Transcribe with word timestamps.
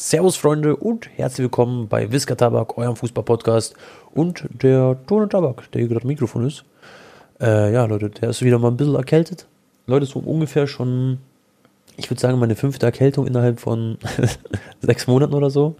Servus 0.00 0.36
Freunde 0.36 0.76
und 0.76 1.08
herzlich 1.16 1.42
willkommen 1.42 1.88
bei 1.88 2.12
Whisker 2.12 2.36
Tabak, 2.36 2.78
eurem 2.78 2.94
Fußball-Podcast 2.94 3.74
und 4.14 4.44
der 4.62 4.96
Tone 5.08 5.28
Tabak, 5.28 5.72
der 5.72 5.80
hier 5.80 5.88
gerade 5.88 6.06
Mikrofon 6.06 6.46
ist. 6.46 6.64
Äh, 7.40 7.72
ja, 7.72 7.84
Leute, 7.84 8.08
der 8.08 8.30
ist 8.30 8.40
wieder 8.42 8.60
mal 8.60 8.68
ein 8.68 8.76
bisschen 8.76 8.94
erkältet. 8.94 9.48
Leute, 9.88 10.06
so 10.06 10.20
ungefähr 10.20 10.68
schon, 10.68 11.18
ich 11.96 12.08
würde 12.08 12.20
sagen, 12.20 12.38
meine 12.38 12.54
fünfte 12.54 12.86
Erkältung 12.86 13.26
innerhalb 13.26 13.58
von 13.58 13.98
sechs 14.82 15.08
Monaten 15.08 15.34
oder 15.34 15.50
so. 15.50 15.74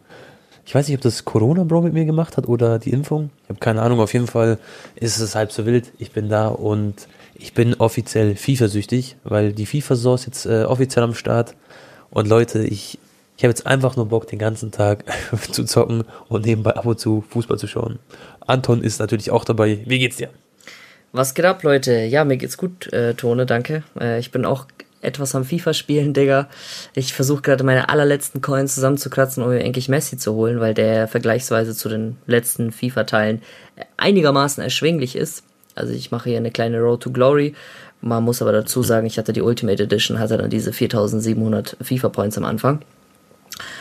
Ich 0.66 0.74
weiß 0.74 0.88
nicht, 0.88 0.96
ob 0.96 1.02
das 1.02 1.24
Corona-Bro 1.24 1.82
mit 1.82 1.92
mir 1.92 2.04
gemacht 2.04 2.36
hat 2.36 2.48
oder 2.48 2.80
die 2.80 2.90
Impfung. 2.90 3.30
Ich 3.44 3.50
habe 3.50 3.60
keine 3.60 3.82
Ahnung. 3.82 4.00
Auf 4.00 4.14
jeden 4.14 4.26
Fall 4.26 4.58
ist 4.96 5.20
es 5.20 5.36
halb 5.36 5.52
so 5.52 5.64
wild. 5.64 5.92
Ich 5.98 6.10
bin 6.10 6.28
da 6.28 6.48
und 6.48 7.06
ich 7.36 7.54
bin 7.54 7.74
offiziell 7.74 8.34
FIFA-süchtig, 8.34 9.14
weil 9.22 9.52
die 9.52 9.64
ist 9.64 10.26
jetzt 10.26 10.44
äh, 10.44 10.64
offiziell 10.64 11.04
am 11.04 11.14
Start. 11.14 11.54
Und 12.10 12.26
Leute, 12.26 12.64
ich, 12.64 12.98
ich 13.38 13.44
habe 13.44 13.52
jetzt 13.52 13.66
einfach 13.68 13.94
nur 13.94 14.06
Bock, 14.06 14.26
den 14.26 14.40
ganzen 14.40 14.72
Tag 14.72 15.04
zu 15.52 15.64
zocken 15.64 16.02
und 16.28 16.44
nebenbei 16.44 16.74
ab 16.74 16.86
und 16.86 16.98
zu 16.98 17.24
Fußball 17.30 17.56
zu 17.56 17.68
schauen. 17.68 18.00
Anton 18.40 18.82
ist 18.82 18.98
natürlich 18.98 19.30
auch 19.30 19.44
dabei. 19.44 19.78
Wie 19.86 20.00
geht's 20.00 20.16
dir? 20.16 20.28
Was 21.12 21.34
geht 21.34 21.44
ab, 21.44 21.62
Leute? 21.62 22.04
Ja, 22.04 22.24
mir 22.24 22.36
geht's 22.36 22.58
gut, 22.58 22.92
äh, 22.92 23.14
Tone, 23.14 23.46
danke. 23.46 23.84
Äh, 23.98 24.18
ich 24.18 24.32
bin 24.32 24.44
auch 24.44 24.66
etwas 25.02 25.36
am 25.36 25.44
FIFA 25.44 25.72
spielen, 25.72 26.14
Digga. 26.14 26.48
Ich 26.94 27.14
versuche 27.14 27.42
gerade 27.42 27.62
meine 27.62 27.88
allerletzten 27.88 28.42
Coins 28.42 28.74
zusammenzukratzen, 28.74 29.44
um 29.44 29.50
mir 29.50 29.60
endlich 29.60 29.88
Messi 29.88 30.18
zu 30.18 30.34
holen, 30.34 30.58
weil 30.58 30.74
der 30.74 31.06
vergleichsweise 31.06 31.76
zu 31.76 31.88
den 31.88 32.16
letzten 32.26 32.72
FIFA-Teilen 32.72 33.42
einigermaßen 33.96 34.64
erschwinglich 34.64 35.14
ist. 35.14 35.44
Also 35.76 35.92
ich 35.92 36.10
mache 36.10 36.30
hier 36.30 36.38
eine 36.38 36.50
kleine 36.50 36.80
Road 36.80 37.04
to 37.04 37.12
Glory. 37.12 37.54
Man 38.00 38.24
muss 38.24 38.42
aber 38.42 38.50
dazu 38.50 38.82
sagen, 38.82 39.06
ich 39.06 39.16
hatte 39.16 39.32
die 39.32 39.42
Ultimate 39.42 39.84
Edition, 39.84 40.18
hatte 40.18 40.38
dann 40.38 40.50
diese 40.50 40.72
4700 40.72 41.76
FIFA 41.80 42.08
Points 42.08 42.36
am 42.36 42.44
Anfang. 42.44 42.82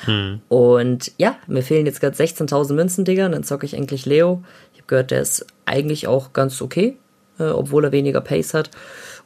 Hm. 0.06 0.42
Und 0.50 1.12
ja, 1.18 1.38
mir 1.48 1.62
fehlen 1.62 1.86
jetzt 1.86 2.02
gerade 2.02 2.16
16.000 2.16 2.74
Münzen, 2.74 3.06
Digga. 3.06 3.26
Und 3.26 3.34
dann 3.34 3.44
zocke 3.44 3.66
ich 3.66 3.74
endlich 3.74 4.06
Leo. 4.06 4.44
Ich 4.74 4.80
habe 4.80 4.88
gehört, 4.88 5.12
der 5.12 5.22
ist 5.22 5.46
eigentlich 5.66 6.08
auch 6.08 6.34
ganz 6.34 6.62
okay, 6.62 6.98
äh, 7.40 7.44
obwohl 7.44 7.86
er 7.86 7.92
weniger 7.92 8.22
Pace 8.22 8.54
hat. 8.54 8.72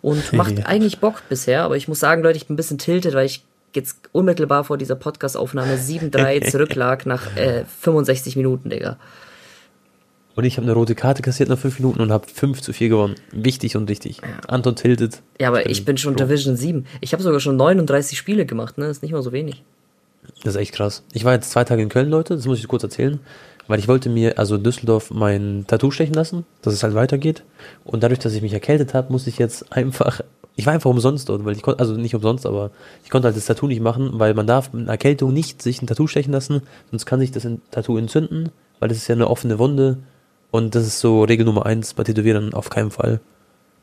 Und 0.01 0.33
macht 0.33 0.65
eigentlich 0.65 0.99
Bock 0.99 1.21
bisher. 1.29 1.63
Aber 1.63 1.77
ich 1.77 1.87
muss 1.87 1.99
sagen, 1.99 2.23
Leute, 2.23 2.37
ich 2.37 2.47
bin 2.47 2.55
ein 2.55 2.57
bisschen 2.57 2.79
tiltet, 2.79 3.13
weil 3.13 3.25
ich 3.25 3.43
jetzt 3.75 3.97
unmittelbar 4.11 4.63
vor 4.63 4.77
dieser 4.77 4.95
Podcast-Aufnahme 4.95 5.75
7-3 5.75 6.47
zurücklag 6.51 7.05
nach 7.05 7.35
äh, 7.37 7.65
65 7.65 8.35
Minuten, 8.35 8.69
Digga. 8.69 8.97
Und 10.35 10.45
ich 10.45 10.57
habe 10.57 10.65
eine 10.65 10.73
rote 10.73 10.95
Karte 10.95 11.21
kassiert 11.21 11.49
nach 11.49 11.57
5 11.57 11.79
Minuten 11.79 12.01
und 12.01 12.11
habe 12.11 12.25
5 12.27 12.61
zu 12.61 12.73
4 12.73 12.89
gewonnen. 12.89 13.15
Wichtig 13.31 13.75
und 13.75 13.89
wichtig. 13.89 14.21
Ja. 14.21 14.27
Anton 14.47 14.75
tiltet. 14.75 15.21
Ja, 15.39 15.49
aber 15.49 15.61
ich 15.61 15.65
bin, 15.65 15.71
ich 15.71 15.85
bin 15.85 15.97
schon 15.97 16.15
Division 16.15 16.55
7. 16.55 16.85
Ich 17.01 17.13
habe 17.13 17.21
sogar 17.21 17.39
schon 17.39 17.57
39 17.57 18.17
Spiele 18.17 18.45
gemacht, 18.45 18.77
ne? 18.77 18.87
Das 18.87 18.97
ist 18.97 19.03
nicht 19.03 19.11
mal 19.11 19.21
so 19.21 19.31
wenig. 19.33 19.63
Das 20.43 20.55
ist 20.55 20.61
echt 20.61 20.73
krass. 20.73 21.03
Ich 21.13 21.23
war 21.23 21.33
jetzt 21.33 21.51
zwei 21.51 21.63
Tage 21.63 21.81
in 21.81 21.89
Köln, 21.89 22.09
Leute, 22.09 22.35
das 22.35 22.45
muss 22.45 22.59
ich 22.59 22.67
kurz 22.67 22.83
erzählen, 22.83 23.19
weil 23.67 23.79
ich 23.79 23.87
wollte 23.87 24.09
mir, 24.09 24.39
also 24.39 24.57
Düsseldorf, 24.57 25.11
mein 25.11 25.65
Tattoo 25.67 25.91
stechen 25.91 26.15
lassen, 26.15 26.45
dass 26.61 26.73
es 26.73 26.83
halt 26.83 26.95
weitergeht. 26.95 27.43
Und 27.83 28.01
dadurch, 28.01 28.19
dass 28.19 28.33
ich 28.33 28.41
mich 28.41 28.53
erkältet 28.53 28.93
habe, 28.93 29.11
musste 29.11 29.29
ich 29.29 29.37
jetzt 29.37 29.71
einfach, 29.71 30.21
ich 30.55 30.65
war 30.65 30.73
einfach 30.73 30.89
umsonst 30.89 31.29
dort, 31.29 31.45
weil 31.45 31.55
ich 31.55 31.61
konnte, 31.61 31.79
also 31.79 31.93
nicht 31.93 32.15
umsonst, 32.15 32.45
aber 32.45 32.71
ich 33.03 33.11
konnte 33.11 33.27
halt 33.27 33.37
das 33.37 33.45
Tattoo 33.45 33.67
nicht 33.67 33.81
machen, 33.81 34.11
weil 34.13 34.33
man 34.33 34.47
darf 34.47 34.73
mit 34.73 34.87
Erkältung 34.87 35.31
nicht 35.31 35.61
sich 35.61 35.81
ein 35.81 35.87
Tattoo 35.87 36.07
stechen 36.07 36.33
lassen, 36.33 36.61
sonst 36.89 37.05
kann 37.05 37.19
sich 37.19 37.31
das 37.31 37.47
Tattoo 37.69 37.97
entzünden, 37.97 38.49
weil 38.79 38.89
das 38.89 38.97
ist 38.97 39.07
ja 39.07 39.15
eine 39.15 39.29
offene 39.29 39.59
Wunde 39.59 39.99
und 40.49 40.73
das 40.73 40.87
ist 40.87 40.99
so 40.99 41.23
Regel 41.23 41.45
Nummer 41.45 41.65
eins 41.65 41.93
bei 41.93 42.03
Tätowieren 42.03 42.53
auf 42.53 42.69
keinen 42.69 42.91
Fall. 42.91 43.21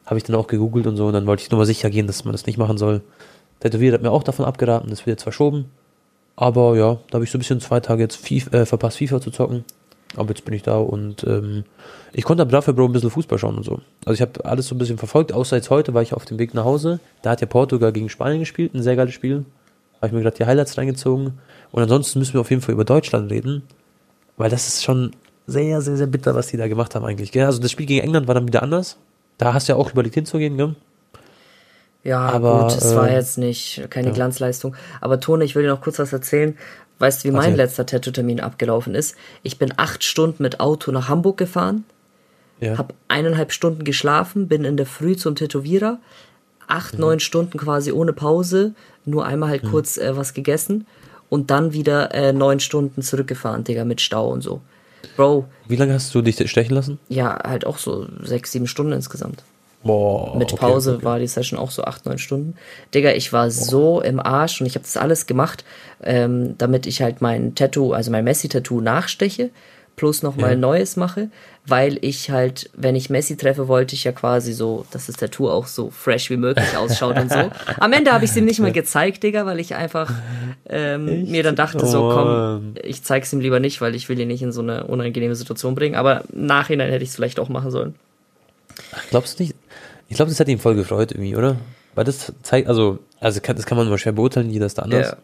Habe 0.06 0.18
ich 0.18 0.24
dann 0.24 0.36
auch 0.36 0.48
gegoogelt 0.48 0.86
und 0.86 0.96
so 0.96 1.06
und 1.06 1.12
dann 1.12 1.26
wollte 1.26 1.42
ich 1.42 1.50
nur 1.50 1.58
mal 1.58 1.66
sicher 1.66 1.88
gehen, 1.88 2.06
dass 2.06 2.24
man 2.24 2.32
das 2.32 2.46
nicht 2.46 2.58
machen 2.58 2.78
soll. 2.78 3.02
Tätowierer 3.60 3.94
hat 3.94 4.02
mir 4.02 4.10
auch 4.10 4.22
davon 4.22 4.44
abgeraten, 4.44 4.90
das 4.90 5.00
wird 5.00 5.18
jetzt 5.18 5.22
verschoben. 5.22 5.66
Aber 6.40 6.76
ja, 6.76 6.98
da 7.10 7.14
habe 7.14 7.24
ich 7.24 7.32
so 7.32 7.36
ein 7.36 7.40
bisschen 7.40 7.60
zwei 7.60 7.80
Tage 7.80 8.00
jetzt 8.00 8.14
FIFA, 8.14 8.58
äh, 8.58 8.64
verpasst, 8.64 8.98
FIFA 8.98 9.20
zu 9.20 9.32
zocken. 9.32 9.64
Aber 10.16 10.28
jetzt 10.28 10.44
bin 10.44 10.54
ich 10.54 10.62
da 10.62 10.78
und 10.78 11.24
ähm, 11.24 11.64
ich 12.12 12.22
konnte 12.22 12.42
aber 12.42 12.52
dafür, 12.52 12.74
Bro, 12.74 12.84
ein 12.84 12.92
bisschen 12.92 13.10
Fußball 13.10 13.40
schauen 13.40 13.56
und 13.56 13.64
so. 13.64 13.80
Also 14.04 14.14
ich 14.14 14.20
habe 14.20 14.44
alles 14.44 14.68
so 14.68 14.76
ein 14.76 14.78
bisschen 14.78 14.98
verfolgt, 14.98 15.32
außer 15.32 15.56
jetzt 15.56 15.68
heute 15.68 15.94
war 15.94 16.02
ich 16.02 16.14
auf 16.14 16.26
dem 16.26 16.38
Weg 16.38 16.54
nach 16.54 16.64
Hause. 16.64 17.00
Da 17.22 17.30
hat 17.30 17.40
ja 17.40 17.48
Portugal 17.48 17.92
gegen 17.92 18.08
Spanien 18.08 18.38
gespielt, 18.38 18.72
ein 18.72 18.84
sehr 18.84 18.94
geiles 18.94 19.14
Spiel. 19.14 19.46
Habe 19.96 20.06
ich 20.06 20.12
mir 20.12 20.22
gerade 20.22 20.36
die 20.36 20.46
Highlights 20.46 20.78
reingezogen. 20.78 21.40
Und 21.72 21.82
ansonsten 21.82 22.20
müssen 22.20 22.34
wir 22.34 22.40
auf 22.40 22.50
jeden 22.50 22.62
Fall 22.62 22.72
über 22.72 22.84
Deutschland 22.84 23.32
reden, 23.32 23.64
weil 24.36 24.48
das 24.48 24.68
ist 24.68 24.84
schon 24.84 25.10
sehr, 25.48 25.82
sehr, 25.82 25.96
sehr 25.96 26.06
bitter, 26.06 26.36
was 26.36 26.46
die 26.46 26.56
da 26.56 26.68
gemacht 26.68 26.94
haben 26.94 27.04
eigentlich. 27.04 27.32
Gell? 27.32 27.46
Also 27.46 27.60
das 27.60 27.72
Spiel 27.72 27.86
gegen 27.86 28.04
England 28.04 28.28
war 28.28 28.36
dann 28.36 28.46
wieder 28.46 28.62
anders. 28.62 28.96
Da 29.38 29.54
hast 29.54 29.68
du 29.68 29.72
ja 29.72 29.76
auch 29.76 29.90
überlegt 29.90 30.14
hinzugehen, 30.14 30.56
gell? 30.56 30.76
Ja, 32.04 32.20
aber 32.20 32.62
gut, 32.62 32.78
es 32.78 32.92
äh, 32.92 32.96
war 32.96 33.10
jetzt 33.10 33.38
nicht 33.38 33.86
keine 33.90 34.08
ja. 34.08 34.14
Glanzleistung. 34.14 34.76
Aber 35.00 35.20
Tone, 35.20 35.44
ich 35.44 35.54
will 35.54 35.62
dir 35.62 35.70
noch 35.70 35.80
kurz 35.80 35.98
was 35.98 36.12
erzählen. 36.12 36.56
Weißt 36.98 37.22
du, 37.22 37.28
wie 37.28 37.32
mein 37.32 37.54
letzter 37.54 37.86
Tattoo-Termin 37.86 38.40
abgelaufen 38.40 38.94
ist? 38.94 39.14
Ich 39.42 39.58
bin 39.58 39.72
acht 39.76 40.02
Stunden 40.02 40.42
mit 40.42 40.58
Auto 40.58 40.90
nach 40.90 41.08
Hamburg 41.08 41.36
gefahren, 41.36 41.84
ja. 42.60 42.76
hab 42.76 42.92
eineinhalb 43.06 43.52
Stunden 43.52 43.84
geschlafen, 43.84 44.48
bin 44.48 44.64
in 44.64 44.76
der 44.76 44.86
Früh 44.86 45.16
zum 45.16 45.36
Tätowierer, 45.36 45.98
acht, 46.66 46.94
mhm. 46.94 47.00
neun 47.00 47.20
Stunden 47.20 47.56
quasi 47.56 47.92
ohne 47.92 48.12
Pause, 48.12 48.74
nur 49.04 49.26
einmal 49.26 49.50
halt 49.50 49.64
mhm. 49.64 49.70
kurz 49.70 49.96
äh, 49.96 50.16
was 50.16 50.34
gegessen 50.34 50.86
und 51.28 51.50
dann 51.52 51.72
wieder 51.72 52.14
äh, 52.14 52.32
neun 52.32 52.58
Stunden 52.58 53.02
zurückgefahren, 53.02 53.62
Digga, 53.62 53.84
mit 53.84 54.00
Stau 54.00 54.28
und 54.28 54.42
so. 54.42 54.60
Bro. 55.16 55.46
Wie 55.68 55.76
lange 55.76 55.94
hast 55.94 56.12
du 56.14 56.22
dich 56.22 56.50
stechen 56.50 56.74
lassen? 56.74 56.98
Ja, 57.08 57.38
halt 57.44 57.64
auch 57.64 57.78
so 57.78 58.08
sechs, 58.22 58.50
sieben 58.50 58.66
Stunden 58.66 58.92
insgesamt. 58.92 59.44
Boah, 59.84 60.36
Mit 60.36 60.54
Pause 60.56 60.90
okay, 60.90 60.96
okay. 60.96 61.04
war 61.04 61.18
die 61.18 61.26
Session 61.28 61.58
auch 61.58 61.70
so 61.70 61.84
acht, 61.84 62.04
neun 62.04 62.18
Stunden. 62.18 62.54
Digga, 62.94 63.12
ich 63.12 63.32
war 63.32 63.44
Boah. 63.44 63.50
so 63.50 64.00
im 64.00 64.18
Arsch 64.18 64.60
und 64.60 64.66
ich 64.66 64.74
habe 64.74 64.82
das 64.82 64.96
alles 64.96 65.26
gemacht, 65.26 65.64
ähm, 66.02 66.56
damit 66.58 66.86
ich 66.86 67.00
halt 67.00 67.20
mein 67.20 67.54
Tattoo, 67.54 67.92
also 67.92 68.10
mein 68.10 68.24
Messi-Tattoo 68.24 68.80
nachsteche, 68.80 69.50
plus 69.94 70.22
nochmal 70.22 70.52
ja. 70.52 70.56
Neues 70.56 70.96
mache, 70.96 71.28
weil 71.66 71.98
ich 72.00 72.30
halt, 72.30 72.70
wenn 72.74 72.96
ich 72.96 73.10
Messi 73.10 73.36
treffe, 73.36 73.68
wollte 73.68 73.94
ich 73.94 74.04
ja 74.04 74.12
quasi 74.12 74.52
so, 74.52 74.86
dass 74.90 75.06
das 75.06 75.16
Tattoo 75.16 75.48
auch 75.50 75.66
so 75.66 75.90
fresh 75.90 76.30
wie 76.30 76.36
möglich 76.36 76.76
ausschaut 76.76 77.18
und 77.18 77.30
so. 77.30 77.50
Am 77.80 77.92
Ende 77.92 78.12
habe 78.12 78.24
ich 78.24 78.30
es 78.30 78.36
ihm 78.36 78.46
nicht 78.46 78.60
mal 78.60 78.72
gezeigt, 78.72 79.22
Digga, 79.22 79.44
weil 79.44 79.60
ich 79.60 79.74
einfach 79.74 80.10
ähm, 80.68 81.30
mir 81.30 81.42
dann 81.42 81.56
dachte, 81.56 81.84
so 81.86 82.10
komm, 82.10 82.74
ich 82.82 83.02
zeig's 83.02 83.32
ihm 83.32 83.40
lieber 83.40 83.60
nicht, 83.60 83.80
weil 83.80 83.94
ich 83.94 84.08
will 84.08 84.18
ihn 84.18 84.28
nicht 84.28 84.42
in 84.42 84.52
so 84.52 84.60
eine 84.62 84.84
unangenehme 84.84 85.34
Situation 85.34 85.74
bringen. 85.74 85.94
Aber 85.94 86.24
im 86.32 86.46
Nachhinein 86.46 86.90
hätte 86.90 87.04
ich 87.04 87.10
es 87.10 87.16
vielleicht 87.16 87.38
auch 87.38 87.48
machen 87.48 87.70
sollen. 87.70 87.94
Ach, 88.92 89.02
glaubst 89.10 89.38
du 89.38 89.42
nicht? 89.44 89.54
Ich 90.08 90.16
glaube, 90.16 90.30
das 90.30 90.40
hat 90.40 90.48
ihn 90.48 90.58
voll 90.58 90.74
gefreut 90.74 91.12
irgendwie, 91.12 91.36
oder? 91.36 91.56
Weil 91.94 92.04
das 92.04 92.32
zeigt, 92.42 92.68
also, 92.68 92.98
also 93.20 93.40
kann, 93.40 93.56
das 93.56 93.66
kann 93.66 93.76
man 93.76 93.86
immer 93.86 93.98
schwer 93.98 94.12
beurteilen, 94.12 94.50
jeder 94.50 94.66
ist 94.66 94.78
da 94.78 94.82
anders. 94.82 95.10
Ja. 95.10 95.16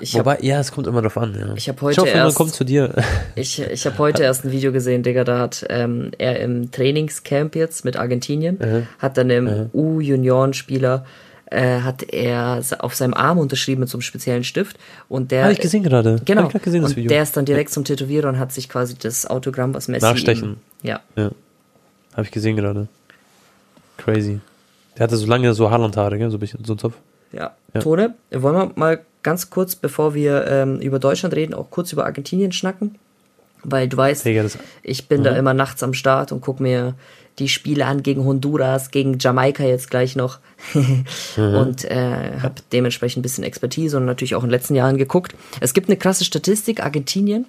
Ich 0.00 0.14
Wobei, 0.14 0.34
hab, 0.34 0.42
ja, 0.42 0.58
es 0.58 0.72
kommt 0.72 0.88
immer 0.88 1.02
drauf 1.02 1.16
an. 1.16 1.36
Ja. 1.38 1.54
Ich 1.54 1.68
habe 1.68 1.80
heute 1.80 1.92
ich 1.92 1.98
hoffe, 1.98 2.18
erst, 2.18 2.36
kommt 2.36 2.52
zu 2.52 2.64
dir. 2.64 2.92
Ich, 3.36 3.60
ich 3.60 3.86
habe 3.86 3.96
heute 3.98 4.24
erst 4.24 4.44
ein 4.44 4.50
Video 4.50 4.72
gesehen, 4.72 5.02
Digga, 5.02 5.24
da 5.24 5.38
hat 5.38 5.64
ähm, 5.70 6.10
er 6.18 6.40
im 6.40 6.70
Trainingscamp 6.70 7.54
jetzt 7.54 7.84
mit 7.84 7.96
Argentinien, 7.96 8.58
-huh. 8.58 8.82
hat 8.98 9.16
dann 9.16 9.30
im 9.30 9.48
-huh. 9.48 9.68
U-Junioren-Spieler 9.72 11.04
äh, 11.46 11.80
hat 11.80 12.02
er 12.12 12.62
auf 12.78 12.94
seinem 12.94 13.14
Arm 13.14 13.38
unterschrieben 13.38 13.80
mit 13.80 13.88
so 13.88 13.96
einem 13.96 14.02
speziellen 14.02 14.44
Stift 14.44 14.76
und 15.08 15.30
der. 15.30 15.44
Habe 15.44 15.52
ich 15.52 15.60
gesehen 15.60 15.82
gerade. 15.82 16.20
Genau. 16.24 16.48
Gesehen, 16.48 16.84
und 16.84 16.96
der 16.96 17.22
ist 17.22 17.36
dann 17.36 17.44
direkt 17.44 17.70
zum 17.70 17.84
Tätowierer 17.84 18.28
und 18.28 18.38
hat 18.38 18.52
sich 18.52 18.68
quasi 18.68 18.96
das 18.98 19.26
Autogramm, 19.26 19.74
was 19.74 19.88
Messi. 19.88 20.04
Nachstechen. 20.04 20.50
Ihm, 20.50 20.56
ja. 20.82 21.00
Ja. 21.16 21.30
Habe 22.12 22.22
ich 22.22 22.30
gesehen 22.30 22.56
gerade. 22.56 22.88
Crazy. 24.04 24.40
Der 24.96 25.04
hatte 25.04 25.16
so 25.16 25.26
lange 25.26 25.52
so 25.54 25.70
Haarlandhaare, 25.70 26.18
gell? 26.18 26.30
so 26.30 26.36
ein 26.36 26.40
bisschen, 26.40 26.64
so 26.64 26.74
ein 26.74 26.78
Zopf. 26.78 26.94
Ja. 27.32 27.52
ja. 27.72 27.80
Tone, 27.80 28.14
wollen 28.30 28.54
wir 28.54 28.72
mal 28.76 29.00
ganz 29.22 29.50
kurz, 29.50 29.74
bevor 29.74 30.14
wir 30.14 30.46
ähm, 30.46 30.78
über 30.80 30.98
Deutschland 30.98 31.34
reden, 31.34 31.54
auch 31.54 31.70
kurz 31.70 31.92
über 31.92 32.04
Argentinien 32.04 32.52
schnacken? 32.52 32.96
Weil 33.64 33.88
du 33.88 33.96
weißt, 33.96 34.24
Digga, 34.26 34.44
ich 34.82 35.08
bin 35.08 35.20
mhm. 35.20 35.24
da 35.24 35.36
immer 35.36 35.54
nachts 35.54 35.82
am 35.82 35.94
Start 35.94 36.32
und 36.32 36.42
guck 36.42 36.60
mir 36.60 36.94
die 37.38 37.48
Spiele 37.48 37.86
an 37.86 38.02
gegen 38.02 38.24
Honduras, 38.24 38.90
gegen 38.90 39.18
Jamaika 39.18 39.64
jetzt 39.64 39.90
gleich 39.90 40.14
noch. 40.14 40.38
mhm. 40.74 41.04
Und 41.36 41.84
äh, 41.84 42.38
habe 42.40 42.54
dementsprechend 42.72 43.20
ein 43.20 43.22
bisschen 43.22 43.42
Expertise 43.42 43.96
und 43.96 44.04
natürlich 44.04 44.34
auch 44.34 44.42
in 44.42 44.48
den 44.48 44.52
letzten 44.52 44.74
Jahren 44.74 44.98
geguckt. 44.98 45.34
Es 45.60 45.74
gibt 45.74 45.88
eine 45.88 45.96
krasse 45.96 46.24
Statistik. 46.24 46.82
Argentinien 46.82 47.46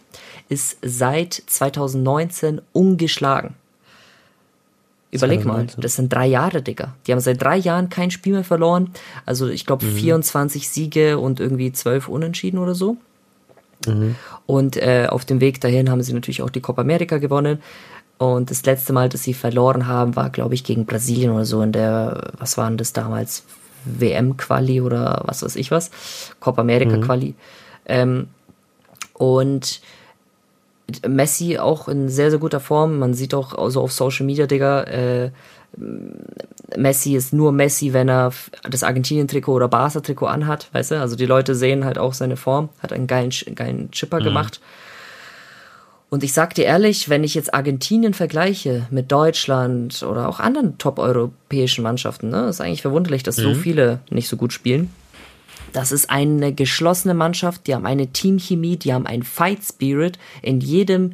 ist 0.49 0.77
seit 0.81 1.33
2019 1.33 2.61
ungeschlagen. 2.71 3.55
Überleg 5.15 5.45
mal, 5.45 5.67
das 5.77 5.95
sind 5.95 6.11
drei 6.11 6.27
Jahre, 6.27 6.61
Digga. 6.61 6.93
Die 7.05 7.11
haben 7.11 7.19
seit 7.19 7.41
drei 7.41 7.57
Jahren 7.57 7.89
kein 7.89 8.11
Spiel 8.11 8.33
mehr 8.33 8.43
verloren. 8.43 8.91
Also 9.25 9.47
ich 9.47 9.65
glaube 9.65 9.85
mhm. 9.85 9.95
24 9.95 10.69
Siege 10.69 11.17
und 11.19 11.39
irgendwie 11.39 11.71
12 11.71 12.07
Unentschieden 12.07 12.57
oder 12.57 12.75
so. 12.75 12.97
Mhm. 13.87 14.15
Und 14.45 14.77
äh, 14.77 15.07
auf 15.09 15.25
dem 15.25 15.41
Weg 15.41 15.61
dahin 15.61 15.89
haben 15.89 16.01
sie 16.01 16.13
natürlich 16.13 16.41
auch 16.41 16.49
die 16.49 16.61
Copa 16.61 16.81
America 16.81 17.17
gewonnen. 17.17 17.59
Und 18.17 18.49
das 18.49 18.65
letzte 18.65 18.93
Mal, 18.93 19.09
dass 19.09 19.23
sie 19.23 19.33
verloren 19.33 19.87
haben, 19.87 20.15
war, 20.15 20.29
glaube 20.29 20.53
ich, 20.53 20.63
gegen 20.63 20.85
Brasilien 20.85 21.31
oder 21.31 21.45
so 21.45 21.61
in 21.61 21.71
der, 21.71 22.31
was 22.37 22.57
waren 22.57 22.77
das 22.77 22.93
damals? 22.93 23.43
WM-Quali 23.85 24.81
oder 24.81 25.21
was 25.25 25.43
weiß 25.43 25.55
ich 25.57 25.69
was. 25.69 25.91
Copa 26.39 26.61
America-Quali. 26.61 27.27
Mhm. 27.27 27.35
Ähm, 27.85 28.27
und 29.13 29.81
Messi 31.07 31.57
auch 31.57 31.87
in 31.87 32.09
sehr, 32.09 32.29
sehr 32.29 32.39
guter 32.39 32.59
Form. 32.59 32.99
Man 32.99 33.13
sieht 33.13 33.33
auch 33.33 33.53
also 33.55 33.81
auf 33.81 33.91
Social 33.91 34.25
Media, 34.25 34.45
Digga, 34.45 34.83
äh, 34.83 35.31
Messi 36.77 37.15
ist 37.15 37.33
nur 37.33 37.51
Messi, 37.51 37.93
wenn 37.93 38.09
er 38.09 38.31
das 38.69 38.83
Argentinien-Trikot 38.83 39.53
oder 39.53 39.67
Barca-Trikot 39.67 40.27
anhat, 40.27 40.69
weißt 40.71 40.91
du? 40.91 41.01
Also 41.01 41.15
die 41.15 41.25
Leute 41.25 41.53
sehen 41.55 41.85
halt 41.85 41.97
auch 41.97 42.13
seine 42.13 42.37
Form, 42.37 42.69
hat 42.79 42.93
einen 42.93 43.07
geilen, 43.07 43.31
geilen 43.55 43.91
Chipper 43.91 44.19
mhm. 44.19 44.25
gemacht. 44.25 44.61
Und 46.09 46.23
ich 46.23 46.33
sag 46.33 46.53
dir 46.53 46.65
ehrlich, 46.65 47.09
wenn 47.09 47.23
ich 47.23 47.35
jetzt 47.35 47.53
Argentinien 47.53 48.13
vergleiche 48.13 48.87
mit 48.89 49.11
Deutschland 49.11 50.03
oder 50.03 50.29
auch 50.29 50.39
anderen 50.39 50.77
top-europäischen 50.77 51.83
Mannschaften, 51.83 52.29
ne, 52.29 52.47
ist 52.47 52.61
eigentlich 52.61 52.83
verwunderlich, 52.83 53.23
dass 53.23 53.37
mhm. 53.37 53.41
so 53.41 53.53
viele 53.55 53.99
nicht 54.09 54.29
so 54.29 54.37
gut 54.37 54.53
spielen. 54.53 54.91
Das 55.73 55.91
ist 55.91 56.09
eine 56.09 56.53
geschlossene 56.53 57.13
Mannschaft, 57.13 57.67
die 57.67 57.75
haben 57.75 57.85
eine 57.85 58.07
Teamchemie, 58.07 58.77
die 58.77 58.93
haben 58.93 59.05
einen 59.05 59.23
Fight 59.23 59.63
Spirit 59.63 60.17
in 60.41 60.61
jedem 60.61 61.13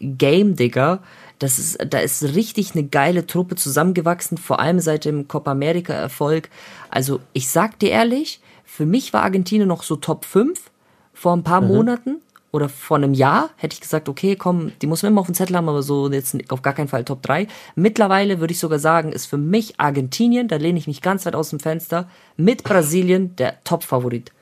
Game, 0.00 0.56
Digger. 0.56 1.00
Das 1.38 1.58
ist, 1.58 1.78
da 1.88 1.98
ist 1.98 2.22
richtig 2.22 2.74
eine 2.74 2.84
geile 2.84 3.26
Truppe 3.26 3.56
zusammengewachsen, 3.56 4.38
vor 4.38 4.60
allem 4.60 4.80
seit 4.80 5.04
dem 5.04 5.28
Copa 5.28 5.52
America 5.52 5.92
Erfolg. 5.92 6.50
Also, 6.90 7.20
ich 7.32 7.48
sag 7.48 7.78
dir 7.78 7.90
ehrlich, 7.90 8.40
für 8.64 8.86
mich 8.86 9.12
war 9.12 9.22
Argentinien 9.22 9.68
noch 9.68 9.82
so 9.82 9.96
Top 9.96 10.24
5 10.24 10.70
vor 11.12 11.34
ein 11.34 11.42
paar 11.42 11.60
mhm. 11.60 11.68
Monaten 11.68 12.16
oder 12.52 12.68
vor 12.68 12.98
einem 12.98 13.14
Jahr 13.14 13.50
hätte 13.56 13.74
ich 13.74 13.80
gesagt, 13.80 14.08
okay, 14.08 14.36
komm, 14.36 14.72
die 14.82 14.86
muss 14.86 15.02
man 15.02 15.12
immer 15.12 15.22
auf 15.22 15.26
dem 15.26 15.34
Zettel 15.34 15.56
haben, 15.56 15.68
aber 15.70 15.82
so 15.82 16.10
jetzt 16.10 16.36
auf 16.52 16.60
gar 16.60 16.74
keinen 16.74 16.88
Fall 16.88 17.02
Top 17.02 17.22
3. 17.22 17.48
Mittlerweile 17.74 18.40
würde 18.40 18.52
ich 18.52 18.58
sogar 18.58 18.78
sagen, 18.78 19.10
ist 19.10 19.26
für 19.26 19.38
mich 19.38 19.80
Argentinien, 19.80 20.48
da 20.48 20.56
lehne 20.56 20.78
ich 20.78 20.86
mich 20.86 21.00
ganz 21.00 21.24
weit 21.24 21.34
aus 21.34 21.50
dem 21.50 21.60
Fenster, 21.60 22.08
mit 22.36 22.62
Brasilien 22.62 23.34
der 23.36 23.64
Top-Favorit. 23.64 24.32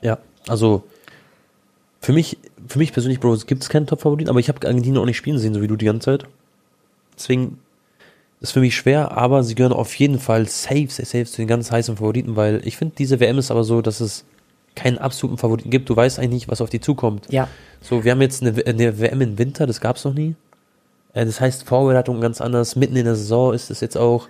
Ja, 0.00 0.18
also 0.48 0.84
für 2.00 2.14
mich, 2.14 2.38
für 2.66 2.78
mich 2.78 2.94
persönlich, 2.94 3.20
Bro, 3.20 3.36
gibt 3.46 3.62
es 3.62 3.68
keinen 3.68 3.86
Top-Favorit, 3.86 4.30
aber 4.30 4.40
ich 4.40 4.48
habe 4.48 4.66
Argentinien 4.66 5.00
auch 5.00 5.06
nicht 5.06 5.18
spielen 5.18 5.38
sehen, 5.38 5.52
so 5.52 5.60
wie 5.60 5.68
du 5.68 5.76
die 5.76 5.86
ganze 5.86 6.06
Zeit. 6.06 6.26
Deswegen 7.14 7.58
ist 8.40 8.52
für 8.52 8.60
mich 8.60 8.74
schwer, 8.74 9.12
aber 9.12 9.44
sie 9.44 9.54
gehören 9.54 9.74
auf 9.74 9.94
jeden 9.96 10.18
Fall 10.18 10.48
safe, 10.48 10.88
safe, 10.88 11.04
safe 11.04 11.26
zu 11.26 11.42
den 11.42 11.46
ganz 11.46 11.70
heißen 11.70 11.96
Favoriten, 11.96 12.36
weil 12.36 12.62
ich 12.64 12.78
finde, 12.78 12.94
diese 12.96 13.20
WM 13.20 13.36
ist 13.36 13.50
aber 13.50 13.64
so, 13.64 13.82
dass 13.82 14.00
es 14.00 14.24
keinen 14.74 14.98
absoluten 14.98 15.38
Favoriten 15.38 15.70
gibt. 15.70 15.90
Du 15.90 15.96
weißt 15.96 16.18
eigentlich 16.18 16.30
nicht, 16.30 16.48
was 16.48 16.60
auf 16.60 16.70
die 16.70 16.80
zukommt. 16.80 17.26
Ja. 17.30 17.48
So, 17.80 18.04
wir 18.04 18.12
haben 18.12 18.22
jetzt 18.22 18.42
eine, 18.42 18.64
eine 18.64 18.98
WM 18.98 19.20
im 19.20 19.38
Winter, 19.38 19.66
das 19.66 19.80
gab 19.80 19.96
es 19.96 20.04
noch 20.04 20.14
nie. 20.14 20.34
Äh, 21.14 21.26
das 21.26 21.40
heißt, 21.40 21.64
Vorbereitung 21.64 22.20
ganz 22.20 22.40
anders. 22.40 22.76
Mitten 22.76 22.96
in 22.96 23.04
der 23.04 23.16
Saison 23.16 23.52
ist 23.52 23.70
es 23.70 23.80
jetzt 23.80 23.96
auch. 23.96 24.28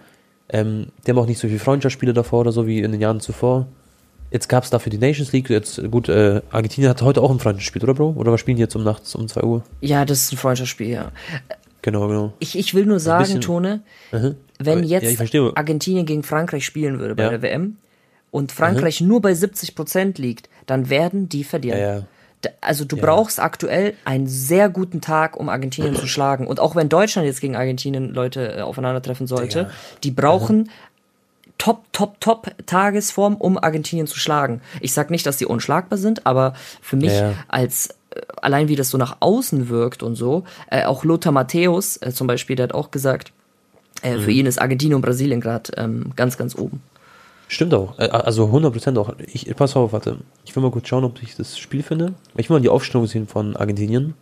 Ähm, 0.49 0.89
die 1.06 1.11
haben 1.11 1.19
auch 1.19 1.27
nicht 1.27 1.39
so 1.39 1.49
viele 1.49 1.61
Freundschaftsspiele 1.61 2.12
davor 2.12 2.41
oder 2.41 2.53
so 2.53 2.67
wie 2.67 2.81
in 2.81 2.93
den 2.93 3.00
Jahren 3.00 3.21
zuvor. 3.21 3.67
Jetzt 4.31 4.49
gab 4.49 4.65
es 4.65 4.71
dafür 4.71 4.91
die 4.91 4.99
Nations 4.99 5.33
League. 5.33 5.50
Jetzt, 5.50 5.83
gut, 5.91 6.09
äh, 6.09 6.41
Argentinien 6.50 6.91
hat 6.91 7.03
heute 7.03 7.21
auch 7.21 7.31
ein 7.31 7.39
Freundschaftsspiel, 7.39 7.83
oder 7.83 7.94
Bro? 7.94 8.15
Oder 8.17 8.33
was 8.33 8.41
spielen 8.41 8.56
die 8.56 8.62
jetzt 8.62 8.75
um 8.75 8.83
nachts 8.83 9.15
um 9.15 9.29
2 9.29 9.43
Uhr? 9.43 9.62
Ja, 9.81 10.05
das 10.05 10.25
ist 10.25 10.33
ein 10.33 10.39
Freundschaftsspiel, 10.39 10.89
ja. 10.89 11.12
Genau, 11.83 12.09
genau. 12.09 12.33
Ich, 12.39 12.56
ich 12.56 12.75
will 12.75 12.87
nur 12.87 13.00
sagen, 13.00 13.41
Tone, 13.41 13.83
uh 14.12 14.17
-huh. 14.17 14.35
wenn 14.59 14.85
jetzt 14.85 15.33
ja, 15.33 15.50
Argentinien 15.55 16.06
gegen 16.06 16.23
Frankreich 16.23 16.65
spielen 16.65 16.99
würde 16.99 17.15
bei 17.15 17.25
ja. 17.25 17.31
der 17.31 17.43
WM, 17.43 17.77
und 18.32 18.50
Frankreich 18.50 19.00
mhm. 19.00 19.08
nur 19.08 19.20
bei 19.20 19.34
70 19.34 19.76
Prozent 19.76 20.19
liegt, 20.19 20.49
dann 20.67 20.90
werden 20.90 21.29
die 21.29 21.44
verlieren. 21.44 21.79
Ja, 21.79 21.96
ja. 21.99 22.02
Also 22.61 22.84
du 22.84 22.96
ja. 22.96 23.05
brauchst 23.05 23.38
aktuell 23.38 23.94
einen 24.05 24.26
sehr 24.26 24.69
guten 24.69 25.00
Tag, 25.00 25.37
um 25.37 25.49
Argentinien 25.49 25.94
zu 25.94 26.08
schlagen. 26.08 26.49
Und 26.49 26.58
auch 26.58 26.75
wenn 26.75 26.88
Deutschland 26.88 27.26
jetzt 27.26 27.40
gegen 27.40 27.55
Argentinien 27.55 28.12
Leute 28.12 28.56
äh, 28.56 28.61
aufeinandertreffen 28.62 29.29
sollte, 29.29 29.70
die 30.02 30.11
brauchen 30.11 30.61
mhm. 30.61 30.69
top, 31.58 31.84
top, 31.93 32.20
top 32.20 32.50
Tagesform, 32.67 33.37
um 33.37 33.58
Argentinien 33.58 34.08
zu 34.08 34.19
schlagen. 34.19 34.61
Ich 34.81 34.93
sag 34.93 35.11
nicht, 35.11 35.26
dass 35.26 35.38
sie 35.38 35.46
unschlagbar 35.46 35.99
sind, 35.99 36.26
aber 36.26 36.55
für 36.81 36.96
mich 36.96 37.12
als 37.46 37.90
äh, 38.11 38.20
allein 38.40 38.67
wie 38.67 38.76
das 38.76 38.88
so 38.88 38.99
nach 38.99 39.19
außen 39.20 39.69
wirkt 39.69 40.02
und 40.02 40.17
so, 40.17 40.44
äh, 40.70 40.84
auch 40.84 41.05
Lothar 41.05 41.32
Matthäus 41.32 41.99
äh, 41.99 42.12
zum 42.12 42.26
Beispiel, 42.26 42.56
der 42.56 42.64
hat 42.64 42.75
auch 42.75 42.90
gesagt, 42.90 43.31
äh, 44.02 44.17
mhm. 44.17 44.23
für 44.23 44.31
ihn 44.32 44.46
ist 44.46 44.61
Argentinien 44.61 44.96
und 44.96 45.02
Brasilien 45.02 45.40
gerade 45.40 45.70
ähm, 45.76 46.12
ganz, 46.17 46.38
ganz 46.38 46.56
oben. 46.56 46.82
Stimmt 47.53 47.75
auch. 47.75 47.99
Also 47.99 48.47
100% 48.47 48.99
auch. 48.99 49.13
Ich, 49.31 49.55
pass 49.55 49.77
auf, 49.77 49.93
warte. 49.93 50.17
Ich 50.47 50.57
will 50.57 50.63
mal 50.63 50.71
kurz 50.71 50.89
schauen, 50.89 51.05
ob 51.05 51.23
ich 51.23 51.37
das 51.37 51.59
Spiel 51.59 51.83
finde. 51.83 52.15
Ich 52.35 52.49
will 52.49 52.57
mal 52.57 52.63
die 52.63 52.71
Aufstellung 52.71 53.07
sehen 53.07 53.27
von 53.29 53.57
Argentinien. 53.57 54.15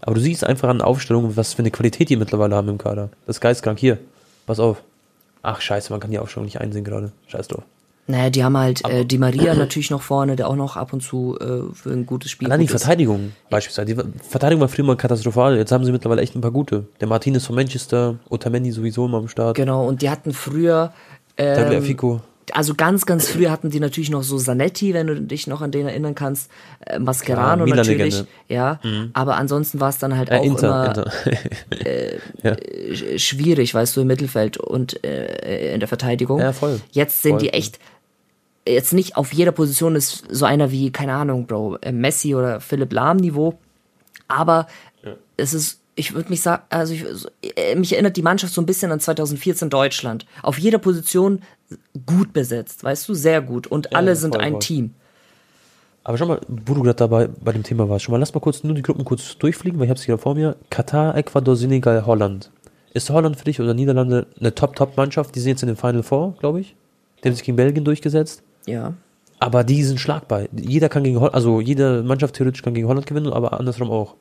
Aber 0.00 0.14
du 0.14 0.20
siehst 0.22 0.44
einfach 0.44 0.70
an 0.70 0.78
der 0.78 0.86
Aufstellung, 0.86 1.36
was 1.36 1.52
für 1.52 1.58
eine 1.58 1.70
Qualität 1.70 2.08
die 2.08 2.16
mittlerweile 2.16 2.56
haben 2.56 2.70
im 2.70 2.78
Kader. 2.78 3.10
Das 3.26 3.36
ist 3.36 3.40
geistkrank. 3.42 3.78
Hier, 3.78 3.98
pass 4.46 4.58
auf. 4.60 4.82
Ach, 5.42 5.60
scheiße, 5.60 5.92
man 5.92 6.00
kann 6.00 6.10
die 6.10 6.18
Aufstellung 6.18 6.46
nicht 6.46 6.58
einsehen 6.58 6.82
gerade. 6.82 7.12
Scheiß 7.26 7.48
drauf. 7.48 7.64
Naja, 8.06 8.30
die 8.30 8.42
haben 8.42 8.56
halt 8.56 8.82
äh, 8.88 9.04
die 9.04 9.18
Maria 9.18 9.54
natürlich 9.54 9.90
noch 9.90 10.00
vorne, 10.00 10.36
der 10.36 10.48
auch 10.48 10.56
noch 10.56 10.78
ab 10.78 10.94
und 10.94 11.02
zu 11.02 11.36
äh, 11.38 11.74
für 11.74 11.90
ein 11.90 12.06
gutes 12.06 12.30
Spiel. 12.30 12.48
Allein 12.48 12.60
die 12.60 12.68
Verteidigung 12.68 13.26
ist. 13.26 13.50
beispielsweise. 13.50 13.94
Die 13.94 14.02
Verteidigung 14.26 14.62
war 14.62 14.68
früher 14.68 14.86
mal 14.86 14.96
katastrophal. 14.96 15.58
Jetzt 15.58 15.70
haben 15.70 15.84
sie 15.84 15.92
mittlerweile 15.92 16.22
echt 16.22 16.34
ein 16.34 16.40
paar 16.40 16.50
gute. 16.50 16.86
Der 16.98 17.08
Martinez 17.08 17.44
von 17.44 17.56
Manchester, 17.56 18.14
Otamendi 18.30 18.70
sowieso 18.70 19.04
immer 19.04 19.18
am 19.18 19.28
Start. 19.28 19.54
Genau, 19.54 19.86
und 19.86 20.00
die 20.00 20.08
hatten 20.08 20.32
früher. 20.32 20.94
Ähm, 21.36 21.82
Fico 21.82 22.22
also 22.52 22.74
ganz, 22.74 23.06
ganz 23.06 23.28
früh 23.28 23.46
hatten 23.46 23.70
die 23.70 23.80
natürlich 23.80 24.10
noch 24.10 24.22
so 24.22 24.38
Zanetti, 24.38 24.94
wenn 24.94 25.06
du 25.06 25.20
dich 25.20 25.46
noch 25.46 25.60
an 25.60 25.70
den 25.70 25.86
erinnern 25.86 26.14
kannst, 26.14 26.50
äh, 26.86 26.98
Mascherano 26.98 27.66
ja, 27.66 27.74
natürlich, 27.74 28.24
ja, 28.48 28.80
mhm. 28.82 29.10
aber 29.12 29.36
ansonsten 29.36 29.80
war 29.80 29.90
es 29.90 29.98
dann 29.98 30.16
halt 30.16 30.30
äh, 30.30 30.38
auch 30.38 30.44
Inter, 30.44 30.66
immer 30.66 30.86
Inter. 30.88 31.86
äh, 31.86 32.18
ja. 32.42 32.52
Äh, 32.52 33.18
schwierig, 33.18 33.74
weißt 33.74 33.96
du, 33.96 34.00
im 34.00 34.06
Mittelfeld 34.06 34.56
und 34.56 35.04
äh, 35.04 35.74
in 35.74 35.80
der 35.80 35.88
Verteidigung. 35.88 36.40
Ja, 36.40 36.52
voll. 36.52 36.80
Jetzt 36.92 37.22
sind 37.22 37.32
voll. 37.32 37.40
die 37.40 37.50
echt 37.50 37.78
jetzt 38.66 38.92
nicht 38.92 39.16
auf 39.16 39.32
jeder 39.32 39.52
Position 39.52 39.96
ist 39.96 40.24
so 40.28 40.44
einer 40.44 40.70
wie, 40.70 40.90
keine 40.90 41.14
Ahnung, 41.14 41.46
Bro, 41.46 41.78
äh, 41.82 41.92
Messi 41.92 42.34
oder 42.34 42.60
Philipp 42.60 42.92
Lahm 42.92 43.16
Niveau, 43.16 43.58
aber 44.28 44.66
ja. 45.02 45.14
es 45.36 45.54
ist 45.54 45.79
ich 46.00 46.14
würde 46.14 46.30
mich 46.30 46.40
sagen, 46.40 46.62
also 46.70 46.94
ich, 46.94 47.04
mich 47.76 47.92
erinnert 47.92 48.16
die 48.16 48.22
Mannschaft 48.22 48.54
so 48.54 48.62
ein 48.62 48.66
bisschen 48.66 48.90
an 48.90 49.00
2014 49.00 49.68
Deutschland. 49.68 50.24
Auf 50.42 50.58
jeder 50.58 50.78
Position 50.78 51.42
gut 52.06 52.32
besetzt, 52.32 52.82
weißt 52.82 53.08
du, 53.08 53.14
sehr 53.14 53.42
gut. 53.42 53.66
Und 53.66 53.90
ja, 53.92 53.98
alle 53.98 54.16
sind 54.16 54.34
voll, 54.34 54.42
ein 54.42 54.52
voll. 54.54 54.60
Team. 54.60 54.94
Aber 56.02 56.16
schau 56.16 56.26
mal, 56.26 56.40
wo 56.48 56.72
du 56.72 56.82
gerade 56.82 56.96
dabei 56.96 57.28
bei 57.28 57.52
dem 57.52 57.62
Thema 57.62 57.88
warst, 57.88 58.06
schon 58.06 58.12
mal 58.12 58.18
lass 58.18 58.32
mal 58.32 58.40
kurz 58.40 58.64
nur 58.64 58.74
die 58.74 58.82
Gruppen 58.82 59.04
kurz 59.04 59.36
durchfliegen, 59.36 59.78
weil 59.78 59.84
ich 59.84 59.90
habe 59.90 59.98
es 59.98 60.04
hier 60.06 60.16
vor 60.16 60.34
mir. 60.34 60.56
Katar, 60.70 61.14
Ecuador, 61.16 61.54
Senegal, 61.54 62.06
Holland. 62.06 62.50
Ist 62.94 63.10
Holland 63.10 63.36
für 63.36 63.44
dich 63.44 63.60
oder 63.60 63.74
Niederlande 63.74 64.26
eine 64.40 64.54
Top-Top-Mannschaft? 64.54 65.34
Die 65.34 65.40
sind 65.40 65.50
jetzt 65.50 65.62
in 65.62 65.68
den 65.68 65.76
Final 65.76 66.02
Four, 66.02 66.34
glaube 66.40 66.60
ich. 66.60 66.74
Die 67.22 67.28
haben 67.28 67.34
sich 67.34 67.44
gegen 67.44 67.56
Belgien 67.56 67.84
durchgesetzt. 67.84 68.42
Ja. 68.66 68.94
Aber 69.38 69.64
die 69.64 69.84
sind 69.84 70.00
schlagbar. 70.00 70.44
Jeder 70.52 70.88
kann 70.88 71.04
gegen 71.04 71.16
Holland, 71.18 71.34
also 71.34 71.60
jede 71.60 72.02
Mannschaft 72.02 72.36
theoretisch 72.36 72.62
kann 72.62 72.74
gegen 72.74 72.88
Holland 72.88 73.06
gewinnen, 73.06 73.32
aber 73.32 73.60
andersrum 73.60 73.90
auch. 73.90 74.14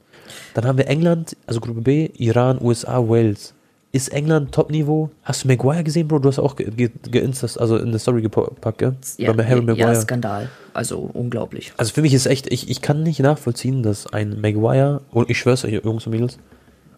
Dann 0.54 0.66
haben 0.66 0.78
wir 0.78 0.88
England, 0.88 1.36
also 1.48 1.60
Gruppe 1.60 1.82
B, 1.82 2.10
Iran, 2.18 2.60
USA, 2.62 2.98
Wales. 3.00 3.54
Ist 3.92 4.10
England 4.10 4.52
Top-Niveau? 4.52 5.10
Hast 5.24 5.44
du 5.44 5.48
Maguire 5.48 5.84
gesehen, 5.84 6.08
Bro? 6.08 6.20
Du 6.20 6.30
hast 6.30 6.38
auch 6.38 6.56
geinstast, 6.56 7.56
ge 7.56 7.62
ge 7.62 7.62
also 7.62 7.78
in 7.78 7.90
der 7.90 8.00
Story 8.00 8.22
gepackt, 8.22 8.78
gell? 8.78 8.96
Ja, 9.18 9.34
Bei 9.34 9.44
Harry 9.44 9.62
Maguire. 9.62 9.94
ja, 9.94 9.96
Skandal. 9.96 10.50
Also 10.74 11.00
unglaublich. 11.00 11.74
Also 11.78 11.94
für 11.94 12.04
mich 12.04 12.14
ist 12.14 12.28
echt, 12.28 12.52
ich, 12.54 12.70
ich 12.70 12.82
kann 12.82 13.02
nicht 13.02 13.20
nachvollziehen, 13.20 13.82
dass 13.82 14.06
ein 14.06 14.42
Maguire, 14.42 15.02
und 15.10 15.30
ich 15.32 15.40
schwör's 15.40 15.66
euch, 15.66 15.74
Jungs 15.84 16.06
und 16.06 16.12
Mädels, 16.12 16.38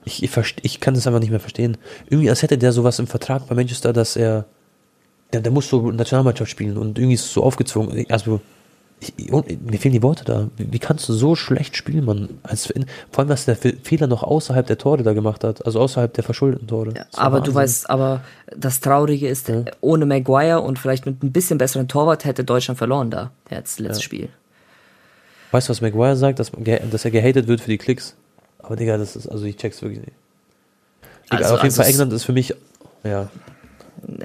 ich, 0.03 0.21
ich, 0.21 0.31
ich 0.63 0.79
kann 0.81 0.93
das 0.93 1.07
einfach 1.07 1.21
nicht 1.21 1.29
mehr 1.29 1.39
verstehen. 1.39 1.77
Irgendwie, 2.09 2.29
als 2.29 2.41
hätte 2.41 2.57
der 2.57 2.73
sowas 2.73 2.99
im 2.99 3.07
Vertrag 3.07 3.47
bei 3.47 3.55
Manchester, 3.55 3.93
dass 3.93 4.17
er, 4.17 4.45
der, 5.31 5.39
der 5.39 5.51
muss 5.51 5.69
so 5.69 5.91
Nationalmannschaft 5.91 6.51
spielen 6.51 6.77
und 6.77 6.97
irgendwie 6.97 7.15
ist 7.15 7.25
es 7.25 7.33
so 7.33 7.43
aufgezwungen. 7.43 8.05
Also, 8.09 8.41
ich, 9.01 9.31
mir 9.31 9.79
fehlen 9.79 9.93
die 9.93 10.03
Worte 10.03 10.23
da. 10.23 10.47
Wie, 10.57 10.71
wie, 10.71 10.79
kannst 10.79 11.09
du 11.09 11.13
so 11.13 11.35
schlecht 11.35 11.75
spielen, 11.75 12.05
Mann? 12.05 12.29
Als, 12.43 12.67
vor 13.11 13.19
allem, 13.19 13.29
dass 13.29 13.45
der 13.45 13.55
Fehler 13.55 14.05
noch 14.05 14.21
außerhalb 14.21 14.67
der 14.67 14.77
Tore 14.77 15.01
da 15.01 15.13
gemacht 15.13 15.43
hat, 15.43 15.65
also 15.65 15.79
außerhalb 15.79 16.13
der 16.13 16.23
verschuldeten 16.23 16.67
Tore. 16.67 16.93
Ja, 16.95 17.05
aber 17.13 17.37
Wahnsinn. 17.37 17.53
du 17.53 17.59
weißt, 17.59 17.89
aber 17.89 18.21
das 18.55 18.79
Traurige 18.79 19.27
ist, 19.27 19.47
ja. 19.47 19.65
ohne 19.81 20.05
Maguire 20.05 20.61
und 20.61 20.77
vielleicht 20.77 21.07
mit 21.07 21.23
ein 21.23 21.31
bisschen 21.31 21.57
besseren 21.57 21.87
Torwart 21.87 22.25
hätte 22.25 22.43
Deutschland 22.43 22.77
verloren 22.77 23.09
da, 23.09 23.31
jetzt 23.49 23.79
letztes 23.79 23.99
ja. 23.99 24.03
Spiel. 24.03 24.29
Weißt 25.49 25.67
du, 25.67 25.71
was 25.71 25.81
Maguire 25.81 26.15
sagt, 26.15 26.39
dass, 26.39 26.51
dass 26.91 27.05
er 27.05 27.11
gehatet 27.11 27.47
wird 27.47 27.59
für 27.59 27.71
die 27.71 27.79
Klicks? 27.79 28.15
Aber 28.59 28.75
Digga, 28.75 28.97
das 28.97 29.15
ist, 29.15 29.27
also 29.27 29.45
ich 29.45 29.57
check's 29.57 29.81
wirklich 29.81 30.01
nicht. 30.01 30.13
Digga, 31.31 31.43
also, 31.43 31.55
auf 31.55 31.63
jeden 31.63 31.71
also 31.71 31.81
Fall, 31.81 31.89
England 31.89 32.13
ist 32.13 32.23
für 32.23 32.33
mich, 32.33 32.53
ja. 33.03 33.29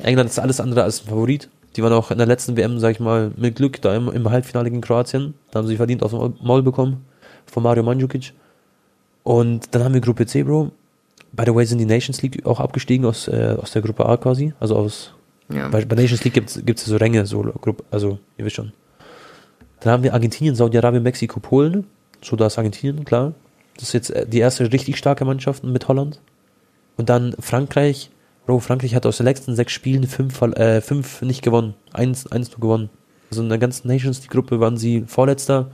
England 0.03 0.31
ist 0.31 0.39
alles 0.39 0.61
andere 0.61 0.83
als 0.83 1.03
ein 1.03 1.09
Favorit. 1.09 1.49
Die 1.77 1.83
waren 1.83 1.93
auch 1.93 2.11
in 2.11 2.19
der 2.19 2.27
letzten 2.27 2.57
WM, 2.57 2.79
sag 2.79 2.93
ich 2.93 3.01
mal, 3.01 3.33
mit 3.37 3.57
Glück 3.57 3.83
da 3.83 3.95
im, 3.95 4.09
im 4.09 4.31
Halbfinale 4.31 4.71
gegen 4.71 4.81
Kroatien. 4.81 5.35
Da 5.51 5.59
haben 5.59 5.69
sie 5.69 5.77
verdient 5.77 6.03
aus 6.03 6.13
dem 6.13 6.35
Maul 6.43 6.63
bekommen 6.63 7.05
von 7.47 7.63
Mario 7.63 7.83
Mandzukic. 7.83 8.33
Und 9.23 9.75
dann 9.75 9.85
haben 9.85 9.95
wir 9.95 10.01
Gruppe 10.01 10.27
C, 10.27 10.43
Bro. 10.43 10.71
By 11.33 11.45
the 11.45 11.55
way, 11.55 11.67
sind 11.67 11.79
die 11.79 11.85
Nations 11.85 12.23
League 12.23 12.47
auch 12.47 12.61
abgestiegen 12.61 13.05
aus, 13.05 13.29
äh, 13.29 13.57
aus 13.61 13.73
der 13.73 13.83
Gruppe 13.83 14.07
A 14.07 14.17
quasi. 14.17 14.55
Also 14.59 14.77
aus. 14.77 15.13
Ja. 15.53 15.69
Bei, 15.69 15.85
bei 15.85 15.97
Nations 15.97 16.25
League 16.25 16.35
gibt 16.35 16.79
es 16.79 16.85
so 16.85 16.97
Ränge, 16.97 17.27
so 17.27 17.43
Gruppe, 17.43 17.85
also 17.91 18.19
ihr 18.39 18.45
wisst 18.45 18.57
schon. 18.57 18.73
Dann 19.81 19.93
haben 19.93 20.03
wir 20.03 20.15
Argentinien, 20.15 20.55
Saudi-Arabien, 20.55 21.03
Mexiko, 21.03 21.41
Polen. 21.41 21.87
So, 22.23 22.37
da 22.37 22.47
ist 22.47 22.57
Argentinien, 22.57 23.05
klar. 23.05 23.35
Das 23.75 23.85
ist 23.89 23.93
jetzt 23.93 24.11
äh, 24.11 24.27
die 24.27 24.39
erste 24.39 24.73
richtig 24.73 24.97
starke 24.97 25.25
Mannschaft 25.25 25.63
mit 25.63 25.87
Holland. 25.89 26.21
Und 26.97 27.11
dann 27.11 27.35
Frankreich, 27.39 28.11
Bro, 28.47 28.61
Frankreich 28.61 28.95
hat 28.95 29.07
aus 29.07 29.17
den 29.17 29.27
letzten 29.27 29.55
sechs 29.57 29.73
Spielen 29.73 30.07
fünf, 30.07 30.41
äh, 30.41 30.81
fünf 30.81 31.21
nicht 31.23 31.43
gewonnen. 31.43 31.75
Eins, 31.93 32.27
eins 32.31 32.51
nur 32.51 32.61
gewonnen. 32.61 32.91
Also 33.31 33.43
in 33.43 33.49
der 33.49 33.59
ganzen 33.59 33.89
Nations 33.89 34.21
League-Gruppe 34.23 34.61
waren 34.61 34.77
sie 34.77 35.05
Vorletzter. 35.07 35.71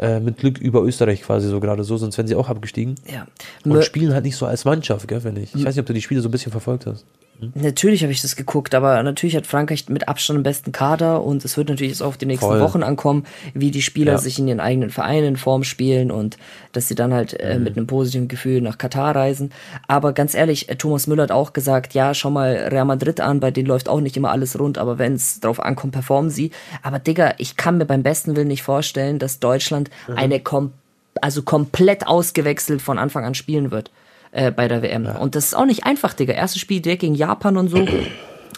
Äh, 0.00 0.20
mit 0.20 0.38
Glück 0.38 0.58
über 0.58 0.82
Österreich 0.82 1.22
quasi 1.22 1.48
so 1.48 1.58
gerade 1.58 1.82
so, 1.82 1.96
sonst 1.96 2.18
wären 2.18 2.28
sie 2.28 2.36
auch 2.36 2.48
abgestiegen. 2.48 2.94
Ja. 3.10 3.26
Und 3.64 3.84
spielen 3.84 4.14
halt 4.14 4.24
nicht 4.24 4.36
so 4.36 4.46
als 4.46 4.64
Mannschaft, 4.64 5.08
gell, 5.08 5.20
finde 5.20 5.40
ich. 5.40 5.52
Ich 5.54 5.64
weiß 5.64 5.74
nicht, 5.74 5.80
ob 5.80 5.86
du 5.86 5.92
die 5.92 6.02
Spiele 6.02 6.20
so 6.20 6.28
ein 6.28 6.30
bisschen 6.30 6.52
verfolgt 6.52 6.86
hast. 6.86 7.04
Hm? 7.40 7.52
Natürlich 7.54 8.02
habe 8.02 8.12
ich 8.12 8.20
das 8.20 8.36
geguckt, 8.36 8.74
aber 8.74 9.02
natürlich 9.02 9.36
hat 9.36 9.46
Frankreich 9.46 9.88
mit 9.88 10.08
Abstand 10.08 10.38
den 10.38 10.42
besten 10.42 10.72
Kader 10.72 11.22
und 11.22 11.44
es 11.44 11.56
wird 11.56 11.68
natürlich 11.68 11.92
jetzt 11.92 12.02
auf 12.02 12.16
die 12.16 12.26
nächsten 12.26 12.46
Voll. 12.46 12.60
Wochen 12.60 12.82
ankommen, 12.82 13.24
wie 13.54 13.70
die 13.70 13.82
Spieler 13.82 14.12
ja. 14.12 14.18
sich 14.18 14.38
in 14.38 14.48
ihren 14.48 14.60
eigenen 14.60 14.90
Vereinen 14.90 15.28
in 15.28 15.36
Form 15.36 15.64
spielen 15.64 16.10
und 16.10 16.36
dass 16.72 16.88
sie 16.88 16.94
dann 16.94 17.12
halt 17.12 17.38
äh, 17.38 17.56
mhm. 17.56 17.64
mit 17.64 17.76
einem 17.76 17.86
positiven 17.86 18.28
Gefühl 18.28 18.60
nach 18.60 18.78
Katar 18.78 19.14
reisen. 19.14 19.52
Aber 19.86 20.12
ganz 20.12 20.34
ehrlich, 20.34 20.68
äh, 20.68 20.76
Thomas 20.76 21.06
Müller 21.06 21.24
hat 21.24 21.32
auch 21.32 21.52
gesagt, 21.52 21.94
ja, 21.94 22.14
schau 22.14 22.30
mal 22.30 22.68
Real 22.70 22.84
Madrid 22.84 23.20
an, 23.20 23.40
bei 23.40 23.50
denen 23.50 23.68
läuft 23.68 23.88
auch 23.88 24.00
nicht 24.00 24.16
immer 24.16 24.30
alles 24.30 24.58
rund, 24.58 24.78
aber 24.78 24.98
wenn 24.98 25.14
es 25.14 25.40
drauf 25.40 25.60
ankommt, 25.60 25.92
performen 25.92 26.30
sie. 26.30 26.50
Aber 26.82 26.98
Digga, 26.98 27.34
ich 27.38 27.56
kann 27.56 27.78
mir 27.78 27.86
beim 27.86 28.02
besten 28.02 28.36
Willen 28.36 28.48
nicht 28.48 28.62
vorstellen, 28.62 29.18
dass 29.18 29.38
Deutschland 29.38 29.90
mhm. 30.08 30.16
eine 30.16 30.40
kom 30.40 30.72
also 31.20 31.42
komplett 31.42 32.06
ausgewechselt 32.06 32.80
von 32.80 32.96
Anfang 32.96 33.24
an 33.24 33.34
spielen 33.34 33.72
wird 33.72 33.90
äh, 34.32 34.50
bei 34.50 34.68
der 34.68 34.82
WM. 34.82 35.04
Ja. 35.04 35.18
Und 35.18 35.34
das 35.34 35.46
ist 35.46 35.54
auch 35.54 35.66
nicht 35.66 35.84
einfach, 35.84 36.14
Digga. 36.14 36.32
Erstes 36.32 36.60
Spiel 36.60 36.80
direkt 36.80 37.00
gegen 37.00 37.14
Japan 37.14 37.56
und 37.56 37.68
so. 37.68 37.86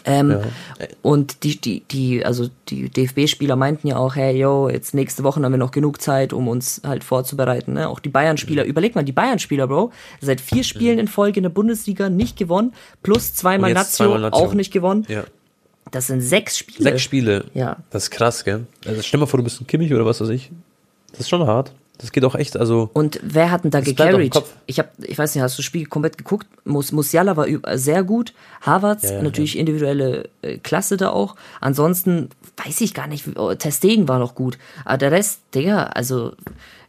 Ähm, 0.05 0.31
ja. 0.31 0.41
Und 1.01 1.43
die, 1.43 1.59
die, 1.59 1.81
die, 1.81 2.25
also 2.25 2.49
die 2.69 2.89
DFB-Spieler 2.89 3.55
meinten 3.55 3.87
ja 3.87 3.97
auch, 3.97 4.15
hey, 4.15 4.37
yo, 4.37 4.69
jetzt 4.69 4.93
nächste 4.93 5.23
Woche 5.23 5.41
haben 5.41 5.51
wir 5.51 5.57
noch 5.57 5.71
genug 5.71 6.01
Zeit, 6.01 6.33
um 6.33 6.47
uns 6.47 6.81
halt 6.85 7.03
vorzubereiten. 7.03 7.73
Ne? 7.73 7.87
Auch 7.87 7.99
die 7.99 8.09
Bayern-Spieler, 8.09 8.63
mhm. 8.63 8.69
überleg 8.69 8.95
mal, 8.95 9.03
die 9.03 9.11
Bayern-Spieler, 9.11 9.67
Bro, 9.67 9.91
seit 10.19 10.41
vier 10.41 10.63
Spielen 10.63 10.95
mhm. 10.95 11.01
in 11.01 11.07
Folge 11.07 11.37
in 11.37 11.43
der 11.43 11.49
Bundesliga 11.49 12.09
nicht 12.09 12.37
gewonnen, 12.37 12.73
plus 13.03 13.33
zweimal 13.33 13.73
Nazio, 13.73 14.07
zweimal 14.07 14.21
Nazio 14.21 14.45
auch 14.45 14.53
nicht 14.53 14.71
gewonnen. 14.71 15.05
Ja. 15.07 15.23
Das 15.91 16.07
sind 16.07 16.21
sechs 16.21 16.57
Spiele. 16.57 16.83
Sechs 16.83 17.01
Spiele. 17.01 17.45
Ja. 17.53 17.77
Das 17.89 18.03
ist 18.03 18.11
krass, 18.11 18.43
gell? 18.43 18.65
Also 18.85 19.01
stell 19.01 19.19
mal 19.19 19.25
vor, 19.25 19.37
du 19.37 19.43
bist 19.43 19.59
ein 19.59 19.67
Kimmich 19.67 19.93
oder 19.93 20.05
was 20.05 20.21
weiß 20.21 20.29
ich. 20.29 20.51
Das 21.11 21.21
ist 21.21 21.29
schon 21.29 21.45
hart. 21.45 21.73
Das 22.01 22.11
geht 22.11 22.25
auch 22.25 22.33
echt, 22.33 22.57
also. 22.57 22.89
Und 22.93 23.19
wer 23.21 23.51
hat 23.51 23.63
denn 23.63 23.71
da 23.71 23.79
gecarried? 23.79 24.35
Ich 24.65 24.79
habe, 24.79 24.89
ich 25.03 25.17
weiß 25.17 25.35
nicht, 25.35 25.43
hast 25.43 25.57
du 25.57 25.61
das 25.61 25.65
Spiel 25.65 25.85
komplett 25.85 26.17
geguckt? 26.17 26.47
Mus 26.65 26.91
Musiala 26.91 27.37
war 27.37 27.45
sehr 27.77 28.03
gut. 28.03 28.33
Harvards, 28.61 29.03
ja, 29.03 29.13
ja, 29.13 29.21
natürlich 29.21 29.53
ja. 29.53 29.59
individuelle 29.59 30.29
äh, 30.41 30.57
Klasse 30.57 30.97
da 30.97 31.11
auch. 31.11 31.35
Ansonsten 31.59 32.29
weiß 32.65 32.81
ich 32.81 32.95
gar 32.95 33.07
nicht, 33.07 33.37
oh, 33.37 33.53
Testegen 33.53 34.07
war 34.07 34.17
noch 34.17 34.33
gut. 34.33 34.57
Aber 34.83 34.97
der 34.97 35.11
Rest, 35.11 35.41
Digga, 35.53 35.83
also, 35.83 36.33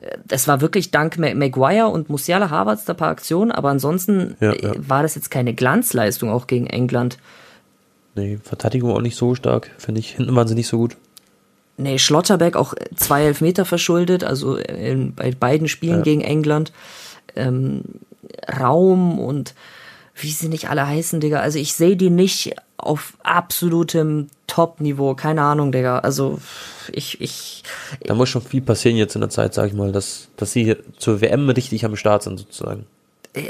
äh, 0.01 0.17
das 0.27 0.49
war 0.49 0.63
wirklich 0.63 0.91
dank 0.91 1.19
Maguire 1.19 1.89
und 1.89 2.09
Musiala 2.09 2.49
Harvards 2.49 2.87
da 2.87 2.95
paar 2.95 3.11
Aktionen, 3.11 3.53
aber 3.53 3.69
ansonsten 3.69 4.37
äh, 4.41 4.73
war 4.77 5.03
das 5.03 5.15
jetzt 5.15 5.31
keine 5.31 5.53
Glanzleistung 5.53 6.31
auch 6.31 6.47
gegen 6.47 6.67
England. 6.67 7.19
Nee, 8.15 8.39
Verteidigung 8.43 8.93
auch 8.93 9.01
nicht 9.01 9.17
so 9.17 9.35
stark, 9.35 9.71
finde 9.79 10.01
ich. 10.01 10.13
Hinten 10.17 10.35
waren 10.35 10.49
sie 10.49 10.55
nicht 10.55 10.69
so 10.69 10.79
gut. 10.79 10.97
Nee, 11.77 11.99
Schlotterbeck 11.99 12.57
auch 12.57 12.75
zwei 12.95 13.25
Elfmeter 13.25 13.65
verschuldet, 13.65 14.25
also 14.25 14.57
in, 14.57 15.15
bei 15.15 15.33
beiden 15.33 15.69
Spielen 15.69 15.99
ja. 15.99 16.03
gegen 16.03 16.21
England. 16.21 16.73
Ähm, 17.35 17.83
Raum 18.59 19.19
und 19.19 19.55
wie 20.15 20.31
sie 20.31 20.49
nicht 20.49 20.69
alle 20.69 20.87
heißen, 20.87 21.21
Digga. 21.21 21.41
Also 21.41 21.59
ich 21.59 21.75
sehe 21.75 21.97
die 21.97 22.11
nicht 22.11 22.55
auf 22.77 23.15
absolutem 23.23 24.29
Top-Niveau. 24.47 25.15
Keine 25.15 25.43
Ahnung, 25.43 25.73
Digga. 25.73 26.01
Also 26.01 26.41
ich, 26.93 27.21
ich. 27.21 27.63
Da 28.05 28.15
muss 28.15 28.29
schon 28.29 28.43
viel 28.43 28.61
passieren 28.61 28.97
jetzt 28.97 29.15
in 29.15 29.21
der 29.21 29.31
Zeit, 29.31 29.55
sag 29.55 29.69
ich 29.69 29.73
mal, 29.73 29.93
dass, 29.93 30.29
dass 30.37 30.53
sie 30.53 30.77
zur 30.99 31.21
WM 31.21 31.49
richtig 31.49 31.85
am 31.85 31.97
Start 31.97 32.25
sind, 32.25 32.39
sozusagen. 32.39 32.87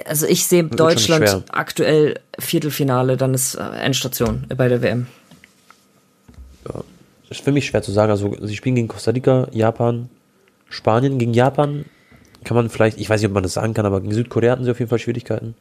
Also 0.05 0.26
ich 0.26 0.47
sehe 0.47 0.62
Deutschland 0.62 1.45
aktuell 1.50 2.21
Viertelfinale, 2.38 3.17
dann 3.17 3.35
ist 3.35 3.57
äh, 3.57 3.62
Endstation 3.62 4.47
bei 4.57 4.69
der 4.69 4.81
WM. 4.81 5.09
Ja, 6.69 6.85
ist 7.37 7.45
für 7.45 7.53
mich 7.53 7.67
schwer 7.67 7.83
zu 7.83 7.93
sagen. 7.93 8.11
Also, 8.11 8.35
sie 8.41 8.57
spielen 8.57 8.75
gegen 8.75 8.89
Costa 8.89 9.11
Rica, 9.11 9.49
Japan, 9.53 10.09
Spanien. 10.69 11.19
Gegen 11.19 11.35
Japan 11.35 11.85
kann 12.45 12.57
man 12.57 12.69
vielleicht, 12.69 12.99
ich 12.99 13.09
weiß 13.09 13.21
nicht, 13.21 13.29
ob 13.29 13.35
man 13.35 13.43
das 13.43 13.55
sagen 13.55 13.75
kann, 13.75 13.87
aber 13.87 14.01
gegen 14.01 14.15
Südkorea 14.15 14.53
hatten 14.53 14.65
sie 14.65 14.71
auf 14.71 14.79
jeden 14.79 14.89
Fall 14.89 14.99
Schwierigkeiten. 14.99 15.55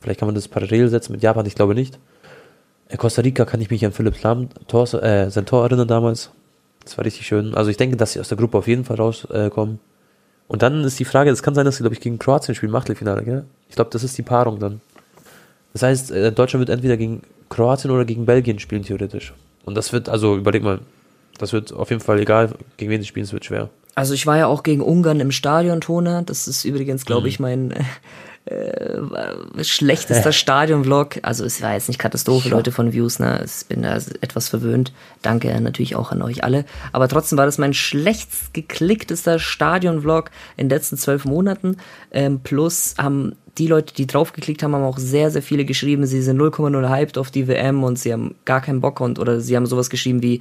Vielleicht 0.00 0.20
kann 0.20 0.26
man 0.26 0.34
das 0.34 0.48
parallel 0.48 0.88
setzen 0.88 1.12
mit 1.12 1.22
Japan, 1.22 1.46
ich 1.46 1.54
glaube 1.54 1.74
nicht. 1.74 1.98
In 2.88 2.94
äh, 2.94 2.96
Costa 2.98 3.22
Rica 3.22 3.44
kann 3.44 3.60
ich 3.60 3.70
mich 3.70 3.84
an 3.84 3.92
Philipp 3.92 4.20
Lahm, 4.22 4.48
Tor, 4.66 4.92
äh, 5.02 5.30
sein 5.30 5.46
Tor 5.46 5.64
erinnern 5.64 5.88
damals. 5.88 6.30
Das 6.84 6.98
war 6.98 7.04
richtig 7.04 7.26
schön. 7.26 7.54
Also 7.54 7.70
ich 7.70 7.76
denke, 7.76 7.96
dass 7.96 8.12
sie 8.12 8.20
aus 8.20 8.28
der 8.28 8.36
Gruppe 8.36 8.58
auf 8.58 8.66
jeden 8.66 8.84
Fall 8.84 8.96
rauskommen. 8.96 9.76
Äh, 9.76 10.48
und 10.48 10.62
dann 10.62 10.84
ist 10.84 10.98
die 10.98 11.04
Frage, 11.04 11.30
es 11.30 11.42
kann 11.42 11.54
sein, 11.54 11.64
dass 11.64 11.76
sie, 11.76 11.82
glaube 11.82 11.94
ich, 11.94 12.00
gegen 12.00 12.18
Kroatien 12.18 12.54
spielen, 12.54 12.74
Achtelfinale, 12.74 13.22
gell? 13.22 13.44
Ich 13.68 13.76
glaube, 13.76 13.90
das 13.90 14.04
ist 14.04 14.18
die 14.18 14.22
Paarung 14.22 14.58
dann. 14.58 14.80
Das 15.72 15.82
heißt, 15.82 16.10
äh, 16.10 16.32
Deutschland 16.32 16.66
wird 16.66 16.70
entweder 16.70 16.96
gegen 16.96 17.22
Kroatien 17.48 17.90
oder 17.90 18.04
gegen 18.04 18.26
Belgien 18.26 18.58
spielen, 18.58 18.82
theoretisch. 18.82 19.32
Und 19.64 19.76
das 19.76 19.92
wird, 19.92 20.08
also 20.08 20.36
überleg 20.36 20.62
mal, 20.62 20.80
das 21.38 21.52
wird 21.52 21.72
auf 21.72 21.90
jeden 21.90 22.02
Fall 22.02 22.20
egal, 22.20 22.54
gegen 22.76 22.90
wen 22.90 23.00
sie 23.00 23.08
spielen, 23.08 23.24
es 23.24 23.32
wird 23.32 23.44
schwer. 23.44 23.70
Also 23.94 24.14
ich 24.14 24.26
war 24.26 24.38
ja 24.38 24.46
auch 24.46 24.62
gegen 24.62 24.80
Ungarn 24.80 25.20
im 25.20 25.32
Stadion, 25.32 25.80
Tone. 25.80 26.22
Das 26.24 26.48
ist 26.48 26.64
übrigens, 26.64 27.04
glaube 27.04 27.28
ich, 27.28 27.38
mhm. 27.38 27.42
mein 27.42 27.74
äh, 28.46 29.64
schlechtester 29.64 30.32
Stadion-Vlog. 30.32 31.20
Also 31.22 31.44
es 31.44 31.60
war 31.60 31.74
jetzt 31.74 31.88
nicht 31.88 31.98
Katastrophe, 31.98 32.48
ja. 32.48 32.56
Leute 32.56 32.72
von 32.72 32.92
Views, 32.92 33.18
ne? 33.18 33.44
Ich 33.44 33.66
bin 33.66 33.82
da 33.82 33.96
etwas 34.20 34.48
verwöhnt. 34.48 34.92
Danke 35.20 35.60
natürlich 35.60 35.94
auch 35.94 36.10
an 36.10 36.22
euch 36.22 36.42
alle. 36.42 36.64
Aber 36.92 37.06
trotzdem 37.06 37.36
war 37.36 37.46
das 37.46 37.58
mein 37.58 37.74
schlechtst 37.74 38.54
geklicktester 38.54 39.38
Stadion-Vlog 39.38 40.30
in 40.56 40.68
den 40.68 40.76
letzten 40.76 40.96
zwölf 40.96 41.26
Monaten. 41.26 41.76
Ähm, 42.10 42.40
plus 42.40 42.94
haben 42.98 43.36
die 43.58 43.66
Leute, 43.66 43.94
die 43.94 44.06
draufgeklickt 44.06 44.62
haben, 44.62 44.74
haben 44.74 44.84
auch 44.84 44.98
sehr, 44.98 45.30
sehr 45.30 45.42
viele 45.42 45.66
geschrieben, 45.66 46.06
sie 46.06 46.22
sind 46.22 46.40
0,0 46.40 46.88
hyped 46.88 47.18
auf 47.18 47.30
die 47.30 47.48
WM 47.48 47.84
und 47.84 47.98
sie 47.98 48.12
haben 48.12 48.34
gar 48.46 48.62
keinen 48.62 48.80
Bock 48.80 49.00
und 49.00 49.18
oder 49.18 49.42
sie 49.42 49.54
haben 49.56 49.66
sowas 49.66 49.90
geschrieben 49.90 50.22
wie, 50.22 50.40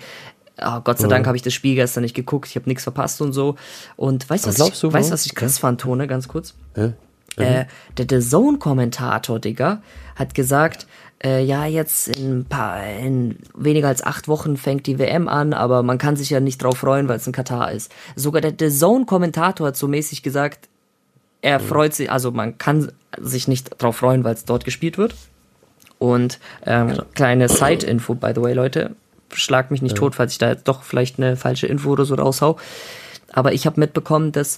oh, 0.58 0.80
Gott 0.84 1.00
sei 1.00 1.08
Dank 1.08 1.28
habe 1.28 1.38
ich 1.38 1.44
das 1.44 1.54
Spiel 1.54 1.76
gestern 1.76 2.02
nicht 2.04 2.16
geguckt, 2.16 2.48
ich 2.50 2.56
habe 2.56 2.70
nichts 2.70 2.84
verpasst 2.84 3.22
und 3.22 3.34
so. 3.34 3.56
Und 3.96 4.30
weißt 4.30 4.46
du, 4.46 4.50
was, 4.50 4.60
ich, 4.60 4.80
du, 4.80 4.94
weißt, 4.94 5.12
was 5.12 5.26
ich 5.26 5.36
krass 5.36 5.58
ja? 5.58 5.62
fand, 5.62 5.82
Tone, 5.82 6.08
ganz 6.08 6.28
kurz? 6.28 6.54
Ja? 6.76 6.94
Äh, 7.38 7.66
der 7.98 8.06
The 8.10 8.28
Zone-Kommentator, 8.28 9.40
Digga, 9.40 9.82
hat 10.16 10.34
gesagt, 10.34 10.86
äh, 11.24 11.44
ja, 11.44 11.66
jetzt 11.66 12.08
in 12.08 12.46
paar, 12.46 12.84
in 12.86 13.38
weniger 13.56 13.88
als 13.88 14.04
acht 14.04 14.28
Wochen 14.28 14.58
fängt 14.58 14.88
die 14.88 15.00
WM 15.00 15.28
an, 15.28 15.54
aber 15.54 15.84
man 15.84 15.98
kann 15.98 16.16
sich 16.16 16.30
ja 16.30 16.40
nicht 16.40 16.62
drauf 16.62 16.80
freuen, 16.80 17.08
weil 17.08 17.18
es 17.18 17.28
in 17.28 17.34
Katar 17.34 17.72
ist. 17.72 17.92
Sogar 18.16 18.42
der 18.42 18.54
The 18.58 18.76
Zone-Kommentator 18.76 19.68
hat 19.68 19.78
so 19.78 19.88
mäßig 19.88 20.24
gesagt, 20.24 20.68
er 21.42 21.60
mhm. 21.60 21.64
freut 21.64 21.94
sich, 21.94 22.12
also 22.12 22.32
man 22.32 22.58
kann 22.58 22.92
sich 23.20 23.48
nicht 23.48 23.82
drauf 23.82 23.98
freuen, 23.98 24.24
weil 24.24 24.34
es 24.34 24.46
dort 24.46 24.66
gespielt 24.66 24.98
wird. 24.98 25.16
Und 26.00 26.40
ähm, 26.66 27.00
kleine 27.14 27.48
Side-Info, 27.48 28.16
by 28.16 28.32
the 28.34 28.42
way, 28.42 28.54
Leute, 28.54 28.96
schlag 29.34 29.72
mich 29.72 29.82
nicht 29.82 29.94
ja. 29.94 30.00
tot, 30.00 30.16
falls 30.16 30.34
ich 30.34 30.38
da 30.38 30.50
jetzt 30.50 30.68
doch 30.68 30.84
vielleicht 30.84 31.18
eine 31.18 31.36
falsche 31.36 31.68
Info 31.68 31.90
oder 31.90 32.06
so 32.06 32.16
raushau. 32.16 32.58
Aber 33.32 33.54
ich 33.54 33.66
habe 33.66 33.80
mitbekommen, 33.80 34.32
dass 34.32 34.58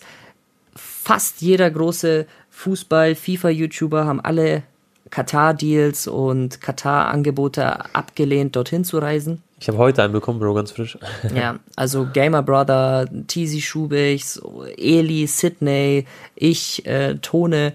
fast 0.75 1.41
jeder 1.41 1.69
große 1.69 2.25
Fußball-FIFA-YouTuber 2.49 4.05
haben 4.05 4.21
alle 4.21 4.63
Katar-Deals 5.09 6.07
und 6.07 6.59
Katar-Angebote 6.61 7.93
abgelehnt, 7.93 8.55
dorthin 8.55 8.83
zu 8.83 8.97
reisen. 8.97 9.43
Ich 9.59 9.67
habe 9.67 9.77
heute 9.77 10.03
einen 10.03 10.11
bekommen, 10.11 10.39
Bro, 10.39 10.55
ganz 10.55 10.71
frisch. 10.71 10.97
ja, 11.35 11.59
also 11.75 12.07
Gamer 12.11 12.41
Brother, 12.41 13.07
Tizi 13.27 13.61
Schubichs, 13.61 14.41
Eli, 14.77 15.27
Sydney, 15.27 16.05
ich, 16.35 16.85
äh, 16.85 17.15
Tone, 17.15 17.73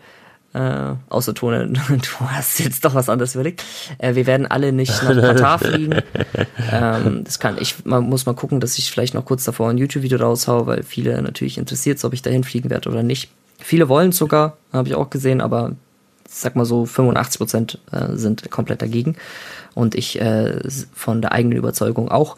äh, 0.59 0.97
außer 1.09 1.35
Tone, 1.35 1.69
du 1.89 2.27
hast 2.27 2.59
jetzt 2.59 2.85
doch 2.85 2.95
was 2.95 3.09
anderes 3.09 3.35
überlegt. 3.35 3.65
Äh, 3.99 4.17
wir 4.17 4.27
werden 4.27 4.47
alle 4.47 4.73
nicht 4.73 5.03
nach 5.03 5.15
Katar 5.21 5.59
fliegen. 5.61 6.03
Ähm, 6.73 7.23
das 7.23 7.39
kann 7.39 7.57
ich, 7.61 7.85
man 7.85 8.09
muss 8.09 8.27
mal 8.27 8.35
gucken, 8.35 8.59
dass 8.59 8.77
ich 8.77 8.91
vielleicht 8.91 9.15
noch 9.15 9.25
kurz 9.25 9.45
davor 9.45 9.71
ein 9.71 9.79
YouTube-Video 9.79 10.19
raushaue, 10.19 10.67
weil 10.67 10.83
viele 10.83 11.23
natürlich 11.23 11.59
interessiert, 11.59 12.03
ob 12.05 12.13
ich 12.13 12.23
dahin 12.23 12.43
fliegen 12.43 12.71
werde 12.71 12.91
oder 12.91 13.05
nicht. 13.05 13.31
Viele 13.59 13.89
wollen 13.89 14.13
sogar, 14.13 14.57
habe 14.73 14.89
ich 14.89 14.95
auch 14.95 15.11
gesehen, 15.11 15.41
aber 15.41 15.73
sag 16.29 16.57
mal 16.57 16.65
so 16.65 16.87
85 16.87 17.39
Prozent 17.39 17.79
äh, 17.93 18.17
sind 18.17 18.51
komplett 18.51 18.83
dagegen. 18.83 19.17
Und 19.75 19.95
ich 19.95 20.21
äh, 20.21 20.59
von 20.93 21.23
der 21.23 21.33
eigenen 21.33 21.57
Überzeugung 21.57 22.11
auch. 22.11 22.37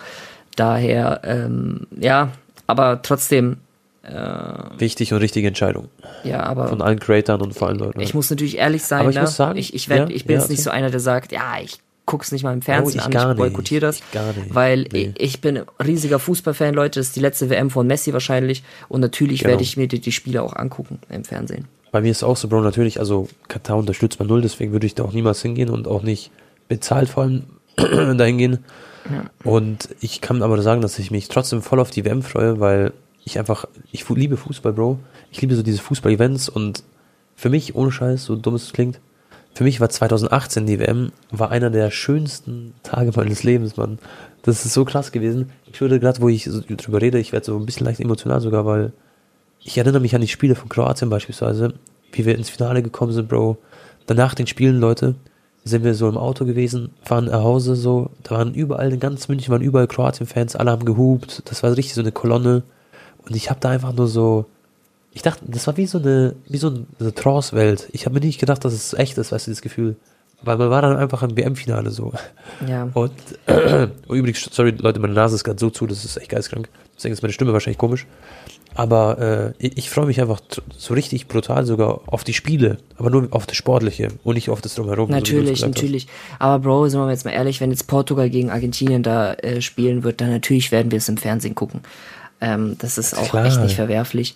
Daher, 0.56 1.22
ähm, 1.24 1.86
ja, 1.98 2.32
aber 2.66 3.00
trotzdem 3.02 3.56
äh, 4.02 4.78
Wichtig 4.78 5.12
und 5.12 5.19
richtige 5.19 5.49
Entscheidung. 5.49 5.88
Ja, 6.25 6.42
aber. 6.45 6.69
Von 6.69 6.80
allen 6.80 6.99
Creatoren 6.99 7.42
und 7.42 7.52
vor 7.52 7.69
allen 7.69 7.78
Leuten. 7.78 8.00
Ich 8.00 8.14
muss 8.14 8.30
natürlich 8.30 8.57
ehrlich 8.57 8.83
sein, 8.83 9.00
aber 9.00 9.11
ich, 9.11 9.16
ne? 9.16 9.23
muss 9.23 9.37
sagen, 9.37 9.59
ich, 9.59 9.75
ich, 9.75 9.88
werd, 9.88 10.09
ja, 10.09 10.16
ich 10.16 10.25
bin 10.25 10.37
ja, 10.37 10.40
jetzt 10.40 10.50
nicht 10.50 10.62
so 10.62 10.71
einer, 10.71 10.90
der 10.90 11.00
sagt, 11.00 11.33
ja, 11.33 11.57
ich 11.62 11.80
guck's 12.07 12.33
nicht 12.33 12.42
mal 12.42 12.52
im 12.52 12.62
Fernsehen 12.62 13.00
oh, 13.04 13.09
ich 13.09 13.16
an, 13.16 13.30
ich 13.33 13.37
boykottiere 13.37 13.80
das. 13.80 13.99
Ich 13.99 14.11
gar 14.11 14.33
nicht. 14.33 14.54
Weil 14.54 14.87
nee. 14.92 15.12
ich 15.16 15.40
bin 15.40 15.62
riesiger 15.85 16.19
Fußballfan, 16.19 16.75
Leute, 16.75 16.99
das 16.99 17.09
ist 17.09 17.16
die 17.16 17.21
letzte 17.21 17.50
WM 17.50 17.71
von 17.71 17.87
Messi 17.87 18.12
wahrscheinlich 18.12 18.64
und 18.88 19.00
natürlich 19.00 19.40
genau. 19.40 19.50
werde 19.50 19.62
ich 19.62 19.76
mir 19.76 19.87
die, 19.87 20.00
die 20.00 20.12
Spiele 20.12 20.42
auch 20.42 20.57
angucken 20.57 20.99
im 21.09 21.25
Fernsehen. 21.25 21.66
Bei 21.92 22.00
mir 22.00 22.11
ist 22.11 22.23
auch 22.23 22.37
so, 22.37 22.49
Bro, 22.49 22.62
natürlich, 22.62 22.99
also 22.99 23.28
Katar 23.49 23.76
unterstützt 23.76 24.19
man 24.19 24.28
null, 24.28 24.42
deswegen 24.42 24.73
würde 24.73 24.87
ich 24.87 24.95
da 24.95 25.04
auch 25.04 25.12
niemals 25.12 25.42
hingehen 25.42 25.71
und 25.71 25.87
auch 25.87 26.02
nicht 26.02 26.30
bezahlt 26.69 27.09
vor 27.09 27.25
allem 27.25 27.45
dahin 27.76 28.38
gehen. 28.38 28.59
Ja. 29.11 29.25
Und 29.45 29.88
ich 30.00 30.21
kann 30.21 30.42
aber 30.42 30.61
sagen, 30.62 30.80
dass 30.80 30.99
ich 30.99 31.11
mich 31.11 31.28
trotzdem 31.28 31.62
voll 31.62 31.80
auf 31.80 31.90
die 31.90 32.04
WM 32.04 32.23
freue, 32.23 32.61
weil 32.61 32.92
ich 33.24 33.38
einfach, 33.38 33.66
ich 33.92 34.08
liebe 34.08 34.36
Fußball, 34.36 34.72
Bro. 34.72 34.98
Ich 35.30 35.40
liebe 35.40 35.54
so 35.54 35.62
diese 35.62 35.80
Fußball-Events 35.80 36.48
und 36.48 36.82
für 37.36 37.50
mich, 37.50 37.74
ohne 37.74 37.92
Scheiß, 37.92 38.24
so 38.24 38.36
dumm 38.36 38.54
es 38.54 38.72
klingt, 38.72 39.00
für 39.54 39.64
mich 39.64 39.80
war 39.80 39.88
2018 39.88 40.66
die 40.66 40.78
WM, 40.78 41.12
war 41.30 41.50
einer 41.50 41.70
der 41.70 41.90
schönsten 41.90 42.74
Tage 42.82 43.12
meines 43.14 43.42
Lebens, 43.42 43.76
Mann. 43.76 43.98
Das 44.42 44.64
ist 44.64 44.72
so 44.72 44.84
krass 44.84 45.12
gewesen. 45.12 45.50
Ich 45.72 45.80
würde 45.80 46.00
gerade, 46.00 46.20
wo 46.20 46.28
ich 46.28 46.44
so 46.44 46.60
drüber 46.66 47.00
rede, 47.00 47.18
ich 47.18 47.32
werde 47.32 47.46
so 47.46 47.56
ein 47.56 47.66
bisschen 47.66 47.86
leicht 47.86 48.00
emotional 48.00 48.40
sogar, 48.40 48.64
weil 48.64 48.92
ich 49.62 49.76
erinnere 49.76 50.00
mich 50.00 50.14
an 50.14 50.20
die 50.20 50.28
Spiele 50.28 50.54
von 50.54 50.68
Kroatien 50.68 51.10
beispielsweise, 51.10 51.74
wie 52.12 52.24
wir 52.24 52.36
ins 52.36 52.48
Finale 52.48 52.82
gekommen 52.82 53.12
sind, 53.12 53.28
Bro. 53.28 53.58
Danach 54.06 54.34
den 54.34 54.46
Spielen, 54.46 54.80
Leute, 54.80 55.16
sind 55.64 55.84
wir 55.84 55.94
so 55.94 56.08
im 56.08 56.16
Auto 56.16 56.46
gewesen, 56.46 56.90
fahren 57.02 57.26
nach 57.26 57.42
Hause 57.42 57.76
so, 57.76 58.10
da 58.22 58.36
waren 58.36 58.54
überall, 58.54 58.92
in 58.92 59.00
ganz 59.00 59.28
München 59.28 59.52
waren 59.52 59.62
überall 59.62 59.86
Kroatien-Fans, 59.86 60.56
alle 60.56 60.70
haben 60.70 60.86
gehupt, 60.86 61.42
das 61.44 61.62
war 61.62 61.76
richtig 61.76 61.94
so 61.94 62.00
eine 62.00 62.12
Kolonne. 62.12 62.62
Und 63.30 63.37
ich 63.37 63.49
habe 63.49 63.60
da 63.60 63.70
einfach 63.70 63.92
nur 63.92 64.08
so, 64.08 64.46
ich 65.12 65.22
dachte, 65.22 65.44
das 65.46 65.66
war 65.68 65.76
wie 65.76 65.87
so 65.87 65.99
eine, 65.99 66.34
wie 66.49 66.58
so 66.58 66.84
eine 66.99 67.14
Trance-Welt. 67.14 67.88
Ich 67.92 68.04
habe 68.04 68.14
mir 68.14 68.26
nicht 68.26 68.40
gedacht, 68.40 68.64
dass 68.64 68.72
es 68.72 68.92
echt 68.92 69.16
ist, 69.18 69.30
weißt 69.30 69.46
du, 69.46 69.52
das 69.52 69.62
Gefühl. 69.62 69.96
Weil 70.42 70.56
man 70.56 70.70
war 70.70 70.82
dann 70.82 70.96
einfach 70.96 71.22
im 71.22 71.37
WM-Finale 71.37 71.90
so. 71.90 72.12
Ja. 72.66 72.88
Und 72.94 73.12
äh, 73.46 73.87
übrigens, 74.08 74.49
sorry 74.50 74.70
Leute, 74.70 74.99
meine 74.99 75.12
Nase 75.12 75.37
ist 75.37 75.44
gerade 75.44 75.60
so 75.60 75.70
zu, 75.70 75.87
das 75.87 76.04
ist 76.04 76.16
echt 76.16 76.30
geistkrank. 76.30 76.68
Deswegen 76.96 77.12
ist 77.12 77.22
meine 77.22 77.32
Stimme 77.32 77.52
wahrscheinlich 77.52 77.78
komisch. 77.78 78.06
Aber 78.75 79.18
äh, 79.18 79.64
ich, 79.64 79.78
ich 79.78 79.90
freue 79.90 80.06
mich 80.06 80.20
einfach 80.20 80.40
so 80.76 80.94
richtig 80.94 81.28
brutal 81.28 81.66
sogar 81.66 82.00
auf 82.06 82.25
die 82.25 82.32
Spiele, 82.32 82.78
aber 82.96 83.10
nur 83.10 83.28
auf 83.32 83.46
das 83.46 83.56
Sportliche 83.56 84.08
und 84.25 84.34
nicht 84.34 84.49
auf 84.49 84.60
das 84.60 84.75
Drumherum. 84.75 85.10
Natürlich, 85.10 85.60
so 85.60 85.66
natürlich. 85.66 86.06
Hast. 86.06 86.40
Aber 86.40 86.58
Bro, 86.60 86.88
sind 86.88 87.00
wir 87.00 87.10
jetzt 87.10 87.25
mal 87.25 87.32
ehrlich, 87.32 87.60
wenn 87.60 87.70
jetzt 87.70 87.87
Portugal 87.87 88.30
gegen 88.30 88.50
Argentinien 88.50 89.02
da 89.02 89.34
äh, 89.34 89.60
spielen 89.60 90.04
wird, 90.04 90.20
dann 90.20 90.30
natürlich 90.30 90.72
werden 90.72 90.90
wir 90.90 90.99
es 90.99 91.08
im 91.08 91.16
Fernsehen 91.16 91.54
gucken. 91.54 91.80
Ähm, 92.40 92.76
das 92.78 92.99
ist 92.99 93.16
auch 93.16 93.30
Klar. 93.30 93.47
echt 93.47 93.61
nicht 93.61 93.76
verwerflich, 93.76 94.35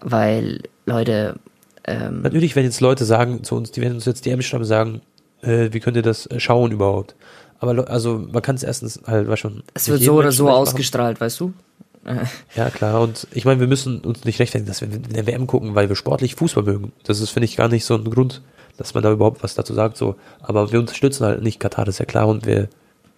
weil 0.00 0.62
Leute. 0.86 1.36
Ähm, 1.84 2.22
natürlich, 2.22 2.56
wenn 2.56 2.64
jetzt 2.64 2.80
Leute 2.80 3.04
sagen 3.04 3.42
zu 3.42 3.56
uns, 3.56 3.70
die 3.70 3.80
werden 3.80 3.94
uns 3.94 4.04
jetzt 4.04 4.26
DM 4.26 4.42
schreiben 4.42 4.64
sagen, 4.64 5.00
äh, 5.42 5.70
wie 5.72 5.80
könnt 5.80 5.96
ihr 5.96 6.02
das 6.02 6.28
schauen 6.36 6.72
überhaupt? 6.72 7.14
Aber 7.58 7.88
also 7.88 8.26
man 8.30 8.42
kann 8.42 8.56
es 8.56 8.62
erstens 8.62 9.00
halt, 9.06 9.28
war 9.28 9.36
schon. 9.36 9.62
Es 9.74 9.88
wird 9.88 10.02
so 10.02 10.14
oder 10.14 10.32
so 10.32 10.48
ausgestrahlt, 10.48 11.16
machen. 11.16 11.26
weißt 11.26 11.40
du? 11.40 11.52
Ja, 12.56 12.70
klar. 12.70 13.02
Und 13.02 13.26
ich 13.32 13.44
meine, 13.44 13.60
wir 13.60 13.66
müssen 13.66 14.00
uns 14.00 14.24
nicht 14.24 14.40
rechtfertigen, 14.40 14.68
dass 14.68 14.80
wir 14.80 14.90
in 14.90 15.02
der 15.02 15.26
WM 15.26 15.46
gucken, 15.46 15.74
weil 15.74 15.90
wir 15.90 15.96
sportlich 15.96 16.34
Fußball 16.34 16.64
mögen. 16.64 16.92
Das 17.04 17.20
ist, 17.20 17.28
finde 17.28 17.44
ich, 17.44 17.56
gar 17.56 17.68
nicht 17.68 17.84
so 17.84 17.94
ein 17.94 18.10
Grund, 18.10 18.40
dass 18.78 18.94
man 18.94 19.02
da 19.02 19.12
überhaupt 19.12 19.42
was 19.42 19.54
dazu 19.54 19.74
sagt. 19.74 19.98
So. 19.98 20.16
Aber 20.40 20.72
wir 20.72 20.80
unterstützen 20.80 21.26
halt 21.26 21.42
nicht 21.42 21.60
Katar, 21.60 21.84
das 21.84 21.96
ist 21.96 21.98
ja 21.98 22.06
klar. 22.06 22.26
Und 22.26 22.46
wir 22.46 22.68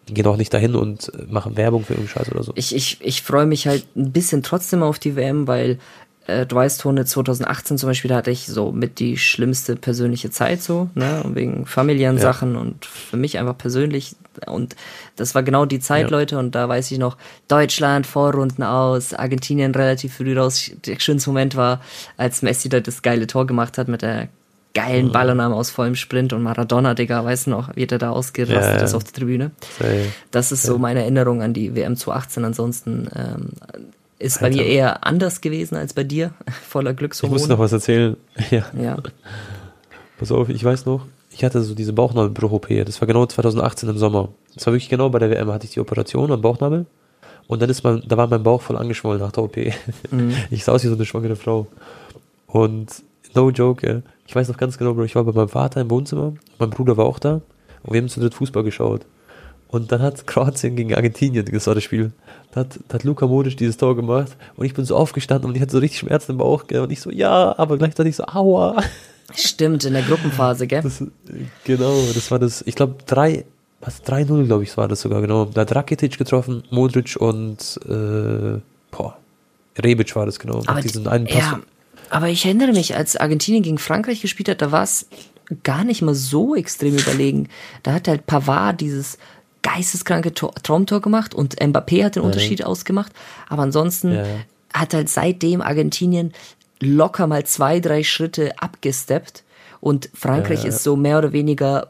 gehen 0.06 0.26
auch 0.26 0.36
nicht 0.36 0.52
dahin 0.52 0.74
und 0.74 1.10
machen 1.30 1.56
Werbung 1.56 1.84
für 1.84 1.94
irgendeinen 1.94 2.24
Scheiß 2.24 2.32
oder 2.32 2.42
so. 2.42 2.52
Ich, 2.56 2.74
ich, 2.74 2.98
ich 3.00 3.22
freue 3.22 3.46
mich 3.46 3.66
halt 3.66 3.84
ein 3.96 4.12
bisschen 4.12 4.42
trotzdem 4.42 4.82
auf 4.82 4.98
die 4.98 5.16
WM, 5.16 5.46
weil 5.46 5.78
äh, 6.26 6.46
du 6.46 6.56
weißt, 6.56 6.80
Tone 6.80 7.04
2018 7.04 7.78
zum 7.78 7.88
Beispiel, 7.88 8.08
da 8.08 8.16
hatte 8.16 8.30
ich 8.30 8.46
so 8.46 8.72
mit 8.72 8.98
die 8.98 9.18
schlimmste 9.18 9.76
persönliche 9.76 10.30
Zeit 10.30 10.62
so, 10.62 10.88
ne, 10.94 11.22
wegen 11.34 11.66
familiären 11.66 12.16
ja. 12.16 12.22
Sachen 12.22 12.56
und 12.56 12.84
für 12.84 13.16
mich 13.16 13.38
einfach 13.38 13.56
persönlich 13.56 14.14
und 14.46 14.76
das 15.16 15.34
war 15.34 15.42
genau 15.42 15.66
die 15.66 15.80
Zeit, 15.80 16.10
ja. 16.10 16.16
Leute, 16.16 16.38
und 16.38 16.54
da 16.54 16.68
weiß 16.68 16.90
ich 16.90 16.98
noch, 16.98 17.16
Deutschland, 17.48 18.06
Vorrunden 18.06 18.62
aus, 18.62 19.14
Argentinien 19.14 19.74
relativ 19.74 20.14
früh 20.14 20.38
raus. 20.38 20.70
Der 20.86 20.98
schönste 20.98 21.30
Moment 21.30 21.56
war, 21.56 21.80
als 22.16 22.42
Messi 22.42 22.68
da 22.68 22.80
das 22.80 23.02
geile 23.02 23.26
Tor 23.26 23.46
gemacht 23.46 23.76
hat 23.76 23.88
mit 23.88 24.02
der 24.02 24.28
geilen 24.74 25.06
mhm. 25.06 25.12
Ballannahme 25.12 25.54
aus 25.54 25.70
vollem 25.70 25.94
Sprint 25.94 26.32
und 26.32 26.42
Maradona, 26.42 26.94
Digga, 26.94 27.24
weißt 27.24 27.46
du 27.46 27.50
noch, 27.50 27.76
wie 27.76 27.86
der 27.86 27.98
da 27.98 28.10
ausgerastet 28.10 28.78
ja, 28.78 28.84
ist 28.84 28.94
auf 28.94 29.04
der 29.04 29.12
Tribüne. 29.12 29.50
Das 30.30 30.52
ist 30.52 30.62
so 30.62 30.78
meine 30.78 31.00
Erinnerung 31.00 31.42
an 31.42 31.52
die 31.52 31.74
WM 31.74 31.96
2018. 31.96 32.44
Ansonsten 32.44 33.08
ähm, 33.14 33.50
ist 34.18 34.42
Alter. 34.42 34.56
bei 34.56 34.62
mir 34.62 34.66
eher 34.68 35.06
anders 35.06 35.40
gewesen 35.40 35.76
als 35.76 35.92
bei 35.92 36.04
dir, 36.04 36.32
voller 36.68 36.94
Glückshormone. 36.94 37.36
Ich 37.36 37.42
muss 37.42 37.48
noch 37.48 37.58
was 37.58 37.72
erzählen. 37.72 38.16
Ja. 38.50 38.64
ja. 38.80 38.98
Pass 40.18 40.30
auf, 40.30 40.48
ich 40.48 40.62
weiß 40.62 40.86
noch, 40.86 41.06
ich 41.30 41.44
hatte 41.44 41.62
so 41.62 41.74
diese 41.74 41.92
Bauchnabelbruch-OP, 41.92 42.68
das 42.84 43.00
war 43.00 43.08
genau 43.08 43.26
2018 43.26 43.88
im 43.88 43.98
Sommer. 43.98 44.28
Das 44.54 44.66
war 44.66 44.72
wirklich 44.72 44.90
genau 44.90 45.08
bei 45.08 45.18
der 45.18 45.30
WM, 45.30 45.50
hatte 45.50 45.64
ich 45.64 45.72
die 45.72 45.80
Operation 45.80 46.30
am 46.30 46.40
Bauchnabel. 46.40 46.86
Und 47.48 47.60
dann 47.60 47.70
ist 47.70 47.82
mein, 47.82 48.02
da 48.06 48.16
war 48.16 48.28
mein 48.28 48.42
Bauch 48.42 48.62
voll 48.62 48.76
angeschwollen 48.76 49.20
nach 49.20 49.32
der 49.32 49.44
OP. 49.44 49.56
Mhm. 50.10 50.34
Ich 50.50 50.64
sah 50.64 50.72
aus 50.72 50.84
wie 50.84 50.88
so 50.88 50.94
eine 50.94 51.04
schwangere 51.04 51.36
Frau. 51.36 51.66
Und 52.46 52.88
no 53.34 53.50
joke, 53.50 53.86
ja. 53.86 54.02
ich 54.26 54.34
weiß 54.34 54.48
noch 54.48 54.56
ganz 54.56 54.78
genau, 54.78 54.94
Bro, 54.94 55.04
ich 55.04 55.14
war 55.14 55.24
bei 55.24 55.32
meinem 55.32 55.48
Vater 55.48 55.80
im 55.80 55.90
Wohnzimmer, 55.90 56.34
mein 56.58 56.70
Bruder 56.70 56.96
war 56.96 57.06
auch 57.06 57.18
da 57.18 57.40
und 57.82 57.92
wir 57.92 58.00
haben 58.00 58.08
zu 58.08 58.20
dritt 58.20 58.34
Fußball 58.34 58.62
geschaut. 58.62 59.02
Und 59.68 59.90
dann 59.90 60.02
hat 60.02 60.26
Kroatien 60.26 60.76
gegen 60.76 60.94
Argentinien, 60.94 61.46
das 61.46 61.66
war 61.66 61.74
das 61.74 61.84
Spiel, 61.84 62.12
da 62.52 62.60
hat, 62.60 62.78
da 62.88 62.94
hat 62.94 63.04
Luka 63.04 63.26
Modic 63.26 63.56
dieses 63.56 63.78
Tor 63.78 63.96
gemacht 63.96 64.36
und 64.56 64.66
ich 64.66 64.74
bin 64.74 64.84
so 64.84 64.96
aufgestanden 64.96 65.48
und 65.48 65.56
ich 65.56 65.62
hatte 65.62 65.72
so 65.72 65.78
richtig 65.78 66.00
Schmerzen 66.00 66.32
im 66.32 66.38
Bauch 66.38 66.66
gell? 66.66 66.80
und 66.80 66.92
ich 66.92 67.00
so, 67.00 67.10
ja, 67.10 67.58
aber 67.58 67.78
gleichzeitig 67.78 68.16
so, 68.16 68.24
aua. 68.26 68.82
Stimmt, 69.34 69.84
in 69.84 69.94
der 69.94 70.02
Gruppenphase, 70.02 70.66
gell? 70.66 70.82
Das, 70.82 71.02
genau, 71.64 71.94
das 72.14 72.30
war 72.30 72.38
das, 72.38 72.62
ich 72.66 72.74
glaube, 72.74 72.96
drei, 73.06 73.46
was, 73.80 74.04
3-0, 74.04 74.44
glaube 74.44 74.62
ich, 74.62 74.76
war 74.76 74.88
das 74.88 75.00
sogar, 75.00 75.20
genau. 75.22 75.46
Da 75.46 75.62
hat 75.62 75.74
Rakitic 75.74 76.18
getroffen, 76.18 76.62
Modric 76.70 77.16
und, 77.18 77.80
äh, 77.88 78.60
boah, 78.90 79.16
Rebic 79.78 80.14
war 80.14 80.26
das, 80.26 80.38
genau. 80.38 80.62
Aber, 80.66 80.80
diesen 80.80 81.06
einen 81.08 81.26
Pass. 81.26 81.36
Ja, 81.36 81.60
aber 82.12 82.28
ich 82.28 82.44
erinnere 82.44 82.72
mich, 82.72 82.94
als 82.94 83.16
Argentinien 83.16 83.62
gegen 83.62 83.78
Frankreich 83.78 84.20
gespielt 84.20 84.50
hat, 84.50 84.60
da 84.60 84.70
war 84.70 84.82
es 84.82 85.06
gar 85.62 85.82
nicht 85.82 86.02
mal 86.02 86.14
so 86.14 86.54
extrem 86.54 86.96
überlegen. 86.96 87.48
Da 87.82 87.94
hat 87.94 88.06
halt 88.06 88.26
Pavard 88.26 88.82
dieses 88.82 89.16
geisteskranke 89.62 90.34
Traumtor 90.34 91.00
gemacht 91.00 91.34
und 91.34 91.58
Mbappé 91.60 92.04
hat 92.04 92.16
den 92.16 92.22
ja. 92.22 92.26
Unterschied 92.26 92.64
ausgemacht. 92.64 93.12
Aber 93.48 93.62
ansonsten 93.62 94.12
ja. 94.12 94.24
hat 94.74 94.92
halt 94.92 95.08
seitdem 95.08 95.62
Argentinien 95.62 96.34
locker 96.80 97.26
mal 97.26 97.46
zwei, 97.46 97.80
drei 97.80 98.02
Schritte 98.02 98.58
abgesteppt 98.58 99.42
und 99.80 100.10
Frankreich 100.12 100.64
ja. 100.64 100.68
ist 100.68 100.82
so 100.82 100.96
mehr 100.96 101.16
oder 101.16 101.32
weniger 101.32 101.88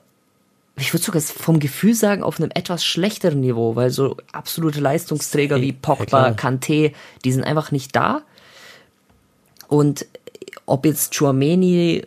ich 0.76 0.94
würde 0.94 1.04
sogar 1.04 1.20
vom 1.20 1.58
Gefühl 1.58 1.94
sagen, 1.94 2.22
auf 2.22 2.40
einem 2.40 2.50
etwas 2.54 2.82
schlechteren 2.82 3.40
Niveau, 3.40 3.76
weil 3.76 3.90
so 3.90 4.16
absolute 4.32 4.80
Leistungsträger 4.80 5.60
wie 5.60 5.72
Pogba, 5.72 6.28
ja, 6.28 6.34
Kanté, 6.34 6.94
die 7.24 7.32
sind 7.32 7.44
einfach 7.44 7.72
nicht 7.72 7.94
da. 7.94 8.22
Und 9.72 10.04
ob 10.66 10.84
jetzt 10.84 11.16
Chouameni 11.16 12.04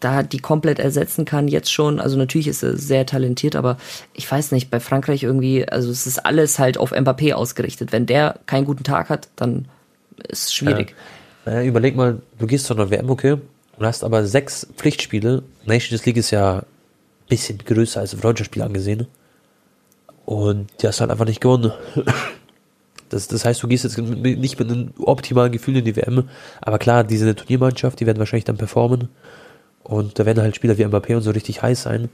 da 0.00 0.24
die 0.24 0.38
komplett 0.38 0.80
ersetzen 0.80 1.24
kann, 1.24 1.46
jetzt 1.46 1.72
schon. 1.72 2.00
Also 2.00 2.16
natürlich 2.16 2.48
ist 2.48 2.64
er 2.64 2.76
sehr 2.76 3.06
talentiert, 3.06 3.54
aber 3.54 3.76
ich 4.14 4.28
weiß 4.28 4.50
nicht, 4.50 4.68
bei 4.68 4.80
Frankreich 4.80 5.22
irgendwie, 5.22 5.68
also 5.68 5.92
es 5.92 6.08
ist 6.08 6.26
alles 6.26 6.58
halt 6.58 6.76
auf 6.76 6.92
Mbappé 6.92 7.34
ausgerichtet. 7.34 7.92
Wenn 7.92 8.06
der 8.06 8.40
keinen 8.46 8.64
guten 8.64 8.82
Tag 8.82 9.10
hat, 9.10 9.28
dann 9.36 9.66
ist 10.26 10.46
es 10.46 10.54
schwierig. 10.54 10.96
Ja. 11.46 11.52
Naja, 11.52 11.68
überleg 11.68 11.94
mal, 11.94 12.20
du 12.36 12.48
gehst 12.48 12.66
zu 12.66 12.74
einer 12.74 12.90
WM, 12.90 13.10
okay, 13.10 13.36
und 13.76 13.86
hast 13.86 14.02
aber 14.02 14.26
sechs 14.26 14.66
Pflichtspiele. 14.76 15.44
Nations 15.66 16.04
League 16.04 16.16
ist 16.16 16.32
ja 16.32 16.56
ein 16.58 16.64
bisschen 17.28 17.58
größer 17.58 18.00
als 18.00 18.14
Freundschaftsspiel 18.14 18.62
angesehen. 18.62 19.06
Und 20.24 20.66
die 20.82 20.88
hast 20.88 21.00
halt 21.00 21.12
einfach 21.12 21.26
nicht 21.26 21.40
gewonnen. 21.40 21.72
Das, 23.08 23.28
das 23.28 23.44
heißt, 23.44 23.62
du 23.62 23.68
gehst 23.68 23.84
jetzt 23.84 23.98
nicht 23.98 24.58
mit 24.58 24.70
einem 24.70 24.90
optimalen 24.98 25.52
Gefühl 25.52 25.76
in 25.76 25.84
die 25.84 25.96
WM. 25.96 26.28
Aber 26.60 26.78
klar, 26.78 27.04
diese 27.04 27.34
Turniermannschaft, 27.34 28.00
die 28.00 28.06
werden 28.06 28.18
wahrscheinlich 28.18 28.44
dann 28.44 28.56
performen. 28.56 29.08
Und 29.82 30.18
da 30.18 30.26
werden 30.26 30.42
halt 30.42 30.56
Spieler 30.56 30.76
wie 30.76 30.84
Mbappé 30.84 31.16
und 31.16 31.22
so 31.22 31.30
richtig 31.30 31.62
heiß 31.62 31.82
sein. 31.82 32.08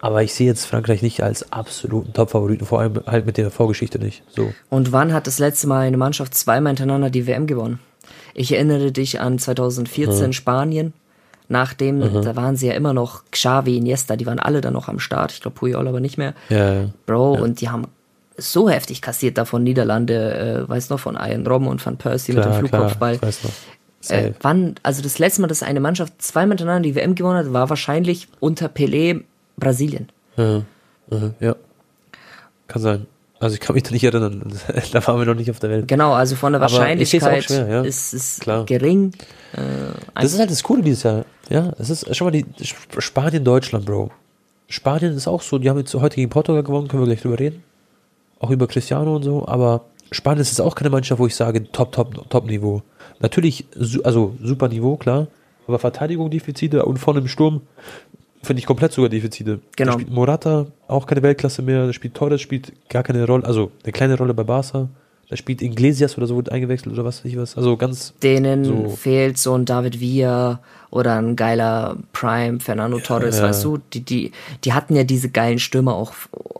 Aber 0.00 0.22
ich 0.22 0.34
sehe 0.34 0.46
jetzt 0.46 0.66
Frankreich 0.66 1.02
nicht 1.02 1.22
als 1.22 1.52
absoluten 1.52 2.12
Top-Favoriten, 2.12 2.66
vor 2.66 2.80
allem 2.80 3.00
halt 3.06 3.26
mit 3.26 3.38
der 3.38 3.50
Vorgeschichte 3.50 3.98
nicht. 3.98 4.22
So. 4.28 4.52
Und 4.68 4.92
wann 4.92 5.12
hat 5.12 5.26
das 5.26 5.38
letzte 5.38 5.66
Mal 5.66 5.86
eine 5.86 5.96
Mannschaft 5.96 6.34
zweimal 6.34 6.70
hintereinander 6.70 7.10
die 7.10 7.26
WM 7.26 7.46
gewonnen? 7.46 7.80
Ich 8.34 8.52
erinnere 8.52 8.92
dich 8.92 9.20
an 9.20 9.38
2014 9.38 10.26
mhm. 10.26 10.32
Spanien. 10.32 10.92
Nachdem, 11.48 11.98
mhm. 11.98 12.22
da 12.22 12.34
waren 12.36 12.56
sie 12.56 12.66
ja 12.66 12.74
immer 12.74 12.92
noch 12.92 13.22
Xavi, 13.30 13.76
Iniesta, 13.76 14.16
die 14.16 14.26
waren 14.26 14.40
alle 14.40 14.60
dann 14.60 14.72
noch 14.72 14.88
am 14.88 14.98
Start. 14.98 15.32
Ich 15.32 15.40
glaube, 15.40 15.56
Puyol 15.56 15.86
aber 15.86 16.00
nicht 16.00 16.18
mehr. 16.18 16.34
Ja, 16.48 16.74
ja. 16.74 16.90
Bro, 17.06 17.36
ja. 17.36 17.40
und 17.40 17.60
die 17.60 17.68
haben 17.68 17.86
so 18.36 18.68
heftig 18.68 19.02
kassiert 19.02 19.38
davon 19.38 19.62
Niederlande, 19.62 20.64
äh, 20.66 20.68
weiß 20.68 20.90
noch, 20.90 21.00
von 21.00 21.16
Ian 21.16 21.46
Robben 21.46 21.68
und 21.68 21.80
von 21.80 21.96
Percy 21.96 22.32
klar, 22.32 22.46
mit 22.46 22.54
dem 22.54 22.68
Flugkopfball. 22.68 23.18
Klar. 23.18 23.32
Äh, 24.08 24.32
wann, 24.40 24.76
also 24.82 25.02
das 25.02 25.18
letzte 25.18 25.40
Mal, 25.40 25.48
dass 25.48 25.62
eine 25.62 25.80
Mannschaft 25.80 26.20
zweimal 26.22 26.54
miteinander 26.54 26.82
die 26.82 26.94
WM 26.94 27.14
gewonnen 27.14 27.38
hat, 27.38 27.52
war 27.52 27.68
wahrscheinlich 27.70 28.28
unter 28.40 28.66
Pelé 28.66 29.22
Brasilien. 29.56 30.08
Ja, 30.36 30.62
ja. 31.40 31.56
Kann 32.68 32.82
sein. 32.82 33.06
Also 33.38 33.54
ich 33.54 33.60
kann 33.60 33.74
mich 33.74 33.82
da 33.82 33.90
nicht 33.90 34.04
erinnern. 34.04 34.42
da 34.92 35.06
waren 35.06 35.18
wir 35.18 35.26
noch 35.26 35.34
nicht 35.34 35.50
auf 35.50 35.58
der 35.58 35.70
Welt. 35.70 35.88
Genau, 35.88 36.14
also 36.14 36.36
von 36.36 36.52
der 36.52 36.60
Wahrscheinlichkeit 36.60 37.44
schwer, 37.44 37.68
ja. 37.68 37.82
ist 37.82 38.14
es 38.14 38.40
gering. 38.66 39.12
Äh, 39.52 39.60
das 40.14 40.32
ist 40.32 40.38
halt 40.38 40.50
das 40.50 40.62
Coole 40.62 40.82
dieses 40.82 41.02
Jahr. 41.02 41.24
Ja, 41.50 41.72
es 41.78 41.90
ist 41.90 42.14
schon 42.16 42.26
mal 42.26 42.30
die 42.30 42.46
Spanien, 42.98 43.44
Deutschland, 43.44 43.84
Bro. 43.84 44.10
Spanien 44.68 45.14
ist 45.14 45.28
auch 45.28 45.42
so, 45.42 45.58
die 45.58 45.68
haben 45.68 45.78
jetzt 45.78 45.94
heute 45.94 46.16
gegen 46.16 46.30
Portugal 46.30 46.62
gewonnen, 46.62 46.88
können 46.88 47.02
wir 47.02 47.06
gleich 47.06 47.22
drüber 47.22 47.38
reden. 47.38 47.62
Auch 48.38 48.50
über 48.50 48.66
Cristiano 48.66 49.16
und 49.16 49.22
so, 49.22 49.46
aber 49.46 49.86
Spanien 50.12 50.42
ist 50.42 50.60
auch 50.60 50.74
keine 50.74 50.90
Mannschaft, 50.90 51.18
wo 51.20 51.26
ich 51.26 51.34
sage, 51.34 51.70
top, 51.72 51.92
top, 51.92 52.28
top 52.30 52.46
Niveau. 52.46 52.82
Natürlich, 53.20 53.66
also 54.04 54.34
super 54.42 54.68
Niveau, 54.68 54.96
klar. 54.96 55.28
Aber 55.66 55.78
Verteidigung 55.78 56.30
Defizite 56.30 56.84
und 56.84 56.98
vorne 56.98 57.20
im 57.20 57.28
Sturm 57.28 57.62
finde 58.42 58.60
ich 58.60 58.66
komplett 58.66 58.92
sogar 58.92 59.08
Defizite. 59.08 59.60
Genau. 59.74 59.92
Da 59.92 59.98
spielt 59.98 60.14
Morata 60.14 60.66
auch 60.86 61.06
keine 61.06 61.22
Weltklasse 61.22 61.62
mehr. 61.62 61.86
Da 61.86 61.92
spielt 61.92 62.14
Torres, 62.14 62.40
spielt 62.40 62.72
gar 62.88 63.02
keine 63.02 63.26
Rolle, 63.26 63.44
also 63.44 63.72
eine 63.82 63.92
kleine 63.92 64.16
Rolle 64.16 64.34
bei 64.34 64.44
Barca. 64.44 64.88
Da 65.28 65.36
spielt 65.36 65.60
Iglesias 65.60 66.16
oder 66.16 66.28
so 66.28 66.36
wird 66.36 66.52
eingewechselt 66.52 66.92
oder 66.92 67.04
was 67.04 67.24
weiß 67.24 67.32
ich 67.32 67.36
was. 67.36 67.56
Also 67.56 67.76
ganz. 67.76 68.14
Denen 68.22 68.64
so 68.64 68.88
fehlt 68.90 69.38
so 69.38 69.54
ein 69.54 69.64
David 69.64 70.00
Villa 70.00 70.60
oder 70.90 71.16
ein 71.16 71.34
geiler 71.34 71.96
Prime 72.12 72.60
Fernando 72.60 73.00
Torres, 73.00 73.38
ja, 73.38 73.44
weißt 73.44 73.64
du? 73.64 73.78
Die, 73.92 74.02
die, 74.02 74.30
die 74.62 74.72
hatten 74.72 74.94
ja 74.94 75.02
diese 75.02 75.30
geilen 75.30 75.58
Stürmer 75.58 75.94
auch 75.94 76.12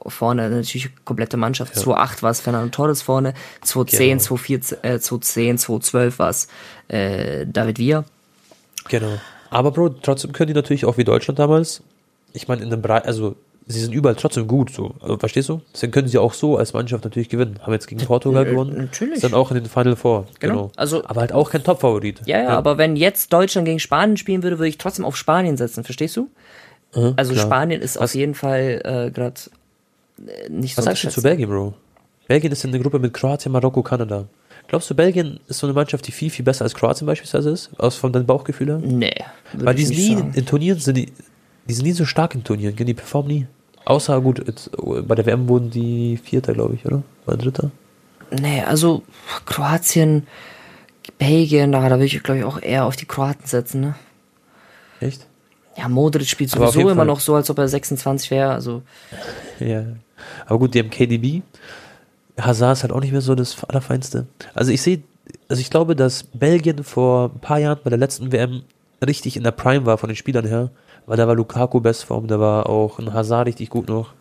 vorne, 0.09 0.49
natürlich 0.51 0.90
komplette 1.05 1.37
Mannschaft. 1.37 1.77
Ja. 1.77 1.83
2-8 1.83 2.23
war 2.23 2.31
es 2.31 2.40
Fernando 2.40 2.69
Torres 2.71 3.03
vorne, 3.03 3.35
2-10, 3.64 3.99
genau. 3.99 4.23
2-4, 4.23 4.77
äh, 4.83 4.97
2-10, 4.97 5.61
2-12 5.61 6.19
war 6.19 6.31
es 6.31 6.49
äh, 6.88 7.47
David 7.47 7.79
Villa. 7.79 8.05
Genau. 8.88 9.19
Aber 9.51 9.71
Bro, 9.71 9.90
trotzdem 10.03 10.33
können 10.33 10.49
die 10.49 10.55
natürlich 10.55 10.85
auch 10.85 10.97
wie 10.97 11.05
Deutschland 11.05 11.38
damals. 11.38 11.83
Ich 12.33 12.49
meine, 12.49 12.62
in 12.62 12.73
einem 12.73 12.83
Bereich, 12.83 13.05
also 13.05 13.37
sie 13.66 13.81
sind 13.81 13.92
überall 13.92 14.14
trotzdem 14.14 14.47
gut, 14.47 14.71
so. 14.71 14.95
Also, 15.01 15.16
verstehst 15.19 15.49
du? 15.49 15.61
Deswegen 15.73 15.92
können 15.92 16.09
sie 16.09 16.19
auch 16.19 16.35
so 16.35 16.57
als 16.57 16.73
Mannschaft 16.73 17.05
natürlich 17.05 17.29
gewinnen. 17.29 17.59
Haben 17.62 17.73
jetzt 17.73 17.88
gegen 17.88 18.05
Portugal 18.05 18.47
äh, 18.47 18.51
gewonnen. 18.51 18.77
Natürlich. 18.77 19.21
Sind 19.21 19.35
auch 19.35 19.51
in 19.51 19.57
den 19.57 19.66
Final 19.66 19.97
Four. 19.97 20.27
Genau. 20.40 20.55
genau. 20.55 20.73
Also, 20.77 21.05
aber 21.05 21.23
halt 21.23 21.33
auch 21.33 21.51
kein 21.51 21.64
Top-Favorit. 21.64 22.23
Ja, 22.27 22.38
ja, 22.38 22.45
ja, 22.45 22.49
aber 22.51 22.79
wenn 22.79 22.97
jetzt 22.97 23.33
Deutschland 23.33 23.66
gegen 23.66 23.81
Spanien 23.81 24.16
spielen 24.16 24.42
würde, 24.42 24.59
würde 24.59 24.69
ich 24.69 24.79
trotzdem 24.79 25.05
auf 25.05 25.16
Spanien 25.16 25.57
setzen. 25.57 25.85
Verstehst 25.85 26.16
du? 26.16 26.29
Mhm, 26.95 27.14
also 27.16 27.33
klar. 27.33 27.47
Spanien 27.47 27.83
ist 27.83 27.97
Was? 27.97 28.03
auf 28.03 28.14
jeden 28.14 28.35
Fall 28.35 28.81
äh, 28.85 29.11
gerade 29.11 29.35
äh, 30.18 30.48
nicht 30.48 30.74
so. 30.74 30.79
Was 30.79 30.85
sagst 30.87 31.05
du 31.05 31.09
zu 31.11 31.22
Belgien, 31.22 31.48
Bro? 31.48 31.74
Belgien 32.29 32.52
ist 32.52 32.64
in 32.64 32.72
der 32.72 32.81
Gruppe 32.81 32.98
mit 32.98 33.14
Kroatien, 33.14 33.52
Marokko, 33.52 33.83
Kanada. 33.83 34.26
Glaubst 34.68 34.90
du, 34.90 34.94
Belgien 34.94 35.38
ist 35.46 35.59
so 35.59 35.66
eine 35.66 35.74
Mannschaft, 35.74 36.07
die 36.07 36.12
viel, 36.12 36.31
viel 36.31 36.44
besser 36.44 36.64
als 36.64 36.74
Kroatien 36.74 37.07
beispielsweise 37.07 37.50
ist? 37.50 37.70
Aus 37.79 37.96
von 37.96 38.12
deinem 38.12 38.26
Bauchgefühl 38.26 38.66
her? 38.68 38.79
Nee. 38.79 39.14
Weil 39.52 39.76
die 39.76 39.85
sind 39.85 39.96
nie 39.96 40.12
in, 40.12 40.35
in 40.35 40.46
Turnieren, 40.46 40.81
sind 40.81 40.96
die, 40.96 41.12
die 41.68 41.74
sind 41.74 41.85
nie 41.85 41.92
so 41.92 42.05
stark 42.05 42.35
in 42.35 42.42
Turnieren, 42.42 42.74
die 42.74 42.94
performen 42.94 43.29
nie. 43.29 43.46
Außer 43.85 44.20
gut, 44.20 44.44
jetzt, 44.46 44.70
bei 44.76 45.14
der 45.14 45.26
WM 45.26 45.48
wurden 45.48 45.70
die 45.70 46.16
Vierter, 46.16 46.55
glaube 46.55 46.74
ich, 46.74 46.85
oder? 46.85 47.02
Oder 47.26 47.37
Dritter? 47.37 47.70
Nee, 48.33 48.62
also 48.62 49.05
Kroatien, 49.44 50.26
Belgien, 51.18 51.70
da, 51.70 51.88
da 51.88 51.94
würde 51.94 52.07
ich, 52.07 52.20
glaube 52.24 52.40
ich, 52.40 52.44
auch 52.44 52.61
eher 52.61 52.87
auf 52.87 52.96
die 52.96 53.07
Kroaten 53.07 53.46
setzen, 53.46 53.81
ne? 53.81 53.94
Echt? 55.00 55.26
Ja, 55.76 55.88
Modric 55.88 56.26
spielt 56.26 56.50
sowieso 56.50 56.81
immer 56.81 56.96
Fall. 56.96 57.07
noch 57.07 57.20
so, 57.20 57.35
als 57.37 57.50
ob 57.50 57.59
er 57.59 57.68
26 57.68 58.31
wäre, 58.31 58.52
also. 58.52 58.83
Ja. 59.61 59.85
Aber 60.46 60.59
gut, 60.59 60.74
die 60.74 60.81
haben 60.81 60.90
KDB. 60.90 61.42
Hazard 62.38 62.76
ist 62.76 62.83
halt 62.83 62.92
auch 62.92 63.00
nicht 63.00 63.12
mehr 63.12 63.20
so 63.20 63.35
das 63.35 63.62
Allerfeinste. 63.64 64.26
Also 64.55 64.72
ich 64.72 64.83
sehe, 64.83 65.02
also 65.48 65.61
ich 65.61 65.70
glaube, 65.70 65.96
dass 65.96 66.24
Belgien 66.24 66.85
vor 66.85 67.31
ein 67.35 67.40
paar 67.40 67.59
Jahren 67.59 67.79
bei 67.83 67.90
der 67.90 67.98
letzten 67.98 68.33
WM 68.33 68.62
richtig 69.05 69.37
in 69.37 69.42
der 69.42 69.52
Prime 69.52 69.87
war 69.87 69.98
von 69.98 70.09
den 70.09 70.16
Spielern 70.16 70.46
her. 70.46 70.70
Weil 71.07 71.16
da 71.16 71.29
war 71.29 71.37
Lukaku 71.37 71.81
Bestform, 71.81 72.26
da 72.26 72.40
war 72.40 72.68
auch 72.68 72.98
ein 72.98 73.12
Hazard 73.12 73.46
richtig 73.46 73.70
gut 73.70 73.88
noch. 73.88 74.12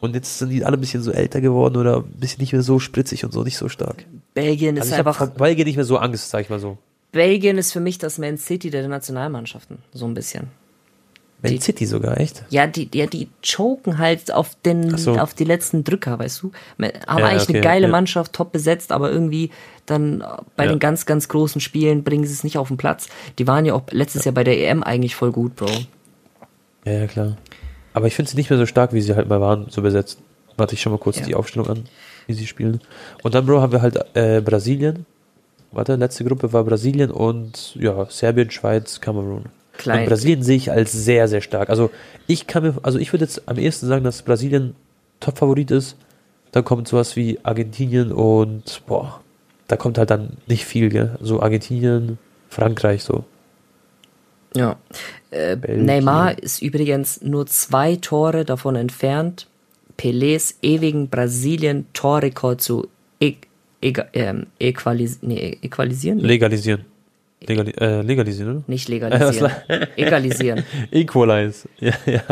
Und 0.00 0.14
jetzt 0.14 0.38
sind 0.38 0.50
die 0.50 0.64
alle 0.64 0.76
ein 0.76 0.80
bisschen 0.80 1.02
so 1.02 1.12
älter 1.12 1.40
geworden 1.40 1.76
oder 1.76 1.98
ein 1.98 2.20
bisschen 2.20 2.40
nicht 2.40 2.52
mehr 2.52 2.62
so 2.62 2.78
spritzig 2.78 3.24
und 3.24 3.32
so, 3.32 3.42
nicht 3.42 3.58
so 3.58 3.68
stark. 3.68 4.04
Belgien 4.34 4.76
ist 4.76 4.92
also 4.92 4.96
einfach. 4.96 5.28
Belgien 5.30 5.66
nicht 5.66 5.76
mehr 5.76 5.84
so 5.84 5.98
Angst, 5.98 6.30
sag 6.30 6.42
ich 6.42 6.50
mal 6.50 6.58
so. 6.58 6.78
Belgien 7.12 7.58
ist 7.58 7.72
für 7.72 7.80
mich 7.80 7.98
das 7.98 8.18
Man 8.18 8.38
City 8.38 8.70
der 8.70 8.86
Nationalmannschaften, 8.86 9.78
so 9.92 10.06
ein 10.06 10.14
bisschen. 10.14 10.48
Man 11.42 11.52
die, 11.52 11.60
City 11.60 11.86
sogar, 11.86 12.18
echt? 12.18 12.44
Ja, 12.50 12.66
die, 12.66 12.90
ja, 12.92 13.06
die 13.06 13.28
choken 13.42 13.96
halt 13.96 14.32
auf 14.32 14.56
den, 14.64 14.98
so. 14.98 15.16
auf 15.16 15.32
die 15.32 15.44
letzten 15.44 15.84
Drücker, 15.84 16.18
weißt 16.18 16.42
du? 16.42 16.52
Haben 16.78 16.90
ja, 17.18 17.26
eigentlich 17.26 17.42
okay, 17.44 17.54
eine 17.54 17.60
geile 17.62 17.86
ja. 17.86 17.90
Mannschaft, 17.90 18.34
top 18.34 18.52
besetzt, 18.52 18.92
aber 18.92 19.10
irgendwie 19.10 19.50
dann 19.86 20.22
bei 20.56 20.64
ja. 20.64 20.70
den 20.70 20.78
ganz, 20.78 21.06
ganz 21.06 21.28
großen 21.28 21.60
Spielen 21.60 22.04
bringen 22.04 22.24
sie 22.24 22.32
es 22.32 22.44
nicht 22.44 22.58
auf 22.58 22.68
den 22.68 22.76
Platz. 22.76 23.08
Die 23.38 23.46
waren 23.46 23.64
ja 23.64 23.74
auch 23.74 23.84
letztes 23.90 24.24
Jahr 24.24 24.34
bei 24.34 24.44
der 24.44 24.58
EM 24.58 24.82
eigentlich 24.82 25.14
voll 25.14 25.32
gut, 25.32 25.56
Bro. 25.56 25.70
Ja, 26.84 26.92
ja, 26.92 27.06
klar. 27.06 27.36
Aber 27.92 28.06
ich 28.06 28.14
finde 28.14 28.30
sie 28.30 28.36
nicht 28.36 28.50
mehr 28.50 28.58
so 28.58 28.66
stark, 28.66 28.92
wie 28.92 29.00
sie 29.00 29.14
halt 29.14 29.28
mal 29.28 29.40
waren, 29.40 29.66
so 29.70 29.82
besetzt. 29.82 30.18
Warte 30.56 30.74
ich 30.74 30.82
schon 30.82 30.92
mal 30.92 30.98
kurz 30.98 31.22
die 31.22 31.34
Aufstellung 31.34 31.68
an, 31.68 31.84
wie 32.26 32.34
sie 32.34 32.46
spielen. 32.46 32.80
Und 33.22 33.34
dann, 33.34 33.46
Bro, 33.46 33.62
haben 33.62 33.72
wir 33.72 33.82
halt 33.82 33.98
äh, 34.14 34.42
Brasilien. 34.42 35.06
Warte, 35.72 35.96
letzte 35.96 36.24
Gruppe 36.24 36.52
war 36.52 36.64
Brasilien 36.64 37.10
und 37.10 37.74
ja, 37.76 38.06
Serbien, 38.10 38.50
Schweiz, 38.50 39.00
Kamerun. 39.00 39.46
Klein. 39.80 40.00
Und 40.00 40.08
Brasilien 40.08 40.42
sehe 40.42 40.56
ich 40.56 40.70
als 40.70 40.92
sehr, 40.92 41.26
sehr 41.26 41.40
stark. 41.40 41.70
Also 41.70 41.90
ich 42.26 42.46
kann 42.46 42.62
mir, 42.62 42.74
also 42.82 42.98
ich 42.98 43.12
würde 43.12 43.24
jetzt 43.24 43.48
am 43.48 43.58
ehesten 43.58 43.86
sagen, 43.86 44.04
dass 44.04 44.22
Brasilien 44.22 44.76
Top-Favorit 45.20 45.70
ist. 45.70 45.96
Dann 46.52 46.64
kommt 46.64 46.86
sowas 46.86 47.16
wie 47.16 47.38
Argentinien 47.42 48.12
und 48.12 48.82
boah, 48.86 49.20
da 49.68 49.76
kommt 49.76 49.98
halt 49.98 50.10
dann 50.10 50.36
nicht 50.46 50.66
viel, 50.66 50.90
gell? 50.90 51.16
So 51.20 51.40
Argentinien, 51.40 52.18
Frankreich 52.48 53.04
so. 53.04 53.24
Ja. 54.54 54.76
Äh, 55.30 55.56
Neymar 55.56 56.38
ist 56.42 56.60
übrigens 56.60 57.22
nur 57.22 57.46
zwei 57.46 57.96
Tore 57.96 58.44
davon 58.44 58.74
entfernt, 58.76 59.46
Pelés 59.96 60.56
ewigen 60.60 61.08
Brasilien-Torrekord 61.08 62.60
zu 62.60 62.88
e 63.20 63.34
e 63.80 63.92
ähm, 64.12 64.46
equalis 64.58 65.20
nee, 65.22 65.56
equalisieren? 65.62 66.18
Legalisieren. 66.18 66.84
Legali 67.46 67.72
äh, 67.72 68.02
legalisieren, 68.02 68.56
oder? 68.56 68.64
Nicht 68.66 68.88
legalisieren. 68.90 69.52
Egalisieren. 69.96 70.64
Equalize. 70.90 71.68
Ja, 71.78 71.94
ja. 72.06 72.22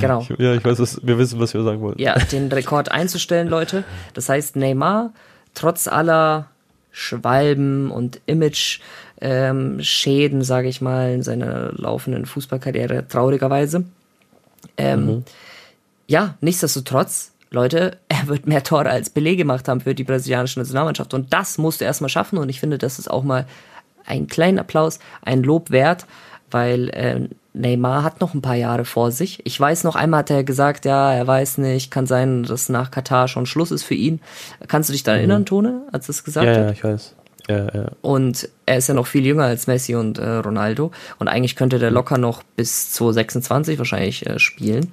Genau. 0.00 0.26
Ich, 0.28 0.38
ja, 0.38 0.54
ich 0.54 0.64
weiß, 0.64 0.78
was, 0.78 1.00
wir 1.02 1.18
wissen, 1.18 1.38
was 1.38 1.52
wir 1.52 1.62
sagen 1.62 1.80
wollen. 1.80 1.98
Ja, 1.98 2.18
den 2.18 2.50
Rekord 2.50 2.90
einzustellen, 2.90 3.48
Leute. 3.48 3.84
Das 4.14 4.28
heißt, 4.28 4.56
Neymar, 4.56 5.12
trotz 5.54 5.86
aller 5.86 6.48
Schwalben 6.92 7.90
und 7.90 8.20
Image 8.26 8.80
ähm, 9.20 9.82
Schäden, 9.82 10.42
sage 10.42 10.68
ich 10.68 10.80
mal, 10.80 11.12
in 11.12 11.22
seiner 11.22 11.72
laufenden 11.74 12.26
Fußballkarriere, 12.26 13.06
traurigerweise. 13.06 13.84
Ähm, 14.76 15.06
mhm. 15.06 15.24
Ja, 16.06 16.36
nichtsdestotrotz, 16.40 17.32
Leute, 17.50 17.98
er 18.08 18.28
wird 18.28 18.46
mehr 18.46 18.62
Tore 18.62 18.88
als 18.88 19.10
Belege 19.10 19.38
gemacht 19.38 19.68
haben 19.68 19.82
für 19.82 19.94
die 19.94 20.04
brasilianische 20.04 20.58
Nationalmannschaft. 20.58 21.12
Und 21.12 21.32
das 21.32 21.58
musste 21.58 21.84
er 21.84 21.88
erstmal 21.88 22.08
schaffen. 22.08 22.38
Und 22.38 22.48
ich 22.48 22.60
finde, 22.60 22.78
das 22.78 22.98
ist 22.98 23.10
auch 23.10 23.24
mal 23.24 23.46
ein 24.10 24.26
kleiner 24.26 24.62
Applaus, 24.62 24.98
ein 25.22 25.42
Lob 25.42 25.70
wert, 25.70 26.06
weil 26.50 26.90
äh, 26.90 27.28
Neymar 27.52 28.02
hat 28.02 28.20
noch 28.20 28.34
ein 28.34 28.42
paar 28.42 28.54
Jahre 28.54 28.84
vor 28.84 29.10
sich. 29.10 29.44
Ich 29.44 29.58
weiß 29.58 29.84
noch, 29.84 29.96
einmal 29.96 30.20
hat 30.20 30.30
er 30.30 30.44
gesagt, 30.44 30.84
ja, 30.84 31.12
er 31.12 31.26
weiß 31.26 31.58
nicht, 31.58 31.90
kann 31.90 32.06
sein, 32.06 32.44
dass 32.44 32.68
nach 32.68 32.90
Katar 32.90 33.28
schon 33.28 33.46
Schluss 33.46 33.70
ist 33.70 33.82
für 33.82 33.94
ihn. 33.94 34.20
Kannst 34.68 34.88
du 34.88 34.92
dich 34.92 35.02
da 35.02 35.12
mhm. 35.12 35.18
erinnern, 35.18 35.46
Tone, 35.46 35.82
als 35.92 36.08
es 36.08 36.24
gesagt 36.24 36.46
ja, 36.46 36.52
hat? 36.52 36.60
Ja, 36.60 36.70
ich 36.70 36.84
weiß. 36.84 37.14
Ja, 37.48 37.66
ja. 37.74 37.90
Und 38.02 38.48
er 38.66 38.76
ist 38.76 38.88
ja 38.88 38.94
noch 38.94 39.06
viel 39.06 39.26
jünger 39.26 39.44
als 39.44 39.66
Messi 39.66 39.96
und 39.96 40.18
äh, 40.18 40.28
Ronaldo. 40.28 40.92
Und 41.18 41.26
eigentlich 41.26 41.56
könnte 41.56 41.78
der 41.78 41.90
locker 41.90 42.18
noch 42.18 42.42
bis 42.56 42.92
2026 42.92 43.78
wahrscheinlich 43.78 44.26
äh, 44.26 44.38
spielen, 44.38 44.92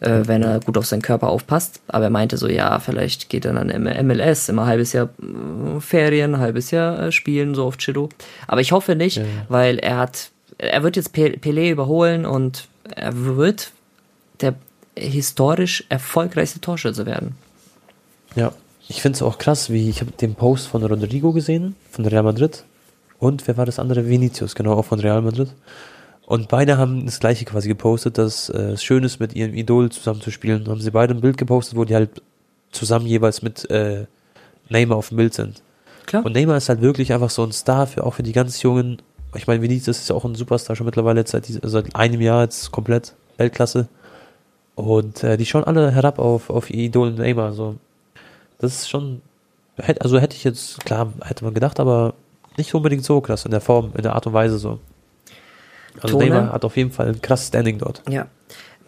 äh, 0.00 0.22
wenn 0.26 0.42
er 0.42 0.60
gut 0.60 0.76
auf 0.78 0.86
seinen 0.86 1.02
Körper 1.02 1.28
aufpasst. 1.28 1.80
Aber 1.88 2.04
er 2.04 2.10
meinte 2.10 2.36
so, 2.36 2.48
ja, 2.48 2.78
vielleicht 2.78 3.28
geht 3.28 3.44
er 3.44 3.54
dann 3.54 3.70
im 3.70 3.84
MLS, 4.06 4.48
immer 4.48 4.62
ein 4.62 4.68
halbes 4.68 4.92
Jahr 4.92 5.08
äh, 5.20 5.80
Ferien, 5.80 6.34
ein 6.34 6.40
halbes 6.40 6.70
Jahr 6.70 7.00
äh, 7.00 7.12
spielen, 7.12 7.54
so 7.54 7.64
auf 7.64 7.78
Chillo. 7.78 8.08
Aber 8.46 8.60
ich 8.60 8.72
hoffe 8.72 8.96
nicht, 8.96 9.18
ja. 9.18 9.24
weil 9.48 9.78
er 9.78 9.98
hat, 9.98 10.30
er 10.58 10.82
wird 10.82 10.96
jetzt 10.96 11.14
Pelé 11.14 11.70
überholen 11.70 12.26
und 12.26 12.68
er 12.94 13.24
wird 13.24 13.72
der 14.40 14.54
historisch 14.96 15.84
erfolgreichste 15.88 16.60
Torschütze 16.60 17.06
werden. 17.06 17.36
Ja, 18.34 18.52
ich 18.88 19.02
finde 19.02 19.16
es 19.16 19.22
auch 19.22 19.38
krass, 19.38 19.70
wie 19.70 19.88
ich 19.90 20.00
habe 20.00 20.12
den 20.12 20.34
Post 20.34 20.68
von 20.68 20.84
Rodrigo 20.84 21.32
gesehen, 21.32 21.74
von 21.90 22.06
Real 22.06 22.22
Madrid. 22.22 22.64
Und 23.18 23.46
wer 23.46 23.56
war 23.56 23.66
das 23.66 23.78
andere? 23.78 24.08
Vinicius, 24.08 24.54
genau, 24.54 24.74
auch 24.74 24.84
von 24.84 25.00
Real 25.00 25.22
Madrid. 25.22 25.48
Und 26.26 26.48
beide 26.48 26.76
haben 26.76 27.06
das 27.06 27.20
gleiche 27.20 27.44
quasi 27.44 27.68
gepostet, 27.68 28.18
dass 28.18 28.48
äh, 28.48 28.72
es 28.72 28.82
schön 28.82 29.04
ist, 29.04 29.20
mit 29.20 29.34
ihrem 29.34 29.54
Idol 29.54 29.90
zusammen 29.90 30.20
zu 30.20 30.32
spielen. 30.32 30.66
Haben 30.68 30.80
sie 30.80 30.90
beide 30.90 31.14
ein 31.14 31.20
Bild 31.20 31.38
gepostet, 31.38 31.78
wo 31.78 31.84
die 31.84 31.94
halt 31.94 32.20
zusammen 32.72 33.06
jeweils 33.06 33.42
mit 33.42 33.70
äh, 33.70 34.06
Neymar 34.68 34.98
auf 34.98 35.10
dem 35.10 35.18
Bild 35.18 35.34
sind. 35.34 35.62
Klar. 36.04 36.26
Und 36.26 36.32
Neymar 36.32 36.56
ist 36.56 36.68
halt 36.68 36.80
wirklich 36.80 37.12
einfach 37.12 37.30
so 37.30 37.44
ein 37.44 37.52
Star 37.52 37.86
für 37.86 38.04
auch 38.04 38.14
für 38.14 38.24
die 38.24 38.32
ganz 38.32 38.60
jungen. 38.62 39.00
Ich 39.36 39.46
meine, 39.46 39.62
Vinicius 39.62 39.98
ist 39.98 40.08
ja 40.08 40.16
auch 40.16 40.24
ein 40.24 40.34
Superstar 40.34 40.74
schon 40.74 40.86
mittlerweile 40.86 41.24
seit, 41.26 41.46
seit 41.46 41.94
einem 41.94 42.20
Jahr 42.20 42.42
jetzt 42.42 42.72
komplett 42.72 43.14
Weltklasse. 43.36 43.88
Und 44.74 45.22
äh, 45.22 45.36
die 45.36 45.46
schauen 45.46 45.62
alle 45.62 45.92
herab 45.92 46.18
auf, 46.18 46.50
auf 46.50 46.70
ihr 46.70 46.86
Idol 46.86 47.12
Neymar. 47.12 47.52
So. 47.52 47.76
Das 48.58 48.74
ist 48.74 48.90
schon, 48.90 49.22
also 50.00 50.18
hätte 50.18 50.34
ich 50.34 50.42
jetzt, 50.42 50.84
klar, 50.84 51.12
hätte 51.22 51.44
man 51.44 51.54
gedacht, 51.54 51.78
aber 51.78 52.14
nicht 52.56 52.74
unbedingt 52.74 53.04
so 53.04 53.20
krass 53.20 53.44
in 53.44 53.52
der 53.52 53.60
Form, 53.60 53.92
in 53.94 54.02
der 54.02 54.14
Art 54.14 54.26
und 54.26 54.32
Weise 54.32 54.58
so. 54.58 54.80
Also 56.02 56.18
Tone, 56.18 56.30
Neymar 56.30 56.52
hat 56.52 56.64
auf 56.64 56.76
jeden 56.76 56.90
Fall 56.90 57.08
ein 57.08 57.20
krasses 57.20 57.48
Standing 57.48 57.78
dort. 57.78 58.02
Ja. 58.08 58.26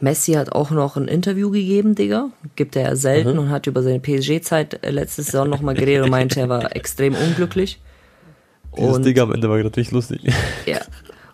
Messi 0.00 0.32
hat 0.34 0.52
auch 0.52 0.70
noch 0.70 0.96
ein 0.96 1.08
Interview 1.08 1.50
gegeben, 1.50 1.94
Digga. 1.94 2.30
Gibt 2.54 2.76
er 2.76 2.82
ja 2.82 2.96
selten 2.96 3.32
mhm. 3.32 3.38
und 3.38 3.50
hat 3.50 3.66
über 3.66 3.82
seine 3.82 3.98
PSG-Zeit 3.98 4.84
äh, 4.84 4.90
letzte 4.90 5.22
Saison 5.22 5.48
nochmal 5.48 5.74
geredet 5.74 6.04
und 6.04 6.10
meinte, 6.10 6.40
er 6.40 6.48
war 6.48 6.76
extrem 6.76 7.14
unglücklich. 7.14 7.80
Dieses 8.76 8.96
und, 8.96 9.06
Digga 9.06 9.24
am 9.24 9.32
Ende 9.32 9.48
war 9.48 9.56
richtig 9.56 9.90
lustig. 9.90 10.20
Ja, 10.66 10.78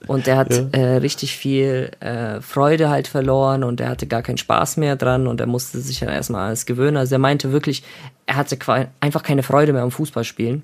und 0.06 0.26
der 0.26 0.36
hat 0.36 0.52
ja. 0.52 0.66
äh, 0.72 0.96
richtig 0.96 1.36
viel 1.36 1.90
äh, 2.00 2.40
Freude 2.40 2.90
halt 2.90 3.08
verloren 3.08 3.64
und 3.64 3.80
er 3.80 3.88
hatte 3.88 4.06
gar 4.06 4.22
keinen 4.22 4.38
Spaß 4.38 4.76
mehr 4.76 4.96
dran 4.96 5.26
und 5.26 5.40
er 5.40 5.46
musste 5.46 5.80
sich 5.80 6.00
dann 6.00 6.10
erstmal 6.10 6.48
alles 6.48 6.66
gewöhnen. 6.66 6.96
Also 6.96 7.14
er 7.14 7.18
meinte 7.18 7.52
wirklich, 7.52 7.82
er 8.26 8.36
hatte 8.36 8.58
einfach 9.00 9.22
keine 9.22 9.42
Freude 9.42 9.72
mehr 9.72 9.82
am 9.82 9.90
Fußballspielen. 9.90 10.62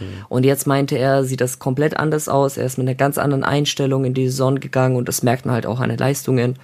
Mhm. 0.00 0.24
Und 0.28 0.44
jetzt 0.44 0.66
meinte 0.66 0.96
er, 0.96 1.24
sieht 1.24 1.40
das 1.40 1.58
komplett 1.58 1.96
anders 1.96 2.28
aus. 2.28 2.56
Er 2.56 2.66
ist 2.66 2.78
mit 2.78 2.86
einer 2.86 2.94
ganz 2.94 3.18
anderen 3.18 3.44
Einstellung 3.44 4.04
in 4.04 4.14
die 4.14 4.28
Saison 4.28 4.60
gegangen 4.60 4.96
und 4.96 5.08
das 5.08 5.22
merkt 5.22 5.46
man 5.46 5.54
halt 5.54 5.66
auch 5.66 5.80
an 5.80 5.88
den 5.88 5.98
Leistungen. 5.98 6.56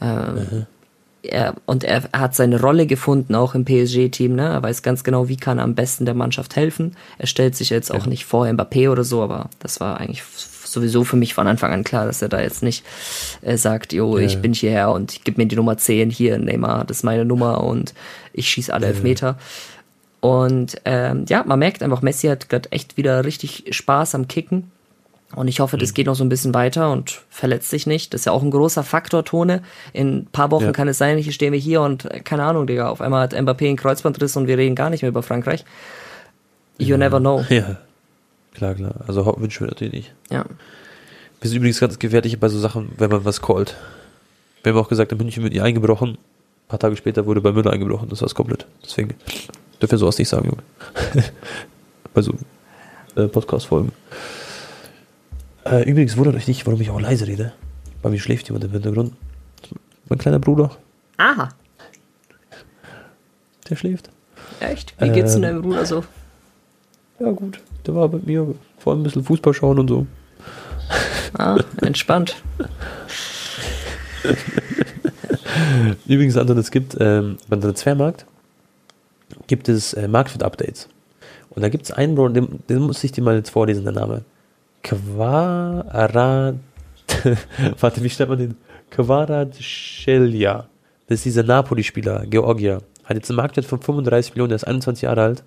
Ähm, 0.00 0.34
mhm. 0.34 0.66
er, 1.22 1.54
und 1.66 1.84
er 1.84 2.04
hat 2.12 2.34
seine 2.34 2.60
Rolle 2.60 2.86
gefunden, 2.86 3.34
auch 3.34 3.54
im 3.54 3.64
PSG-Team. 3.64 4.34
Ne? 4.34 4.48
Er 4.48 4.62
weiß 4.62 4.82
ganz 4.82 5.04
genau, 5.04 5.28
wie 5.28 5.36
kann 5.36 5.58
er 5.58 5.64
am 5.64 5.74
besten 5.74 6.04
der 6.04 6.14
Mannschaft 6.14 6.56
helfen. 6.56 6.96
Er 7.18 7.26
stellt 7.26 7.56
sich 7.56 7.70
jetzt 7.70 7.92
auch 7.92 8.06
nicht 8.06 8.24
vor 8.24 8.46
Mbappé 8.46 8.90
oder 8.90 9.04
so, 9.04 9.22
aber 9.22 9.50
das 9.60 9.80
war 9.80 10.00
eigentlich 10.00 10.22
sowieso 10.74 11.04
für 11.04 11.16
mich 11.16 11.32
von 11.32 11.46
Anfang 11.46 11.72
an 11.72 11.84
klar, 11.84 12.04
dass 12.04 12.20
er 12.20 12.28
da 12.28 12.40
jetzt 12.40 12.62
nicht 12.62 12.84
äh, 13.42 13.56
sagt, 13.56 13.92
jo, 13.92 14.18
ja. 14.18 14.26
ich 14.26 14.38
bin 14.38 14.52
hierher 14.52 14.90
und 14.90 15.20
gib 15.24 15.38
mir 15.38 15.46
die 15.46 15.56
Nummer 15.56 15.78
10 15.78 16.10
hier, 16.10 16.38
Neymar, 16.38 16.84
das 16.84 16.98
ist 16.98 17.02
meine 17.04 17.24
Nummer 17.24 17.62
und 17.62 17.94
ich 18.32 18.48
schieße 18.48 18.74
alle 18.74 18.86
ja. 18.86 18.92
Elfmeter. 18.92 19.38
Und 20.24 20.80
ähm, 20.86 21.26
ja, 21.28 21.44
man 21.44 21.58
merkt 21.58 21.82
einfach, 21.82 22.00
Messi 22.00 22.28
hat 22.28 22.48
gerade 22.48 22.72
echt 22.72 22.96
wieder 22.96 23.26
richtig 23.26 23.66
Spaß 23.68 24.14
am 24.14 24.26
Kicken. 24.26 24.70
Und 25.34 25.48
ich 25.48 25.60
hoffe, 25.60 25.76
das 25.76 25.90
mhm. 25.90 25.94
geht 25.96 26.06
noch 26.06 26.14
so 26.14 26.24
ein 26.24 26.30
bisschen 26.30 26.54
weiter 26.54 26.90
und 26.90 27.20
verletzt 27.28 27.68
sich 27.68 27.86
nicht. 27.86 28.14
Das 28.14 28.22
ist 28.22 28.24
ja 28.24 28.32
auch 28.32 28.42
ein 28.42 28.50
großer 28.50 28.84
Faktor, 28.84 29.26
Tone. 29.26 29.62
In 29.92 30.20
ein 30.20 30.26
paar 30.32 30.50
Wochen 30.50 30.64
ja. 30.64 30.72
kann 30.72 30.88
es 30.88 30.96
sein, 30.96 31.18
hier 31.18 31.34
stehen 31.34 31.52
wir 31.52 31.60
hier 31.60 31.82
und 31.82 32.06
äh, 32.06 32.20
keine 32.20 32.44
Ahnung, 32.44 32.66
Digga, 32.66 32.88
auf 32.88 33.02
einmal 33.02 33.20
hat 33.20 33.34
Mbappé 33.34 33.68
einen 33.68 33.76
Kreuzbandriss 33.76 34.34
und 34.38 34.46
wir 34.46 34.56
reden 34.56 34.74
gar 34.74 34.88
nicht 34.88 35.02
mehr 35.02 35.10
über 35.10 35.22
Frankreich. 35.22 35.66
You 36.78 36.86
ja. 36.92 36.96
never 36.96 37.20
know. 37.20 37.44
Ja, 37.50 37.76
klar, 38.54 38.74
klar. 38.76 38.94
Also 39.06 39.26
wünschen 39.38 39.66
wir 39.66 39.72
natürlich 39.72 39.92
nicht. 39.92 40.14
Ja. 40.30 40.46
Wir 41.42 41.50
sind 41.50 41.58
übrigens 41.58 41.80
ganz 41.80 41.98
gefährlich 41.98 42.40
bei 42.40 42.48
so 42.48 42.58
Sachen, 42.58 42.92
wenn 42.96 43.10
man 43.10 43.26
was 43.26 43.42
callt. 43.42 43.76
Wir 44.62 44.72
haben 44.72 44.80
auch 44.80 44.88
gesagt, 44.88 45.12
in 45.12 45.18
München 45.18 45.42
wird 45.42 45.52
nie 45.52 45.60
eingebrochen. 45.60 46.12
Ein 46.12 46.68
paar 46.68 46.78
Tage 46.78 46.96
später 46.96 47.26
wurde 47.26 47.42
bei 47.42 47.52
Müller 47.52 47.72
eingebrochen. 47.72 48.08
Das 48.08 48.22
war 48.22 48.26
es 48.26 48.34
komplett. 48.34 48.64
Deswegen 48.82 49.12
dürfen 49.84 49.92
wir 49.92 49.98
sowas 49.98 50.18
nicht 50.18 50.28
sagen, 50.30 50.46
Junge. 50.46 50.62
bei 52.14 52.22
so 52.22 52.32
äh, 53.16 53.28
Podcast-Folgen. 53.28 53.92
Äh, 55.66 55.88
übrigens 55.88 56.16
wundert 56.16 56.36
euch 56.36 56.48
nicht, 56.48 56.66
warum 56.66 56.80
ich 56.80 56.88
auch 56.88 57.00
leise 57.00 57.26
rede. 57.26 57.52
Bei 58.00 58.08
mir 58.08 58.18
schläft 58.18 58.48
jemand 58.48 58.64
im 58.64 58.70
Hintergrund. 58.70 59.12
Mein 60.08 60.18
kleiner 60.18 60.38
Bruder. 60.38 60.70
Aha. 61.18 61.50
Der 63.68 63.76
schläft. 63.76 64.08
Echt? 64.60 64.94
Wie 64.98 65.10
geht's 65.10 65.34
ähm, 65.34 65.42
denn 65.42 65.50
deinem 65.50 65.62
Bruder 65.62 65.84
so? 65.84 66.02
Ja, 67.20 67.30
gut. 67.30 67.60
Der 67.86 67.94
war 67.94 68.08
bei 68.08 68.20
mir 68.24 68.54
vor 68.78 68.92
allem 68.92 69.02
ein 69.02 69.04
bisschen 69.04 69.24
Fußball 69.24 69.52
schauen 69.52 69.78
und 69.78 69.88
so. 69.88 70.06
Ah, 71.36 71.58
entspannt. 71.82 72.36
Übrigens, 76.06 76.36
Anton, 76.38 76.58
es 76.58 76.70
gibt 76.70 76.96
ähm, 77.00 77.36
beim 77.48 77.60
Transfermarkt 77.60 78.24
gibt 79.46 79.68
es 79.68 79.92
äh, 79.94 80.08
Marktwert-Updates. 80.08 80.88
Und 81.50 81.62
da 81.62 81.68
gibt 81.68 81.84
es 81.84 81.90
einen, 81.92 82.14
Bro, 82.14 82.30
den, 82.30 82.60
den 82.68 82.80
muss 82.80 83.04
ich 83.04 83.12
dir 83.12 83.22
mal 83.22 83.36
jetzt 83.36 83.50
vorlesen, 83.50 83.84
der 83.84 83.92
Name. 83.92 84.24
Quarat. 84.82 86.56
Warte, 87.80 88.02
wie 88.02 88.10
stellt 88.10 88.28
man 88.28 88.38
den? 88.38 88.56
Kvaratskhelia. 88.90 90.68
Das 91.06 91.18
ist 91.18 91.24
dieser 91.24 91.42
Napoli-Spieler, 91.42 92.26
Georgia. 92.26 92.80
Hat 93.04 93.16
jetzt 93.16 93.30
einen 93.30 93.36
Marktwert 93.36 93.66
von 93.66 93.80
35 93.80 94.32
Millionen, 94.32 94.50
der 94.50 94.56
ist 94.56 94.66
21 94.66 95.02
Jahre 95.02 95.22
alt. 95.22 95.44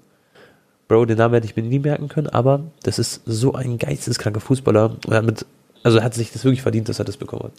Bro, 0.88 1.06
den 1.06 1.18
Namen 1.18 1.34
hätte 1.34 1.48
ich 1.48 1.56
mir 1.56 1.64
nie 1.64 1.80
merken 1.80 2.08
können, 2.08 2.28
aber 2.28 2.62
das 2.84 3.00
ist 3.00 3.22
so 3.26 3.54
ein 3.54 3.78
geisteskranker 3.78 4.40
Fußballer. 4.40 4.92
Und 4.92 5.12
er 5.12 5.18
hat 5.18 5.26
mit, 5.26 5.46
also 5.84 5.98
er 5.98 6.04
hat 6.04 6.14
sich 6.14 6.32
das 6.32 6.44
wirklich 6.44 6.62
verdient, 6.62 6.88
dass 6.88 7.00
er 7.00 7.06
das 7.06 7.18
bekommen 7.18 7.44
hat. 7.44 7.54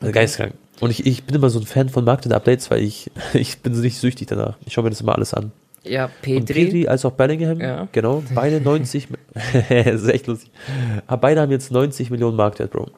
Also 0.00 0.10
okay. 0.10 0.20
Geisteskrank. 0.20 0.54
Und 0.80 0.90
ich, 0.90 1.06
ich 1.06 1.24
bin 1.24 1.34
immer 1.34 1.50
so 1.50 1.58
ein 1.58 1.66
Fan 1.66 1.88
von 1.88 2.04
Market-Updates, 2.04 2.70
weil 2.70 2.82
ich, 2.82 3.10
ich 3.34 3.58
bin 3.58 3.74
so 3.74 3.82
nicht 3.82 3.98
süchtig 3.98 4.28
danach. 4.28 4.56
Ich 4.64 4.72
schaue 4.72 4.84
mir 4.84 4.90
das 4.90 5.00
immer 5.00 5.14
alles 5.14 5.34
an. 5.34 5.52
Ja, 5.84 6.10
Petri. 6.22 6.36
Und 6.38 6.46
Petri 6.46 6.88
als 6.88 7.04
auch 7.04 7.12
Bellingham, 7.12 7.60
ja. 7.60 7.88
genau, 7.92 8.22
beide 8.34 8.60
90, 8.60 9.08
das 9.34 10.02
ist 10.02 10.08
echt 10.08 10.26
lustig. 10.26 10.50
Aber 11.06 11.20
beide 11.20 11.40
haben 11.40 11.50
jetzt 11.50 11.70
90 11.70 12.10
Millionen 12.10 12.36
Marktwert, 12.36 12.70
Bro. 12.70 12.88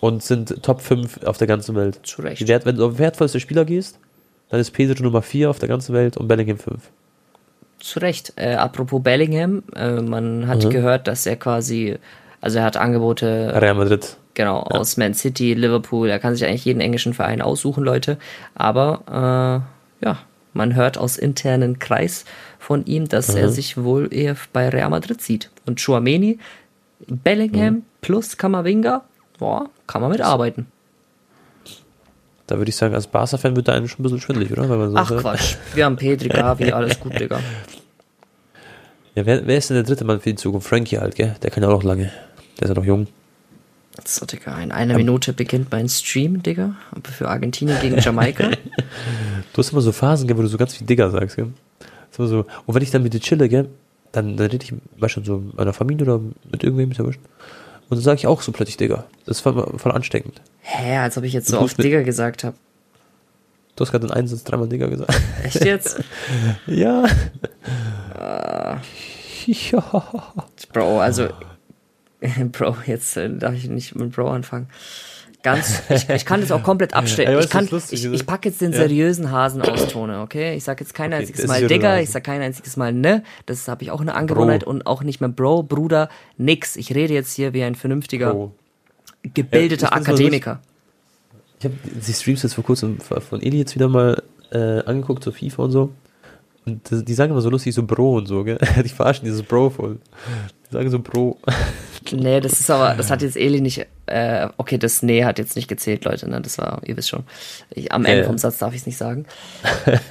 Und 0.00 0.22
sind 0.22 0.62
Top 0.62 0.80
5 0.80 1.24
auf 1.24 1.38
der 1.38 1.46
ganzen 1.46 1.76
Welt. 1.76 2.00
Zu 2.02 2.22
Recht. 2.22 2.46
Wert, 2.48 2.66
wenn 2.66 2.76
du 2.76 2.86
auf 2.86 2.98
wertvollste 2.98 3.38
Spieler 3.38 3.64
gehst, 3.64 3.98
dann 4.48 4.60
ist 4.60 4.72
Petri 4.72 5.00
Nummer 5.02 5.22
4 5.22 5.48
auf 5.48 5.58
der 5.58 5.68
ganzen 5.68 5.94
Welt 5.94 6.16
und 6.16 6.28
Bellingham 6.28 6.58
5. 6.58 6.82
Zu 7.78 8.00
Recht. 8.00 8.32
Äh, 8.36 8.54
apropos 8.54 9.02
Bellingham, 9.02 9.62
äh, 9.74 10.00
man 10.00 10.48
hat 10.48 10.64
mhm. 10.64 10.70
gehört, 10.70 11.06
dass 11.06 11.24
er 11.26 11.36
quasi, 11.36 11.98
also 12.40 12.58
er 12.58 12.64
hat 12.64 12.76
Angebote. 12.76 13.52
Real 13.54 13.74
Madrid. 13.74 14.16
Genau, 14.34 14.66
ja. 14.70 14.78
aus 14.78 14.96
Man 14.96 15.14
City, 15.14 15.54
Liverpool, 15.54 16.08
er 16.08 16.18
kann 16.18 16.34
sich 16.34 16.46
eigentlich 16.46 16.64
jeden 16.64 16.80
englischen 16.80 17.12
Verein 17.12 17.42
aussuchen, 17.42 17.84
Leute. 17.84 18.16
Aber 18.54 19.64
äh, 20.00 20.04
ja, 20.04 20.18
man 20.54 20.74
hört 20.74 20.98
aus 20.98 21.16
internen 21.16 21.78
Kreis 21.78 22.24
von 22.58 22.84
ihm, 22.86 23.08
dass 23.08 23.28
mhm. 23.28 23.38
er 23.38 23.48
sich 23.50 23.76
wohl 23.76 24.12
eher 24.12 24.36
bei 24.52 24.68
Real 24.68 24.90
Madrid 24.90 25.20
sieht. 25.20 25.50
Und 25.66 25.80
Chouameni, 25.80 26.38
Bellingham 27.06 27.74
mhm. 27.74 27.82
plus 28.00 28.36
Kamavinga, 28.36 29.02
boah, 29.38 29.68
kann 29.86 30.00
man 30.00 30.10
mitarbeiten. 30.10 30.66
Da 32.46 32.58
würde 32.58 32.70
ich 32.70 32.76
sagen, 32.76 32.94
als 32.94 33.06
Barca-Fan 33.06 33.56
wird 33.56 33.68
da 33.68 33.72
einem 33.72 33.88
schon 33.88 34.00
ein 34.00 34.02
bisschen 34.02 34.20
schwindelig, 34.20 34.52
oder? 34.52 34.66
So 34.66 34.96
Ach 34.96 35.08
sagt. 35.08 35.20
Quatsch, 35.20 35.56
wir 35.74 35.84
haben 35.84 35.96
Petri, 35.96 36.28
Gavi, 36.28 36.72
alles 36.72 36.98
gut, 37.00 37.18
Digga. 37.18 37.40
Ja, 39.14 39.26
wer, 39.26 39.46
wer 39.46 39.58
ist 39.58 39.70
denn 39.70 39.76
der 39.76 39.84
dritte 39.84 40.04
Mann 40.04 40.20
für 40.20 40.30
die 40.30 40.36
Zukunft? 40.36 40.68
Frankie 40.68 40.98
halt, 40.98 41.14
gell? 41.14 41.36
Der 41.42 41.50
kann 41.50 41.62
ja 41.62 41.68
auch 41.68 41.74
noch 41.74 41.82
lange. 41.82 42.10
Der 42.58 42.64
ist 42.64 42.68
ja 42.68 42.74
noch 42.74 42.84
jung. 42.84 43.06
So, 44.04 44.24
Digga, 44.24 44.58
in 44.60 44.72
einer 44.72 44.96
Minute 44.96 45.32
beginnt 45.32 45.70
mein 45.70 45.88
Stream, 45.88 46.42
Digga. 46.42 46.74
Für 47.04 47.28
Argentinien 47.28 47.78
gegen 47.80 47.98
Jamaika. 47.98 48.50
du 49.52 49.58
hast 49.58 49.70
immer 49.72 49.82
so 49.82 49.92
Phasen, 49.92 50.28
wo 50.36 50.42
du 50.42 50.48
so 50.48 50.56
ganz 50.56 50.74
viel 50.74 50.86
Digga 50.86 51.10
sagst, 51.10 51.36
gell? 51.36 51.48
So, 52.10 52.26
so. 52.26 52.46
Und 52.66 52.74
wenn 52.74 52.82
ich 52.82 52.90
dann 52.90 53.02
mit 53.02 53.12
dir 53.12 53.20
chille, 53.20 53.48
gell, 53.48 53.68
dann, 54.12 54.36
dann 54.36 54.50
rede 54.50 54.64
ich 54.64 54.72
beispielsweise 54.98 55.36
so 55.36 55.38
mit 55.38 55.56
meiner 55.56 55.72
Familie 55.72 56.06
oder 56.06 56.20
mit 56.50 56.64
irgendwem, 56.64 56.90
ist 56.90 56.98
ja 56.98 57.04
wurscht. 57.04 57.20
Und 57.88 57.96
dann 57.98 58.04
sage 58.04 58.16
ich 58.16 58.26
auch 58.26 58.40
so 58.40 58.52
plötzlich 58.52 58.78
Digga. 58.78 59.04
Das 59.26 59.38
ist 59.38 59.40
voll, 59.42 59.54
voll 59.76 59.92
ansteckend. 59.92 60.40
Hä, 60.60 60.96
als 60.96 61.18
ob 61.18 61.24
ich 61.24 61.34
jetzt 61.34 61.48
so 61.48 61.60
oft 61.60 61.82
Digga 61.82 62.02
gesagt 62.02 62.44
habe. 62.44 62.56
Du 63.76 63.84
hast 63.84 63.90
gerade 63.90 64.06
in 64.06 64.12
einem 64.12 64.26
Satz 64.26 64.44
dreimal 64.44 64.68
Digga 64.68 64.86
gesagt. 64.86 65.14
Echt 65.42 65.64
jetzt? 65.64 66.02
ja. 66.66 67.04
Uh, 68.14 68.76
ja. 69.46 70.04
Bro, 70.72 71.00
also 71.00 71.28
Bro, 72.52 72.76
jetzt 72.86 73.16
äh, 73.16 73.30
darf 73.30 73.54
ich 73.54 73.68
nicht 73.68 73.94
mit 73.94 74.12
Bro 74.12 74.30
anfangen. 74.30 74.68
Ganz, 75.42 75.82
ich, 75.88 76.08
ich 76.08 76.24
kann 76.24 76.40
das 76.40 76.52
auch 76.52 76.62
komplett 76.62 76.94
abstellen. 76.94 77.36
ich, 77.40 77.50
kann, 77.50 77.68
ich, 77.90 78.04
ich 78.04 78.26
packe 78.26 78.48
jetzt 78.48 78.60
den 78.60 78.72
seriösen 78.72 79.32
Hasen 79.32 79.60
aus 79.62 79.88
Tone, 79.88 80.20
okay? 80.20 80.54
Ich 80.54 80.62
sag 80.62 80.78
jetzt 80.78 80.94
kein 80.94 81.12
okay, 81.12 81.22
einziges 81.22 81.46
Mal 81.48 81.66
Digger, 81.66 82.00
ich 82.00 82.10
sag 82.10 82.22
kein 82.22 82.40
einziges 82.40 82.76
Mal 82.76 82.92
ne. 82.92 83.24
Das 83.46 83.66
habe 83.66 83.82
ich 83.82 83.90
auch 83.90 84.00
eine 84.00 84.14
Angewohnheit 84.14 84.64
Bro. 84.64 84.70
und 84.70 84.86
auch 84.86 85.02
nicht 85.02 85.20
mehr 85.20 85.28
Bro, 85.28 85.64
Bruder, 85.64 86.08
nix. 86.36 86.76
Ich 86.76 86.94
rede 86.94 87.12
jetzt 87.12 87.34
hier 87.34 87.52
wie 87.54 87.64
ein 87.64 87.74
vernünftiger, 87.74 88.32
Bro. 88.32 88.52
gebildeter 89.34 89.88
ja, 89.88 89.92
Akademiker. 89.92 90.60
Ich 91.58 91.64
habe 91.64 91.74
die 91.84 92.12
Streams 92.12 92.44
jetzt 92.44 92.54
vor 92.54 92.64
kurzem 92.64 93.00
von 93.00 93.42
Eli 93.42 93.58
jetzt 93.58 93.74
wieder 93.74 93.88
mal 93.88 94.22
äh, 94.52 94.84
angeguckt, 94.84 95.24
so 95.24 95.32
FIFA 95.32 95.64
und 95.64 95.70
so. 95.72 95.92
Und 96.64 97.08
die 97.08 97.14
sagen 97.14 97.32
immer 97.32 97.40
so 97.40 97.50
lustig, 97.50 97.74
so 97.74 97.82
Bro 97.82 98.18
und 98.18 98.26
so, 98.26 98.44
gell? 98.44 98.58
Die 98.84 98.88
verarschen 98.88 99.24
dieses 99.24 99.42
Bro 99.42 99.70
voll. 99.70 99.98
Die 100.68 100.72
sagen 100.72 100.90
so 100.90 101.00
Bro. 101.00 101.38
Nee, 102.10 102.40
das 102.40 102.58
ist 102.58 102.70
aber, 102.70 102.94
das 102.94 103.10
hat 103.10 103.22
jetzt 103.22 103.36
Eli 103.36 103.60
nicht, 103.60 103.86
äh, 104.06 104.48
okay, 104.56 104.78
das 104.78 105.02
Nee 105.02 105.24
hat 105.24 105.38
jetzt 105.38 105.56
nicht 105.56 105.68
gezählt, 105.68 106.04
Leute, 106.04 106.28
ne? 106.28 106.40
Das 106.40 106.58
war, 106.58 106.80
ihr 106.84 106.96
wisst 106.96 107.10
schon. 107.10 107.24
Ich, 107.70 107.92
am 107.92 108.04
Ende 108.04 108.24
vom 108.24 108.38
Satz 108.38 108.58
darf 108.58 108.74
ich 108.74 108.80
es 108.80 108.86
nicht 108.86 108.98
sagen. 108.98 109.26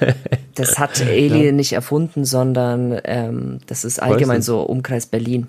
Das 0.54 0.78
hat 0.78 1.00
Eli 1.00 1.46
ja. 1.46 1.52
nicht 1.52 1.72
erfunden, 1.72 2.26
sondern 2.26 3.00
ähm, 3.04 3.60
das 3.68 3.86
ist 3.86 4.02
allgemein 4.02 4.42
so 4.42 4.60
Umkreis 4.60 5.06
Berlin. 5.06 5.46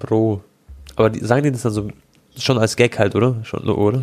Bro. 0.00 0.42
Aber 0.96 1.08
die, 1.08 1.24
sagen 1.24 1.44
die 1.44 1.52
das 1.52 1.62
dann 1.62 1.72
so 1.72 1.88
schon 2.36 2.58
als 2.58 2.74
Gag 2.74 2.98
halt, 2.98 3.14
oder? 3.14 3.36
Schon, 3.44 3.68
oder? 3.68 4.02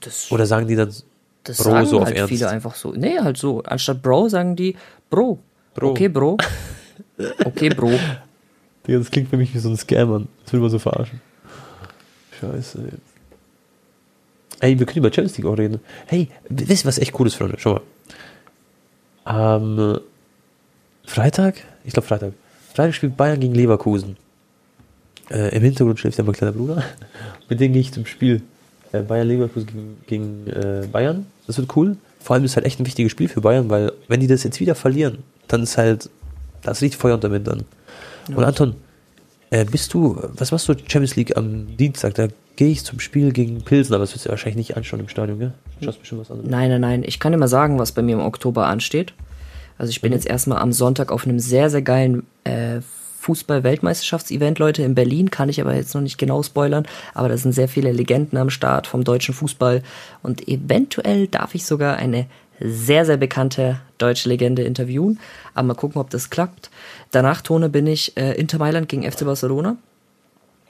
Das, 0.00 0.32
oder 0.32 0.46
sagen 0.46 0.68
die 0.68 0.76
dann 0.76 0.88
das 1.44 1.58
Bro 1.58 1.70
sagen 1.70 1.86
so 1.86 2.04
halt 2.04 2.16
Ernst? 2.16 2.30
viele 2.30 2.48
einfach 2.48 2.74
so. 2.74 2.92
Nee, 2.92 3.18
halt 3.18 3.36
so. 3.36 3.62
Anstatt 3.62 4.00
Bro 4.00 4.30
sagen 4.30 4.56
die 4.56 4.74
Bro. 5.10 5.38
Bro. 5.74 5.90
Okay, 5.90 6.08
Bro. 6.08 6.38
Okay, 7.44 7.68
Bro. 7.68 7.92
Digga, 8.90 8.98
das 8.98 9.10
klingt 9.10 9.28
für 9.28 9.36
mich 9.36 9.54
wie 9.54 9.58
so 9.58 9.68
ein 9.68 9.76
Scam. 9.76 10.26
Das 10.42 10.52
will 10.52 10.60
man 10.60 10.70
so 10.70 10.80
verarschen. 10.80 11.20
Scheiße, 12.40 12.78
ey. 12.78 12.98
Ey, 14.62 14.78
wir 14.78 14.84
können 14.84 14.98
über 14.98 15.12
Champions 15.12 15.38
League 15.38 15.46
auch 15.46 15.56
reden. 15.56 15.80
Hey, 16.06 16.28
wisst 16.48 16.84
ihr, 16.84 16.88
was 16.88 16.98
echt 16.98 17.18
cool 17.18 17.26
ist, 17.26 17.36
Freunde? 17.36 17.56
Schau 17.58 17.74
mal. 17.74 17.82
Am 19.24 20.00
Freitag? 21.06 21.54
Ich 21.84 21.92
glaube 21.92 22.08
Freitag. 22.08 22.32
Freitag 22.74 22.94
spielt 22.94 23.16
Bayern 23.16 23.40
gegen 23.40 23.54
Leverkusen. 23.54 24.16
Äh, 25.30 25.56
Im 25.56 25.62
Hintergrund 25.62 26.00
schläft 26.00 26.18
ja 26.18 26.24
mein 26.24 26.34
kleiner 26.34 26.52
Bruder. 26.52 26.82
Mit 27.48 27.60
dem 27.60 27.72
gehe 27.72 27.80
ich 27.80 27.92
zum 27.92 28.06
Spiel. 28.06 28.42
Äh, 28.92 29.02
Bayern 29.02 29.28
Leverkusen 29.28 29.66
gegen, 30.06 30.44
gegen 30.44 30.46
äh, 30.48 30.86
Bayern. 30.88 31.26
Das 31.46 31.56
wird 31.56 31.74
cool. 31.76 31.96
Vor 32.18 32.34
allem 32.34 32.44
ist 32.44 32.52
es 32.52 32.56
halt 32.56 32.66
echt 32.66 32.80
ein 32.80 32.86
wichtiges 32.86 33.12
Spiel 33.12 33.28
für 33.28 33.40
Bayern, 33.40 33.70
weil 33.70 33.92
wenn 34.08 34.20
die 34.20 34.26
das 34.26 34.42
jetzt 34.42 34.60
wieder 34.60 34.74
verlieren, 34.74 35.18
dann 35.48 35.62
ist 35.62 35.78
halt, 35.78 36.10
das 36.62 36.82
riecht 36.82 36.96
Feuer 36.96 37.14
unter 37.14 37.30
dann. 37.38 37.64
Und 38.28 38.44
Anton, 38.44 38.74
äh, 39.50 39.64
bist 39.64 39.92
du, 39.94 40.20
was 40.34 40.52
machst 40.52 40.68
du 40.68 40.74
Champions 40.74 41.16
League 41.16 41.36
am 41.36 41.76
Dienstag? 41.76 42.14
Da 42.14 42.28
gehe 42.56 42.68
ich 42.68 42.84
zum 42.84 43.00
Spiel 43.00 43.32
gegen 43.32 43.62
Pilsen, 43.62 43.94
aber 43.94 44.04
das 44.04 44.14
wirst 44.14 44.26
du 44.26 44.30
wahrscheinlich 44.30 44.56
nicht 44.56 44.76
anschauen 44.76 45.00
im 45.00 45.08
Stadion, 45.08 45.38
gell? 45.38 45.52
Du 45.78 45.86
schaust 45.86 46.00
bestimmt 46.00 46.20
was 46.20 46.30
anderes. 46.30 46.50
Nein, 46.50 46.70
nein, 46.70 46.80
nein. 46.80 47.02
Ich 47.04 47.18
kann 47.18 47.32
dir 47.32 47.38
mal 47.38 47.48
sagen, 47.48 47.78
was 47.78 47.92
bei 47.92 48.02
mir 48.02 48.16
im 48.16 48.20
Oktober 48.20 48.66
ansteht. 48.66 49.14
Also 49.78 49.90
ich 49.90 50.00
bin 50.00 50.10
mhm. 50.10 50.16
jetzt 50.16 50.26
erstmal 50.26 50.58
am 50.58 50.72
Sonntag 50.72 51.10
auf 51.10 51.24
einem 51.24 51.40
sehr, 51.40 51.70
sehr 51.70 51.82
geilen 51.82 52.26
äh, 52.44 52.80
Fußball-Weltmeisterschaftsevent, 53.20 54.58
Leute, 54.58 54.82
in 54.82 54.94
Berlin, 54.94 55.30
kann 55.30 55.48
ich 55.48 55.60
aber 55.60 55.74
jetzt 55.74 55.94
noch 55.94 56.00
nicht 56.00 56.18
genau 56.18 56.42
spoilern, 56.42 56.86
aber 57.12 57.28
da 57.28 57.36
sind 57.36 57.52
sehr 57.52 57.68
viele 57.68 57.92
Legenden 57.92 58.38
am 58.38 58.50
Start 58.50 58.86
vom 58.86 59.04
deutschen 59.04 59.34
Fußball 59.34 59.82
und 60.22 60.48
eventuell 60.48 61.28
darf 61.28 61.54
ich 61.54 61.66
sogar 61.66 61.96
eine 61.96 62.26
sehr, 62.60 63.04
sehr 63.04 63.16
bekannte 63.16 63.80
deutsche 63.98 64.28
Legende 64.28 64.62
interviewen. 64.62 65.18
Aber 65.54 65.68
mal 65.68 65.74
gucken, 65.74 66.00
ob 66.00 66.10
das 66.10 66.30
klappt. 66.30 66.70
Danach, 67.10 67.40
Tone, 67.40 67.68
bin 67.68 67.86
ich 67.86 68.16
äh, 68.16 68.32
Inter 68.34 68.58
Mailand 68.58 68.88
gegen 68.88 69.10
FC 69.10 69.24
Barcelona. 69.24 69.76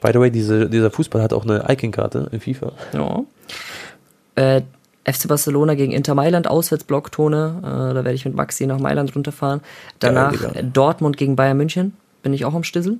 By 0.01 0.11
the 0.13 0.19
way, 0.19 0.31
diese, 0.31 0.69
dieser 0.69 0.89
Fußball 0.89 1.21
hat 1.21 1.33
auch 1.33 1.43
eine 1.45 1.65
Icon-Karte 1.69 2.29
in 2.31 2.39
FIFA. 2.39 2.71
Ja. 2.93 3.23
Äh, 4.35 4.61
FC 5.03 5.27
Barcelona 5.27 5.75
gegen 5.75 5.91
Inter 5.91 6.15
Mailand, 6.15 6.47
Auswärtsblock, 6.47 7.11
Tone. 7.11 7.59
Äh, 7.59 7.93
da 7.93 7.95
werde 7.95 8.13
ich 8.13 8.25
mit 8.25 8.35
Maxi 8.35 8.65
nach 8.65 8.79
Mailand 8.79 9.15
runterfahren. 9.15 9.61
Danach 9.99 10.33
ja, 10.55 10.61
Dortmund 10.61 11.17
gegen 11.17 11.35
Bayern 11.35 11.57
München. 11.57 11.93
Bin 12.23 12.33
ich 12.33 12.45
auch 12.45 12.53
am 12.53 12.63
Stissel. 12.63 12.99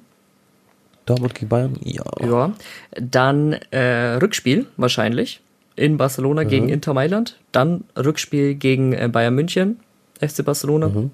Dortmund 1.05 1.35
gegen 1.35 1.49
Bayern? 1.49 1.75
Ja. 1.83 2.03
Ja. 2.21 2.51
Dann 2.99 3.53
äh, 3.71 4.15
Rückspiel 4.15 4.67
wahrscheinlich 4.77 5.41
in 5.75 5.97
Barcelona 5.97 6.43
mhm. 6.43 6.47
gegen 6.47 6.69
Inter 6.69 6.93
Mailand. 6.93 7.37
Dann 7.51 7.83
Rückspiel 7.97 8.55
gegen 8.55 8.93
äh, 8.93 9.09
Bayern 9.11 9.35
München, 9.35 9.79
FC 10.19 10.43
Barcelona 10.43 10.89
mhm. 10.89 11.11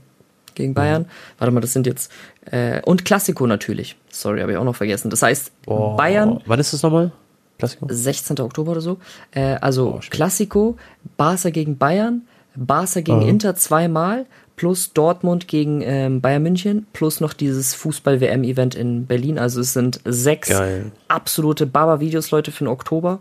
gegen 0.56 0.74
Bayern. 0.74 1.04
Mhm. 1.04 1.08
Warte 1.38 1.54
mal, 1.54 1.62
das 1.62 1.74
sind 1.74 1.88
jetzt. 1.88 2.12
Äh, 2.46 2.82
und 2.84 3.06
Klassiko 3.06 3.48
natürlich. 3.48 3.96
Sorry, 4.10 4.42
habe 4.42 4.52
ich 4.52 4.58
auch 4.58 4.64
noch 4.64 4.76
vergessen. 4.76 5.10
Das 5.10 5.22
heißt, 5.22 5.52
oh. 5.66 5.96
Bayern. 5.96 6.42
Wann 6.46 6.60
ist 6.60 6.74
das 6.74 6.84
nochmal? 6.84 7.12
Klassiko? 7.58 7.88
16. 7.90 8.40
Oktober 8.40 8.72
oder 8.72 8.82
so. 8.82 8.98
Äh, 9.32 9.56
also 9.62 9.96
oh, 9.96 10.00
Klassiko, 10.10 10.78
Barca 11.18 11.50
gegen 11.50 11.78
Bayern, 11.78 12.24
Barca 12.56 13.02
gegen 13.02 13.24
mhm. 13.24 13.30
Inter 13.30 13.56
zweimal, 13.56 14.26
plus 14.56 14.94
Dortmund 14.94 15.48
gegen 15.48 15.82
ähm, 15.82 16.22
Bayern 16.22 16.44
München, 16.44 16.88
plus 16.94 17.22
noch 17.22 17.34
dieses 17.34 17.74
Fußball-WM-Event 17.76 18.76
in 18.76 19.06
Berlin. 19.06 19.40
Also 19.40 19.62
es 19.62 19.74
sind 19.74 20.02
sechs 20.06 20.50
Geil. 20.50 20.92
absolute 21.08 21.66
Baba-Videos, 21.68 22.32
Leute, 22.32 22.52
für 22.52 22.64
den 22.64 22.70
Oktober. 22.70 23.20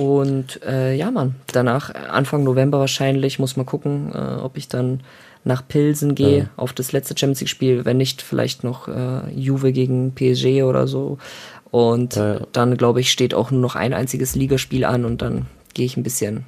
Und 0.00 0.62
äh, 0.62 0.94
ja, 0.94 1.10
Mann, 1.10 1.34
danach, 1.52 1.94
Anfang 1.94 2.42
November 2.42 2.78
wahrscheinlich, 2.78 3.38
muss 3.38 3.58
man 3.58 3.66
gucken, 3.66 4.10
äh, 4.14 4.40
ob 4.40 4.56
ich 4.56 4.66
dann 4.66 5.00
nach 5.44 5.66
Pilsen 5.68 6.14
gehe 6.14 6.38
ja. 6.38 6.44
auf 6.56 6.72
das 6.72 6.92
letzte 6.92 7.14
Champions 7.18 7.40
League-Spiel. 7.40 7.84
Wenn 7.84 7.98
nicht, 7.98 8.22
vielleicht 8.22 8.64
noch 8.64 8.88
äh, 8.88 9.30
Juve 9.34 9.72
gegen 9.72 10.14
PSG 10.14 10.62
oder 10.62 10.86
so. 10.86 11.18
Und 11.70 12.16
ja. 12.16 12.40
dann, 12.52 12.78
glaube 12.78 13.02
ich, 13.02 13.12
steht 13.12 13.34
auch 13.34 13.50
nur 13.50 13.60
noch 13.60 13.76
ein 13.76 13.92
einziges 13.92 14.34
Ligaspiel 14.34 14.86
an 14.86 15.04
und 15.04 15.20
dann 15.20 15.48
gehe 15.74 15.84
ich 15.84 15.98
ein 15.98 16.02
bisschen. 16.02 16.46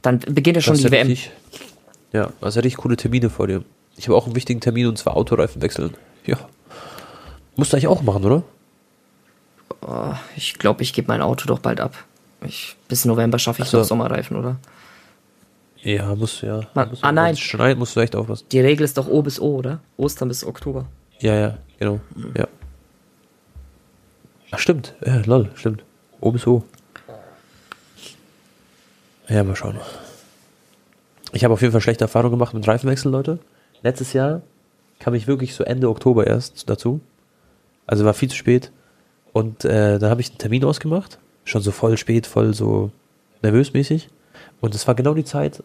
Dann 0.00 0.20
beginnt 0.20 0.58
ja 0.58 0.60
schon 0.60 0.74
das 0.74 0.82
die 0.82 0.92
WM. 0.92 1.08
Richtig, 1.08 1.32
ja, 2.12 2.30
also 2.40 2.58
hätte 2.58 2.68
ich 2.68 2.76
coole 2.76 2.96
Termine 2.96 3.30
vor 3.30 3.48
dir. 3.48 3.64
Ich 3.96 4.06
habe 4.06 4.16
auch 4.16 4.26
einen 4.26 4.36
wichtigen 4.36 4.60
Termin 4.60 4.86
und 4.86 4.96
zwar 4.96 5.16
Autoreifen 5.16 5.60
wechseln. 5.60 5.94
Ja. 6.24 6.36
Musst 7.56 7.72
du 7.72 7.76
eigentlich 7.76 7.88
auch 7.88 8.02
machen, 8.02 8.24
oder? 8.24 8.44
Oh, 9.84 10.14
ich 10.36 10.54
glaube, 10.54 10.84
ich 10.84 10.92
gebe 10.92 11.08
mein 11.08 11.20
Auto 11.20 11.46
doch 11.48 11.58
bald 11.58 11.80
ab. 11.80 11.96
Ich, 12.46 12.76
bis 12.88 13.04
November 13.04 13.38
schaffe 13.38 13.62
ich 13.62 13.68
so. 13.68 13.78
noch 13.78 13.84
Sommerreifen, 13.84 14.36
oder? 14.36 14.56
Ja, 15.82 16.14
musst 16.14 16.42
du 16.42 16.46
ja. 16.46 16.60
Man, 16.74 16.90
musst 16.90 17.02
du, 17.02 17.06
ah 17.06 17.12
nein. 17.12 17.36
Schneit, 17.36 17.76
musst 17.76 17.96
du 17.96 18.00
echt 18.00 18.14
aufpassen. 18.14 18.46
Die 18.52 18.60
Regel 18.60 18.84
ist 18.84 18.96
doch 18.98 19.08
O 19.08 19.22
bis 19.22 19.40
O, 19.40 19.56
oder? 19.56 19.80
Ostern 19.96 20.28
bis 20.28 20.44
Oktober. 20.44 20.86
Ja, 21.18 21.34
ja, 21.34 21.58
genau. 21.78 22.00
Mhm. 22.14 22.34
Ja. 22.36 22.48
Ach, 24.52 24.58
stimmt. 24.58 24.94
Ja, 25.04 25.22
lol, 25.24 25.50
stimmt. 25.54 25.82
O 26.20 26.30
bis 26.30 26.46
O. 26.46 26.64
Ja, 29.28 29.42
mal 29.44 29.56
schauen. 29.56 29.78
Ich 31.32 31.44
habe 31.44 31.54
auf 31.54 31.62
jeden 31.62 31.72
Fall 31.72 31.80
schlechte 31.80 32.04
Erfahrungen 32.04 32.32
gemacht 32.32 32.54
mit 32.54 32.66
Reifenwechsel, 32.68 33.10
Leute. 33.10 33.38
Letztes 33.82 34.12
Jahr 34.12 34.42
kam 35.00 35.14
ich 35.14 35.26
wirklich 35.26 35.54
so 35.54 35.64
Ende 35.64 35.88
Oktober 35.88 36.26
erst 36.26 36.68
dazu. 36.68 37.00
Also 37.86 38.04
war 38.04 38.14
viel 38.14 38.28
zu 38.30 38.36
spät. 38.36 38.70
Und 39.32 39.64
äh, 39.64 39.98
dann 39.98 40.10
habe 40.10 40.20
ich 40.20 40.28
einen 40.28 40.38
Termin 40.38 40.64
ausgemacht. 40.64 41.18
Schon 41.44 41.62
so 41.62 41.70
voll 41.70 41.96
spät, 41.96 42.26
voll 42.26 42.54
so 42.54 42.90
nervös 43.42 43.72
mäßig. 43.72 44.08
Und 44.60 44.74
es 44.74 44.86
war 44.86 44.94
genau 44.94 45.14
die 45.14 45.24
Zeit, 45.24 45.62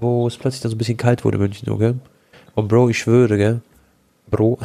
wo 0.00 0.26
es 0.26 0.36
plötzlich 0.36 0.62
dann 0.62 0.70
so 0.70 0.74
ein 0.74 0.78
bisschen 0.78 0.96
kalt 0.96 1.24
wurde 1.24 1.36
in 1.36 1.42
München, 1.42 1.78
gell? 1.78 1.94
Und 2.54 2.68
Bro, 2.68 2.88
ich 2.88 2.98
schwöre, 2.98 3.36
gell? 3.36 3.60
Bro, 4.30 4.58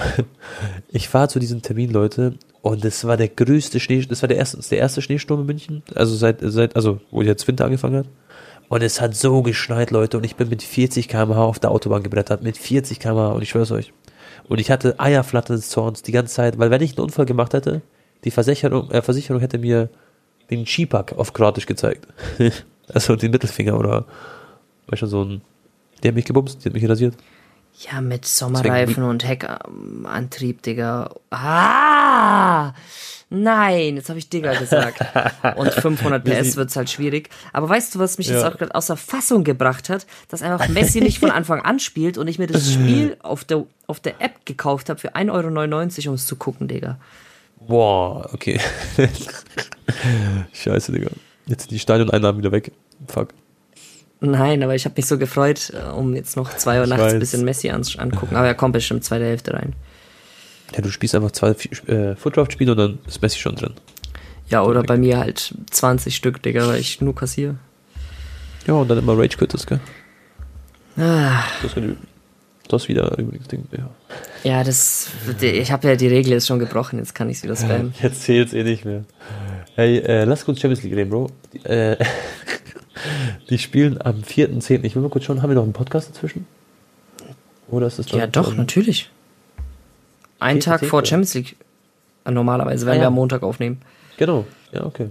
ich 0.89 1.07
fahre 1.09 1.27
zu 1.27 1.39
diesem 1.39 1.61
Termin, 1.61 1.91
Leute, 1.91 2.33
und 2.61 2.83
es 2.83 3.05
war 3.05 3.17
der 3.17 3.27
größte 3.27 3.79
Schnee, 3.79 4.01
das 4.01 4.23
war 4.23 4.27
der 4.27 4.37
erste, 4.37 4.59
der 4.59 4.79
erste 4.79 5.01
Schneesturm 5.01 5.41
in 5.41 5.45
München, 5.45 5.83
also 5.93 6.15
seit, 6.15 6.37
seit, 6.41 6.75
also, 6.75 6.99
wo 7.11 7.21
jetzt 7.21 7.47
Winter 7.47 7.65
angefangen 7.65 7.97
hat. 7.97 8.07
Und 8.67 8.81
es 8.81 8.99
hat 8.99 9.15
so 9.15 9.43
geschneit, 9.43 9.91
Leute, 9.91 10.17
und 10.17 10.23
ich 10.23 10.35
bin 10.35 10.49
mit 10.49 10.63
40 10.63 11.07
km/h 11.07 11.43
auf 11.43 11.59
der 11.59 11.69
Autobahn 11.69 12.01
gebrettert, 12.01 12.41
mit 12.41 12.57
40 12.57 12.99
km/h, 12.99 13.33
und 13.33 13.41
ich 13.43 13.49
schwör's 13.49 13.71
euch. 13.71 13.93
Und 14.47 14.59
ich 14.59 14.71
hatte 14.71 14.99
Eierflattern 14.99 15.55
des 15.55 15.69
Zorns 15.69 16.01
die 16.01 16.11
ganze 16.11 16.33
Zeit, 16.33 16.57
weil 16.57 16.71
wenn 16.71 16.81
ich 16.81 16.97
einen 16.97 17.05
Unfall 17.05 17.25
gemacht 17.25 17.53
hätte, 17.53 17.81
die 18.23 18.31
Versicherung, 18.31 18.89
äh, 18.91 19.01
Versicherung 19.01 19.39
hätte 19.39 19.59
mir 19.59 19.89
den 20.49 20.65
Chipak 20.65 21.13
auf 21.13 21.33
Kroatisch 21.33 21.65
gezeigt. 21.65 22.07
also 22.93 23.15
den 23.15 23.31
Mittelfinger 23.31 23.77
oder, 23.77 24.05
weißt 24.87 25.03
du, 25.03 25.07
so 25.07 25.23
ein, 25.23 25.41
der 26.03 26.09
hat 26.09 26.15
mich 26.15 26.25
gebumst, 26.25 26.63
der 26.63 26.71
hat 26.71 26.73
mich 26.73 26.89
rasiert. 26.89 27.15
Ja, 27.79 27.99
mit 27.99 28.25
Sommerreifen 28.25 29.03
und 29.03 29.27
Heckantrieb, 29.27 30.61
Digga. 30.61 31.13
Ah! 31.29 32.73
Nein, 33.29 33.95
jetzt 33.95 34.07
habe 34.07 34.19
ich 34.19 34.29
Digga 34.29 34.53
gesagt. 34.53 34.99
Und 35.57 35.73
500 35.73 36.23
PS 36.23 36.55
wird's 36.55 36.75
halt 36.75 36.89
schwierig. 36.89 37.29
Aber 37.53 37.67
weißt 37.67 37.95
du, 37.95 37.99
was 37.99 38.17
mich 38.17 38.27
ja. 38.27 38.35
jetzt 38.35 38.45
auch 38.45 38.57
gerade 38.57 38.73
außer 38.75 38.95
Fassung 38.95 39.43
gebracht 39.43 39.89
hat? 39.89 40.05
Dass 40.29 40.41
einfach 40.41 40.67
Messi 40.69 41.01
nicht 41.01 41.19
von 41.19 41.31
Anfang 41.31 41.61
an 41.61 41.79
spielt 41.79 42.17
und 42.17 42.27
ich 42.27 42.37
mir 42.39 42.47
das 42.47 42.71
Spiel 42.71 43.17
auf 43.23 43.43
der, 43.43 43.65
auf 43.87 43.99
der 43.99 44.21
App 44.21 44.45
gekauft 44.45 44.89
habe 44.89 44.99
für 44.99 45.15
1,99 45.15 45.31
Euro, 45.31 46.09
um 46.09 46.15
es 46.15 46.27
zu 46.27 46.35
gucken, 46.35 46.67
Digga. 46.67 46.97
Boah, 47.59 48.29
okay. 48.31 48.59
Scheiße, 50.53 50.91
Digga. 50.91 51.09
Jetzt 51.45 51.63
sind 51.63 51.71
die 51.71 51.79
Stadioneinnahmen 51.79 52.39
wieder 52.39 52.51
weg. 52.51 52.71
Fuck. 53.07 53.29
Nein, 54.19 54.63
aber 54.63 54.75
ich 54.75 54.85
habe 54.85 54.95
mich 54.97 55.05
so 55.05 55.17
gefreut, 55.17 55.71
äh, 55.73 55.91
um 55.91 56.15
jetzt 56.15 56.35
noch 56.37 56.55
zwei 56.55 56.79
Uhr 56.79 56.87
nachts 56.87 57.13
ein 57.13 57.19
bisschen 57.19 57.43
Messi 57.45 57.69
angucken. 57.69 58.35
Aber 58.35 58.47
er 58.47 58.55
kommt 58.55 58.73
bestimmt 58.73 59.03
zweite 59.03 59.25
Hälfte 59.25 59.53
rein. 59.53 59.73
Ja, 60.73 60.81
du 60.81 60.89
spielst 60.89 61.13
einfach 61.15 61.31
zwei 61.31 61.51
äh, 61.87 62.15
Footdraft-Spiele 62.15 62.71
und 62.71 62.77
dann 62.77 62.99
ist 63.05 63.21
Messi 63.21 63.39
schon 63.39 63.55
drin. 63.55 63.73
Ja, 64.47 64.63
oder 64.63 64.83
bei 64.83 64.97
mir 64.97 65.19
halt 65.19 65.53
20 65.71 66.15
Stück, 66.15 66.41
Digga, 66.41 66.67
weil 66.67 66.79
ich 66.79 67.01
nur 67.01 67.15
kassiere. 67.15 67.55
Ja, 68.67 68.73
und 68.75 68.87
dann 68.87 68.97
immer 68.97 69.17
Rage 69.17 69.37
Quitters, 69.37 69.65
gell? 69.65 69.79
Ah. 70.97 71.43
Das, 71.61 71.75
das 72.67 72.87
wieder 72.87 73.17
übrigens 73.17 73.47
Ding, 73.47 73.67
ja. 73.71 73.89
Ja, 74.43 74.63
das, 74.63 75.09
ich 75.41 75.71
habe 75.71 75.87
ja 75.87 75.95
die 75.95 76.07
Regel 76.07 76.33
jetzt 76.33 76.47
schon 76.47 76.59
gebrochen, 76.59 76.99
jetzt 76.99 77.15
kann 77.15 77.29
ich 77.29 77.37
es 77.37 77.43
wieder 77.43 77.55
spammen. 77.55 77.93
Jetzt 78.01 78.23
zählt's 78.23 78.53
eh 78.53 78.63
nicht 78.63 78.85
mehr. 78.85 79.03
Hey, 79.75 79.97
äh, 79.97 80.23
lass 80.23 80.45
kurz 80.45 80.59
Champions 80.59 80.83
League 80.83 80.95
reden, 80.95 81.09
Bro. 81.09 81.31
Die, 81.51 81.65
äh, 81.65 81.97
die 83.49 83.57
spielen 83.57 83.99
am 84.01 84.21
4.10. 84.21 84.83
Ich 84.83 84.95
will 84.95 85.01
mal 85.01 85.09
kurz 85.09 85.25
schauen, 85.25 85.41
haben 85.41 85.49
wir 85.49 85.55
noch 85.55 85.63
einen 85.63 85.73
Podcast 85.73 86.09
dazwischen? 86.09 86.45
Oder 87.69 87.87
ist 87.87 87.99
das 87.99 88.11
Ja, 88.11 88.27
doch, 88.27 88.49
schon? 88.49 88.57
natürlich. 88.57 89.09
Ein 90.39 90.59
Tag 90.59 90.85
vor 90.85 91.03
Champions 91.03 91.33
League. 91.33 91.55
Äh, 92.25 92.31
normalerweise, 92.31 92.85
wenn 92.85 92.93
ah, 92.93 92.95
ja. 92.95 93.01
wir 93.01 93.07
am 93.07 93.15
Montag 93.15 93.43
aufnehmen. 93.43 93.81
Genau, 94.17 94.45
ja, 94.71 94.85
okay. 94.85 95.09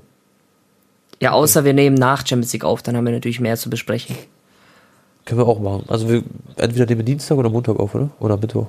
Ja, 1.20 1.32
außer 1.32 1.60
okay. 1.60 1.66
wir 1.66 1.72
nehmen 1.74 1.96
nach 1.96 2.26
Champions 2.26 2.52
League 2.52 2.64
auf, 2.64 2.82
dann 2.82 2.96
haben 2.96 3.04
wir 3.04 3.12
natürlich 3.12 3.40
mehr 3.40 3.56
zu 3.56 3.68
besprechen. 3.68 4.16
Können 5.24 5.40
wir 5.40 5.46
auch 5.46 5.60
machen. 5.60 5.84
Also 5.88 6.08
wir 6.08 6.22
entweder 6.56 6.86
nehmen 6.86 7.00
wir 7.00 7.04
Dienstag 7.04 7.38
oder 7.38 7.48
Montag 7.48 7.78
auf, 7.78 7.94
oder? 7.94 8.10
Oder 8.20 8.36
Mittwoch. 8.36 8.66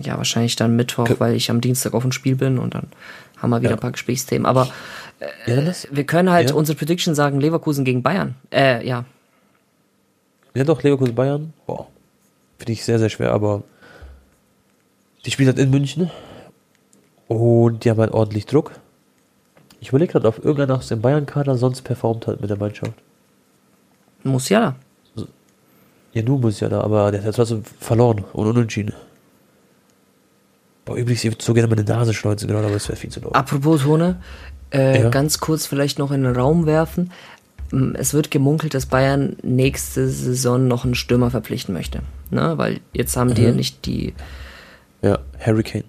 Ja, 0.00 0.16
wahrscheinlich 0.16 0.56
dann 0.56 0.76
Mittwoch, 0.76 1.06
K 1.06 1.20
weil 1.20 1.34
ich 1.34 1.50
am 1.50 1.60
Dienstag 1.60 1.94
auf 1.94 2.02
dem 2.02 2.12
Spiel 2.12 2.36
bin 2.36 2.58
und 2.58 2.74
dann 2.74 2.88
haben 3.36 3.50
wir 3.50 3.60
wieder 3.60 3.70
ja. 3.70 3.76
ein 3.76 3.80
paar 3.80 3.92
Gesprächsthemen. 3.92 4.46
Aber 4.46 4.68
äh, 5.20 5.66
ja, 5.66 5.72
wir 5.90 6.04
können 6.04 6.30
halt 6.30 6.50
ja. 6.50 6.56
unsere 6.56 6.76
Prediction 6.76 7.14
sagen, 7.14 7.40
Leverkusen 7.40 7.84
gegen 7.84 8.02
Bayern. 8.02 8.34
Äh, 8.50 8.86
ja. 8.86 9.04
Ja 10.54 10.64
doch, 10.64 10.82
Leverkusen 10.82 11.14
Bayern. 11.14 11.52
Boah. 11.66 11.86
Finde 12.58 12.72
ich 12.72 12.84
sehr, 12.84 12.98
sehr 12.98 13.10
schwer, 13.10 13.32
aber 13.32 13.62
die 15.26 15.30
spielen 15.30 15.48
halt 15.48 15.58
in 15.58 15.70
München 15.70 16.10
und 17.28 17.84
die 17.84 17.90
haben 17.90 18.00
halt 18.00 18.12
ordentlich 18.12 18.46
Druck. 18.46 18.72
Ich 19.80 19.90
überlege 19.90 20.12
gerade, 20.12 20.28
ob 20.28 20.38
irgendeiner 20.38 20.78
aus 20.78 20.88
dem 20.88 21.02
Bayern-Kader 21.02 21.56
sonst 21.56 21.82
performt 21.82 22.26
hat 22.26 22.40
mit 22.40 22.48
der 22.48 22.56
Mannschaft. 22.56 22.94
Musiala. 24.22 24.76
Ja, 26.14 26.22
nur 26.22 26.38
Musiala, 26.38 26.80
aber 26.80 27.10
der 27.10 27.24
hat 27.24 27.34
trotzdem 27.34 27.64
verloren 27.80 28.24
und 28.32 28.46
unentschieden. 28.46 28.94
Boah, 30.84 30.96
übrigens, 30.96 31.24
ich 31.24 31.30
würde 31.30 31.44
so 31.44 31.54
gerne 31.54 31.68
meine 31.68 31.82
Nase 31.82 32.14
schneuzen, 32.14 32.46
genau, 32.46 32.60
aber 32.60 32.76
es 32.76 32.88
wäre 32.88 32.96
viel 32.96 33.10
zu 33.10 33.20
laut. 33.20 33.34
Apropos 33.34 33.82
Tone, 33.82 34.20
äh, 34.72 35.02
ja. 35.02 35.08
ganz 35.10 35.40
kurz 35.40 35.66
vielleicht 35.66 35.98
noch 35.98 36.12
in 36.12 36.22
den 36.22 36.36
Raum 36.36 36.66
werfen. 36.66 37.10
Es 37.94 38.14
wird 38.14 38.30
gemunkelt, 38.30 38.74
dass 38.74 38.86
Bayern 38.86 39.36
nächste 39.42 40.08
Saison 40.08 40.68
noch 40.68 40.84
einen 40.84 40.94
Stürmer 40.94 41.30
verpflichten 41.30 41.74
möchte. 41.74 42.00
Ne? 42.30 42.54
Weil 42.58 42.80
jetzt 42.92 43.16
haben 43.16 43.30
mhm. 43.30 43.34
die 43.34 43.42
ja 43.42 43.52
nicht 43.52 43.86
die 43.86 44.14
ja, 45.02 45.18
Hurricane. 45.44 45.84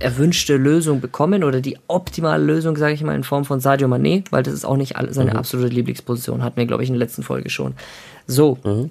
erwünschte 0.00 0.56
Lösung 0.56 1.00
bekommen 1.00 1.44
oder 1.44 1.60
die 1.60 1.78
optimale 1.86 2.42
Lösung, 2.42 2.76
sage 2.76 2.94
ich 2.94 3.02
mal, 3.04 3.14
in 3.14 3.22
Form 3.22 3.44
von 3.44 3.60
Sadio 3.60 3.86
Mané, 3.86 4.24
weil 4.30 4.42
das 4.42 4.54
ist 4.54 4.64
auch 4.64 4.76
nicht 4.76 4.94
seine 5.10 5.32
mhm. 5.32 5.36
absolute 5.36 5.72
Lieblingsposition, 5.72 6.42
hatten 6.42 6.56
wir, 6.56 6.66
glaube 6.66 6.82
ich, 6.82 6.88
in 6.88 6.94
der 6.94 7.06
letzten 7.06 7.22
Folge 7.22 7.50
schon. 7.50 7.74
So, 8.26 8.58
mhm. 8.64 8.90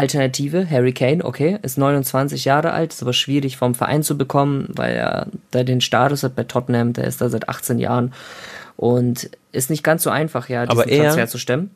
Alternative, 0.00 0.68
Harry 0.70 0.92
Kane, 0.92 1.24
okay, 1.24 1.58
ist 1.62 1.78
29 1.78 2.44
Jahre 2.44 2.72
alt, 2.72 2.92
ist 2.92 3.02
aber 3.02 3.12
schwierig 3.12 3.56
vom 3.56 3.74
Verein 3.74 4.02
zu 4.02 4.16
bekommen, 4.16 4.68
weil 4.74 4.94
er 4.94 5.26
da 5.50 5.62
den 5.62 5.80
Status 5.80 6.22
hat 6.22 6.34
bei 6.34 6.44
Tottenham, 6.44 6.92
der 6.92 7.04
ist 7.04 7.20
da 7.20 7.28
seit 7.28 7.48
18 7.48 7.78
Jahren 7.78 8.12
und 8.76 9.30
ist 9.52 9.68
nicht 9.68 9.82
ganz 9.82 10.02
so 10.02 10.10
einfach, 10.10 10.48
ja, 10.48 10.64
diesen 10.64 10.80
aber 10.80 10.90
er, 10.90 11.02
Transfer 11.02 11.26
zu 11.28 11.38
stemmen. 11.38 11.70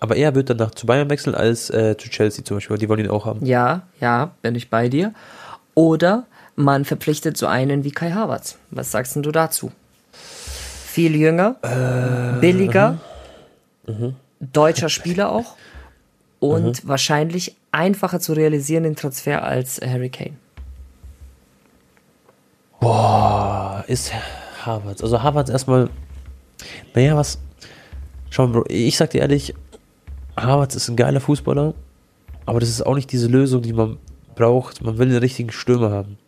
Aber 0.00 0.16
er 0.16 0.34
wird 0.34 0.50
danach 0.50 0.72
zu 0.72 0.86
Bayern 0.86 1.10
wechseln 1.10 1.34
als 1.34 1.70
äh, 1.70 1.96
zu 1.96 2.08
Chelsea 2.08 2.44
zum 2.44 2.56
Beispiel, 2.56 2.78
die 2.78 2.88
wollen 2.88 3.04
ihn 3.04 3.10
auch 3.10 3.24
haben. 3.24 3.44
Ja, 3.44 3.82
ja, 4.00 4.32
bin 4.42 4.54
ich 4.54 4.70
bei 4.70 4.88
dir. 4.88 5.12
Oder 5.74 6.24
man 6.56 6.84
verpflichtet 6.84 7.36
so 7.36 7.46
einen 7.46 7.84
wie 7.84 7.92
Kai 7.92 8.10
Havertz. 8.10 8.58
Was 8.70 8.90
sagst 8.90 9.14
du 9.16 9.30
dazu? 9.30 9.70
Viel 10.12 11.14
jünger, 11.14 11.56
äh, 11.62 12.40
billiger, 12.40 12.98
uh 13.86 14.12
deutscher 14.40 14.88
Spieler 14.88 15.30
auch 15.30 15.56
und 16.40 16.84
uh 16.84 16.88
wahrscheinlich 16.88 17.56
einfacher 17.72 18.20
zu 18.20 18.32
realisierenden 18.32 18.96
Transfer 18.96 19.42
als 19.42 19.80
Harry 19.80 20.10
Kane. 20.10 20.36
Boah, 22.80 23.84
ist 23.88 24.12
Harvard. 24.64 25.02
Also 25.02 25.22
Harvard 25.22 25.48
erstmal, 25.48 25.90
naja, 26.94 27.16
was, 27.16 27.38
schau 28.30 28.46
mal, 28.46 28.52
Bro, 28.52 28.64
ich 28.68 28.96
sag 28.96 29.10
dir 29.10 29.22
ehrlich, 29.22 29.54
Harvard 30.36 30.74
ist 30.74 30.88
ein 30.88 30.96
geiler 30.96 31.20
Fußballer, 31.20 31.74
aber 32.46 32.60
das 32.60 32.68
ist 32.68 32.86
auch 32.86 32.94
nicht 32.94 33.10
diese 33.10 33.26
Lösung, 33.26 33.62
die 33.62 33.72
man 33.72 33.98
braucht. 34.34 34.82
Man 34.82 34.98
will 34.98 35.08
den 35.08 35.18
richtigen 35.18 35.50
Stürmer 35.50 35.90
haben. 35.90 36.18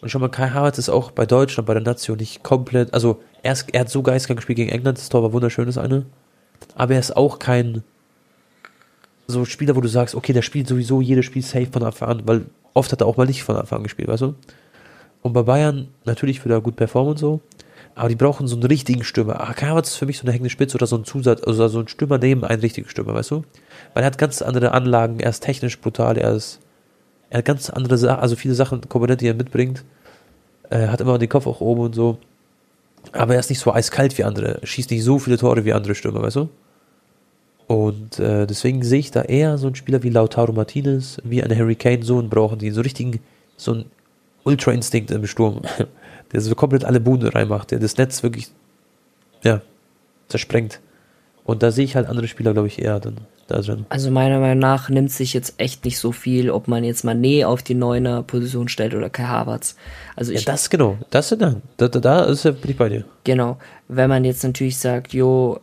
Und 0.00 0.10
schau 0.10 0.18
mal, 0.20 0.28
Kai 0.28 0.48
Havertz 0.50 0.78
ist 0.78 0.88
auch 0.88 1.10
bei 1.10 1.26
Deutschland, 1.26 1.66
bei 1.66 1.74
der 1.74 1.82
Nation 1.82 2.18
nicht 2.18 2.42
komplett, 2.42 2.94
also 2.94 3.20
er, 3.42 3.52
ist, 3.52 3.66
er 3.72 3.80
hat 3.80 3.90
so 3.90 4.02
geistkrank 4.02 4.38
gespielt 4.38 4.56
gegen 4.56 4.70
England, 4.70 4.98
das 4.98 5.08
Tor 5.08 5.22
war 5.22 5.32
wunderschön, 5.32 5.66
das 5.66 5.76
eine. 5.76 6.06
Aber 6.76 6.94
er 6.94 7.00
ist 7.00 7.16
auch 7.16 7.38
kein 7.38 7.82
so 9.28 9.44
Spieler, 9.44 9.76
wo 9.76 9.80
du 9.80 9.88
sagst, 9.88 10.14
okay, 10.14 10.32
der 10.32 10.42
spielt 10.42 10.66
sowieso 10.66 11.00
jedes 11.00 11.26
Spiel 11.26 11.42
safe 11.42 11.68
von 11.70 11.82
Anfang 11.82 12.08
an, 12.08 12.22
weil 12.24 12.46
oft 12.74 12.90
hat 12.90 13.02
er 13.02 13.06
auch 13.06 13.18
mal 13.18 13.26
nicht 13.26 13.44
von 13.44 13.56
Anfang 13.56 13.78
an 13.78 13.82
gespielt, 13.84 14.08
weißt 14.08 14.22
du? 14.22 14.34
Und 15.22 15.32
bei 15.34 15.42
Bayern, 15.42 15.88
natürlich 16.04 16.44
wird 16.44 16.52
er 16.52 16.60
gut 16.60 16.76
performen 16.76 17.10
und 17.10 17.18
so, 17.18 17.40
aber 17.94 18.08
die 18.08 18.14
brauchen 18.14 18.46
so 18.46 18.56
einen 18.56 18.64
richtigen 18.64 19.04
Stürmer. 19.04 19.40
Ah, 19.40 19.54
Havertz 19.54 19.90
ist 19.90 19.96
für 19.96 20.06
mich 20.06 20.18
so 20.18 20.22
eine 20.22 20.32
hängende 20.32 20.50
Spitze 20.50 20.76
oder 20.76 20.86
so 20.86 20.96
ein 20.96 21.04
Zusatz, 21.04 21.42
also 21.44 21.68
so 21.68 21.80
ein 21.80 21.88
Stürmer 21.88 22.16
neben 22.18 22.42
einen 22.44 22.60
richtigen 22.60 22.88
Stürmer, 22.88 23.14
weißt 23.14 23.32
du? 23.32 23.42
Weil 23.92 24.02
er 24.02 24.06
hat 24.06 24.18
ganz 24.18 24.40
andere 24.40 24.72
Anlagen, 24.72 25.20
er 25.20 25.30
ist 25.30 25.40
technisch 25.40 25.78
brutal, 25.78 26.16
er 26.16 26.32
ist, 26.32 26.60
er 27.28 27.38
hat 27.38 27.44
ganz 27.44 27.68
andere 27.68 27.98
Sachen, 27.98 28.20
also 28.20 28.34
viele 28.34 28.54
Sachen, 28.54 28.80
Komponenten, 28.88 29.24
die 29.24 29.30
er 29.30 29.34
mitbringt. 29.34 29.84
Er 30.70 30.90
hat 30.90 31.00
immer 31.00 31.18
den 31.18 31.28
Kopf 31.28 31.46
auch 31.46 31.60
oben 31.60 31.82
und 31.82 31.94
so. 31.94 32.18
Aber 33.12 33.34
er 33.34 33.40
ist 33.40 33.50
nicht 33.50 33.60
so 33.60 33.72
eiskalt 33.72 34.16
wie 34.16 34.24
andere, 34.24 34.60
schießt 34.62 34.90
nicht 34.90 35.04
so 35.04 35.18
viele 35.18 35.36
Tore 35.36 35.64
wie 35.64 35.72
andere 35.72 35.94
Stürmer, 35.94 36.22
weißt 36.22 36.36
du? 36.36 36.48
Und 37.68 38.18
äh, 38.18 38.46
deswegen 38.46 38.82
sehe 38.82 38.98
ich 38.98 39.10
da 39.10 39.22
eher 39.22 39.58
so 39.58 39.66
einen 39.66 39.76
Spieler 39.76 40.02
wie 40.02 40.08
Lautaro 40.08 40.52
Martinez, 40.52 41.18
wie 41.22 41.42
einen 41.42 41.56
Harry 41.56 41.74
Kane, 41.74 42.02
so 42.02 42.18
einen 42.18 42.30
brauchen, 42.30 42.58
die 42.58 42.70
so 42.70 42.80
richtigen, 42.80 43.20
so 43.58 43.72
einen 43.72 43.84
Ultra-Instinkt 44.44 45.10
im 45.10 45.26
Sturm, 45.26 45.60
der 46.32 46.40
so 46.40 46.54
komplett 46.54 46.86
alle 46.86 46.98
Bude 46.98 47.34
reinmacht, 47.34 47.70
der 47.70 47.78
das 47.78 47.98
Netz 47.98 48.22
wirklich, 48.22 48.48
ja, 49.44 49.60
zersprengt. 50.28 50.80
Und 51.44 51.62
da 51.62 51.70
sehe 51.70 51.84
ich 51.84 51.94
halt 51.94 52.06
andere 52.08 52.26
Spieler, 52.26 52.54
glaube 52.54 52.68
ich, 52.68 52.78
eher 52.80 53.00
dann 53.00 53.18
da 53.48 53.60
drin. 53.60 53.84
Also 53.90 54.10
meiner 54.10 54.40
Meinung 54.40 54.60
nach 54.60 54.88
nimmt 54.88 55.12
sich 55.12 55.34
jetzt 55.34 55.54
echt 55.58 55.84
nicht 55.84 55.98
so 55.98 56.12
viel, 56.12 56.50
ob 56.50 56.68
man 56.68 56.84
jetzt 56.84 57.04
Mané 57.04 57.44
auf 57.44 57.62
die 57.62 57.74
neuner 57.74 58.22
Position 58.22 58.68
stellt 58.68 58.94
oder 58.94 59.10
Kai 59.10 59.24
Havertz. 59.24 59.76
Also 60.16 60.32
ich, 60.32 60.44
ja, 60.44 60.52
das 60.52 60.70
genau, 60.70 60.96
das 61.10 61.28
da, 61.28 61.54
da, 61.76 61.88
da 61.88 62.24
ist, 62.24 62.44
bin 62.44 62.70
ich 62.70 62.76
bei 62.78 62.88
dir. 62.88 63.04
Genau, 63.24 63.58
wenn 63.88 64.08
man 64.08 64.24
jetzt 64.24 64.42
natürlich 64.42 64.78
sagt, 64.78 65.12
jo, 65.12 65.60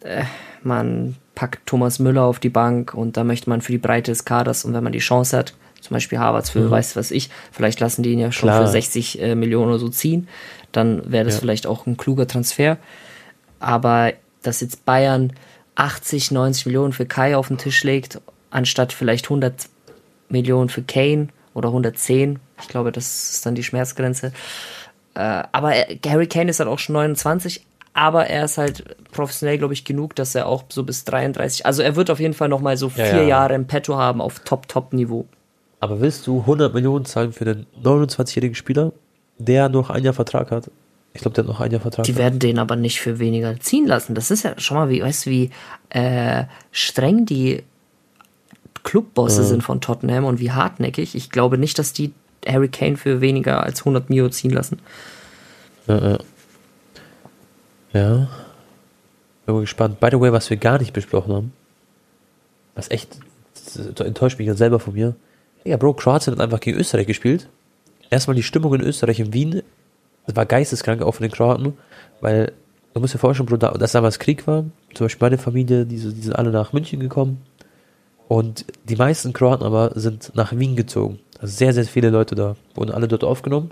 äh, 0.00 0.24
man 0.62 1.16
packt 1.34 1.66
Thomas 1.66 1.98
Müller 1.98 2.24
auf 2.24 2.38
die 2.38 2.48
Bank 2.48 2.94
und 2.94 3.16
da 3.16 3.24
möchte 3.24 3.48
man 3.48 3.60
für 3.60 3.72
die 3.72 3.78
Breite 3.78 4.10
des 4.10 4.24
Kaders 4.24 4.64
und 4.64 4.74
wenn 4.74 4.82
man 4.82 4.92
die 4.92 4.98
Chance 4.98 5.36
hat, 5.36 5.54
zum 5.80 5.94
Beispiel 5.94 6.18
Harvards 6.18 6.50
für 6.50 6.60
mhm. 6.60 6.70
weiß 6.70 6.96
was 6.96 7.10
ich, 7.10 7.30
vielleicht 7.52 7.80
lassen 7.80 8.02
die 8.02 8.12
ihn 8.12 8.18
ja 8.18 8.32
schon 8.32 8.48
Klar. 8.48 8.62
für 8.62 8.68
60 8.68 9.20
äh, 9.20 9.34
Millionen 9.34 9.68
oder 9.68 9.78
so 9.78 9.88
ziehen, 9.88 10.28
dann 10.72 11.10
wäre 11.10 11.24
das 11.24 11.34
ja. 11.34 11.40
vielleicht 11.40 11.66
auch 11.66 11.86
ein 11.86 11.96
kluger 11.96 12.26
Transfer. 12.26 12.78
Aber 13.60 14.12
dass 14.42 14.60
jetzt 14.60 14.84
Bayern 14.84 15.32
80, 15.76 16.32
90 16.32 16.66
Millionen 16.66 16.92
für 16.92 17.06
Kai 17.06 17.36
auf 17.36 17.48
den 17.48 17.58
Tisch 17.58 17.84
legt, 17.84 18.20
anstatt 18.50 18.92
vielleicht 18.92 19.26
100 19.26 19.68
Millionen 20.28 20.68
für 20.68 20.82
Kane 20.82 21.28
oder 21.54 21.68
110, 21.68 22.38
ich 22.60 22.68
glaube, 22.68 22.92
das 22.92 23.30
ist 23.30 23.46
dann 23.46 23.54
die 23.54 23.62
Schmerzgrenze. 23.62 24.32
Äh, 25.14 25.44
aber 25.52 25.72
Gary 26.02 26.26
Kane 26.26 26.50
ist 26.50 26.60
halt 26.60 26.68
auch 26.68 26.78
schon 26.78 26.94
29, 26.94 27.64
aber 27.98 28.28
er 28.28 28.44
ist 28.44 28.58
halt 28.58 28.84
professionell, 29.10 29.58
glaube 29.58 29.74
ich, 29.74 29.84
genug, 29.84 30.14
dass 30.14 30.36
er 30.36 30.46
auch 30.46 30.62
so 30.68 30.84
bis 30.84 31.04
33, 31.04 31.66
also 31.66 31.82
er 31.82 31.96
wird 31.96 32.10
auf 32.10 32.20
jeden 32.20 32.32
Fall 32.32 32.48
nochmal 32.48 32.76
so 32.76 32.88
vier 32.88 33.06
ja, 33.06 33.16
ja. 33.16 33.22
Jahre 33.22 33.54
im 33.54 33.66
Petto 33.66 33.96
haben 33.96 34.20
auf 34.20 34.38
Top-Top-Niveau. 34.40 35.26
Aber 35.80 36.00
willst 36.00 36.26
du 36.28 36.40
100 36.40 36.72
Millionen 36.72 37.04
zahlen 37.04 37.32
für 37.32 37.44
einen 37.44 37.66
29-jährigen 37.82 38.54
Spieler, 38.54 38.92
der 39.38 39.68
noch 39.68 39.90
ein 39.90 40.04
Jahr 40.04 40.14
Vertrag 40.14 40.52
hat? 40.52 40.70
Ich 41.12 41.22
glaube, 41.22 41.34
der 41.34 41.42
hat 41.42 41.48
noch 41.48 41.60
ein 41.60 41.72
Jahr 41.72 41.80
Vertrag. 41.80 42.04
Die 42.04 42.16
werden 42.16 42.38
den 42.38 42.60
aber 42.60 42.76
nicht 42.76 43.00
für 43.00 43.18
weniger 43.18 43.58
ziehen 43.58 43.86
lassen. 43.86 44.14
Das 44.14 44.30
ist 44.30 44.44
ja 44.44 44.58
schon 44.60 44.76
mal, 44.76 44.88
wie, 44.90 45.02
weißt 45.02 45.26
du, 45.26 45.30
wie 45.30 45.50
äh, 45.90 46.44
streng 46.70 47.26
die 47.26 47.64
Clubbosse 48.84 49.42
ja. 49.42 49.48
sind 49.48 49.64
von 49.64 49.80
Tottenham 49.80 50.24
und 50.24 50.38
wie 50.38 50.52
hartnäckig. 50.52 51.16
Ich 51.16 51.30
glaube 51.30 51.58
nicht, 51.58 51.80
dass 51.80 51.92
die 51.92 52.12
Harry 52.46 52.68
Kane 52.68 52.96
für 52.96 53.20
weniger 53.20 53.64
als 53.64 53.80
100 53.80 54.08
Mio 54.08 54.28
ziehen 54.28 54.50
lassen. 54.50 54.78
Ja, 55.88 56.10
ja. 56.10 56.18
Ja. 57.92 58.28
Bin 59.46 59.60
gespannt. 59.60 60.00
By 60.00 60.08
the 60.10 60.20
way, 60.20 60.32
was 60.32 60.50
wir 60.50 60.56
gar 60.56 60.78
nicht 60.78 60.92
besprochen 60.92 61.32
haben, 61.32 61.52
was 62.74 62.90
echt 62.90 63.18
enttäuscht 63.98 64.38
mich 64.38 64.48
ja 64.48 64.54
selber 64.54 64.80
von 64.80 64.94
mir. 64.94 65.14
Ja, 65.64 65.76
Bro, 65.76 65.94
Kroatien 65.94 66.34
hat 66.34 66.40
einfach 66.40 66.60
gegen 66.60 66.78
Österreich 66.78 67.06
gespielt. 67.06 67.48
Erstmal 68.10 68.36
die 68.36 68.42
Stimmung 68.42 68.74
in 68.74 68.80
Österreich 68.80 69.20
in 69.20 69.32
Wien. 69.32 69.62
Das 70.26 70.36
war 70.36 70.46
geisteskrank 70.46 71.02
auch 71.02 71.12
von 71.12 71.22
den 71.22 71.32
Kroaten, 71.32 71.74
weil 72.20 72.52
du 72.94 73.00
musst 73.00 73.14
dir 73.14 73.18
vorstellen, 73.18 73.46
Bro, 73.46 73.56
dass 73.56 73.92
damals 73.92 74.18
Krieg 74.18 74.46
war. 74.46 74.64
Zum 74.94 75.06
Beispiel 75.06 75.26
meine 75.26 75.38
Familie, 75.38 75.84
die, 75.84 75.96
die 75.96 76.22
sind 76.22 76.36
alle 76.36 76.50
nach 76.50 76.72
München 76.72 77.00
gekommen. 77.00 77.42
Und 78.28 78.66
die 78.84 78.96
meisten 78.96 79.32
Kroaten 79.32 79.64
aber 79.64 79.92
sind 79.94 80.32
nach 80.34 80.52
Wien 80.52 80.76
gezogen. 80.76 81.18
Also 81.40 81.56
sehr, 81.56 81.72
sehr 81.72 81.84
viele 81.84 82.10
Leute 82.10 82.34
da. 82.34 82.56
Wurden 82.74 82.90
alle 82.90 83.08
dort 83.08 83.24
aufgenommen. 83.24 83.70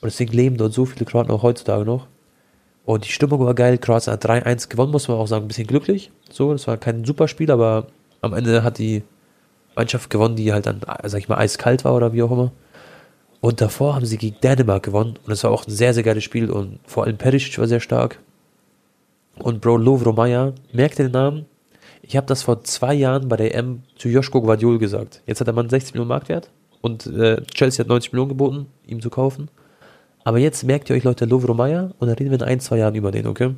Und 0.00 0.04
deswegen 0.04 0.32
leben 0.32 0.56
dort 0.56 0.72
so 0.72 0.84
viele 0.84 1.04
Kroaten 1.04 1.32
auch 1.32 1.42
heutzutage 1.42 1.84
noch. 1.84 2.06
Und 2.86 3.04
die 3.04 3.10
Stimmung 3.10 3.40
war 3.40 3.54
geil. 3.54 3.78
Kroatien 3.78 4.12
hat 4.12 4.24
3-1 4.24 4.68
gewonnen, 4.68 4.92
muss 4.92 5.08
man 5.08 5.18
auch 5.18 5.26
sagen. 5.26 5.44
Ein 5.44 5.48
bisschen 5.48 5.66
glücklich. 5.66 6.12
So, 6.30 6.52
das 6.52 6.66
war 6.68 6.76
kein 6.76 7.04
super 7.04 7.26
Spiel, 7.26 7.50
aber 7.50 7.88
am 8.20 8.32
Ende 8.32 8.62
hat 8.62 8.78
die 8.78 9.02
Mannschaft 9.74 10.08
gewonnen, 10.08 10.36
die 10.36 10.52
halt 10.52 10.66
dann, 10.66 10.80
sag 11.04 11.18
ich 11.18 11.28
mal, 11.28 11.36
eiskalt 11.36 11.84
war 11.84 11.94
oder 11.94 12.12
wie 12.12 12.22
auch 12.22 12.30
immer. 12.30 12.52
Und 13.40 13.60
davor 13.60 13.96
haben 13.96 14.06
sie 14.06 14.16
gegen 14.16 14.40
Dänemark 14.40 14.84
gewonnen. 14.84 15.16
Und 15.16 15.28
das 15.28 15.42
war 15.42 15.50
auch 15.50 15.66
ein 15.66 15.70
sehr, 15.72 15.94
sehr 15.94 16.04
geiles 16.04 16.22
Spiel. 16.22 16.48
Und 16.48 16.78
vor 16.86 17.04
allem 17.04 17.18
Perisic 17.18 17.58
war 17.58 17.66
sehr 17.66 17.80
stark. 17.80 18.20
Und 19.40 19.60
Bro 19.60 19.78
Lovro 19.78 20.12
Meyer, 20.12 20.54
merkt 20.72 21.00
den 21.00 21.10
Namen? 21.10 21.46
Ich 22.02 22.16
habe 22.16 22.28
das 22.28 22.44
vor 22.44 22.62
zwei 22.62 22.94
Jahren 22.94 23.28
bei 23.28 23.36
der 23.36 23.52
EM 23.52 23.82
zu 23.96 24.08
Joschko 24.08 24.40
Guardiol 24.40 24.78
gesagt. 24.78 25.22
Jetzt 25.26 25.40
hat 25.40 25.48
der 25.48 25.54
Mann 25.54 25.68
60 25.68 25.94
Millionen 25.94 26.08
Marktwert. 26.08 26.50
Und 26.80 27.06
äh, 27.08 27.42
Chelsea 27.52 27.82
hat 27.82 27.88
90 27.88 28.12
Millionen 28.12 28.28
geboten, 28.28 28.66
ihm 28.86 29.02
zu 29.02 29.10
kaufen. 29.10 29.48
Aber 30.26 30.38
jetzt 30.38 30.64
merkt 30.64 30.90
ihr 30.90 30.96
euch 30.96 31.04
Leute 31.04 31.24
Lovro 31.24 31.54
Meyer 31.54 31.92
und 32.00 32.08
dann 32.08 32.16
reden 32.16 32.32
wir 32.32 32.40
in 32.40 32.42
ein, 32.42 32.58
zwei 32.58 32.78
Jahren 32.78 32.96
über 32.96 33.12
den, 33.12 33.28
okay? 33.28 33.54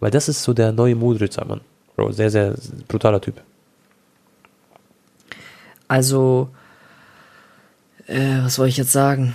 Weil 0.00 0.10
das 0.10 0.28
ist 0.28 0.42
so 0.42 0.52
der 0.52 0.70
neue 0.70 0.94
Modric, 0.94 1.34
Mann. 1.48 1.62
Bro, 1.96 2.12
sehr, 2.12 2.30
sehr 2.30 2.54
brutaler 2.88 3.22
Typ. 3.22 3.40
Also, 5.88 6.50
äh, 8.06 8.42
was 8.42 8.56
soll 8.56 8.68
ich 8.68 8.76
jetzt 8.76 8.92
sagen? 8.92 9.34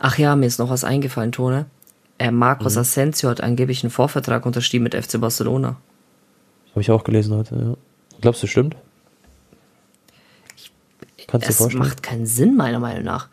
Ach 0.00 0.18
ja, 0.18 0.34
mir 0.34 0.46
ist 0.46 0.58
noch 0.58 0.70
was 0.70 0.82
eingefallen, 0.82 1.30
Tone. 1.30 1.66
Äh, 2.18 2.32
Marcos 2.32 2.74
mhm. 2.74 2.80
Asensio 2.80 3.30
hat 3.30 3.40
angeblich 3.40 3.84
einen 3.84 3.92
Vorvertrag 3.92 4.44
unterschrieben 4.44 4.82
mit 4.82 4.96
FC 4.96 5.20
Barcelona. 5.20 5.76
Habe 6.72 6.80
ich 6.80 6.90
auch 6.90 7.04
gelesen 7.04 7.36
heute, 7.36 7.54
ja. 7.54 7.74
Glaubst 8.20 8.42
du, 8.42 8.48
stimmt? 8.48 8.74
Kannst 11.28 11.46
du 11.46 11.52
dir 11.52 11.56
vorstellen? 11.56 11.80
Das 11.80 11.88
macht 11.90 12.02
keinen 12.02 12.26
Sinn, 12.26 12.56
meiner 12.56 12.80
Meinung 12.80 13.04
nach. 13.04 13.28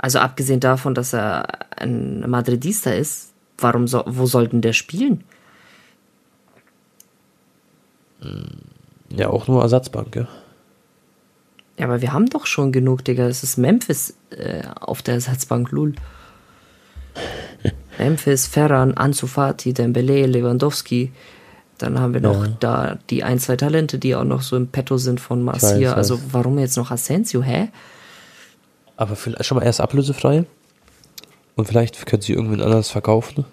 Also 0.00 0.18
abgesehen 0.18 0.60
davon, 0.60 0.94
dass 0.94 1.12
er 1.12 1.46
ein 1.76 2.28
Madridista 2.28 2.90
ist, 2.90 3.34
warum 3.58 3.86
so, 3.86 4.02
wo 4.06 4.24
sollten 4.24 4.62
der 4.62 4.72
spielen? 4.72 5.24
Ja, 9.10 9.28
auch 9.28 9.46
nur 9.46 9.60
Ersatzbank, 9.62 10.16
ja. 10.16 10.26
Ja, 11.76 11.86
aber 11.86 12.00
wir 12.00 12.12
haben 12.12 12.26
doch 12.26 12.46
schon 12.46 12.72
genug, 12.72 13.04
Digga. 13.04 13.26
Es 13.26 13.42
ist 13.42 13.58
Memphis 13.58 14.16
äh, 14.30 14.62
auf 14.80 15.02
der 15.02 15.14
Ersatzbank, 15.14 15.70
Lul. 15.70 15.94
Memphis, 17.98 18.46
Ferran, 18.46 18.94
Ansu 18.94 19.26
Fati, 19.26 19.74
Dembele, 19.74 20.26
Lewandowski. 20.26 21.12
Dann 21.76 21.98
haben 21.98 22.14
wir 22.14 22.20
noch 22.20 22.44
ja. 22.44 22.56
da 22.60 22.98
die 23.08 23.22
ein, 23.22 23.38
zwei 23.38 23.56
Talente, 23.56 23.98
die 23.98 24.14
auch 24.14 24.24
noch 24.24 24.42
so 24.42 24.56
im 24.56 24.68
Petto 24.68 24.98
sind 24.98 25.20
von 25.20 25.42
Marcia. 25.42 25.94
Also 25.94 26.20
warum 26.30 26.58
jetzt 26.58 26.76
noch 26.76 26.90
Asensio, 26.90 27.42
hä? 27.42 27.68
Aber 29.00 29.16
vielleicht 29.16 29.46
schon 29.46 29.56
mal 29.56 29.64
erst 29.64 29.80
ablösefrei. 29.80 30.44
Und 31.56 31.66
vielleicht 31.66 32.04
können 32.04 32.20
sie 32.20 32.34
irgendwen 32.34 32.60
anders 32.60 32.90
verkaufen. 32.90 33.46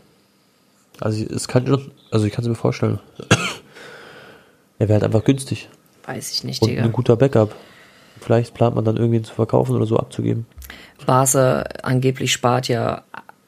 Also 0.99 1.23
es 1.23 1.47
kann 1.47 1.65
schon, 1.65 1.89
also 2.11 2.25
ich 2.25 2.33
kann 2.33 2.43
es 2.43 2.49
mir 2.49 2.55
vorstellen. 2.55 2.99
er 4.79 4.89
wäre 4.89 4.95
halt 4.95 5.05
einfach 5.05 5.23
günstig. 5.23 5.69
Weiß 6.05 6.33
ich 6.33 6.43
nicht, 6.43 6.61
Und 6.61 6.67
Digga. 6.67 6.83
ein 6.83 6.91
guter 6.91 7.15
Backup. 7.15 7.55
Vielleicht 8.19 8.55
plant 8.55 8.75
man 8.75 8.83
dann 8.83 8.97
irgendwen 8.97 9.23
zu 9.23 9.33
verkaufen 9.33 9.73
oder 9.73 9.85
so 9.85 9.95
abzugeben. 9.95 10.45
Barca 11.05 11.63
angeblich 11.81 12.33
spart 12.33 12.67
ja 12.67 13.03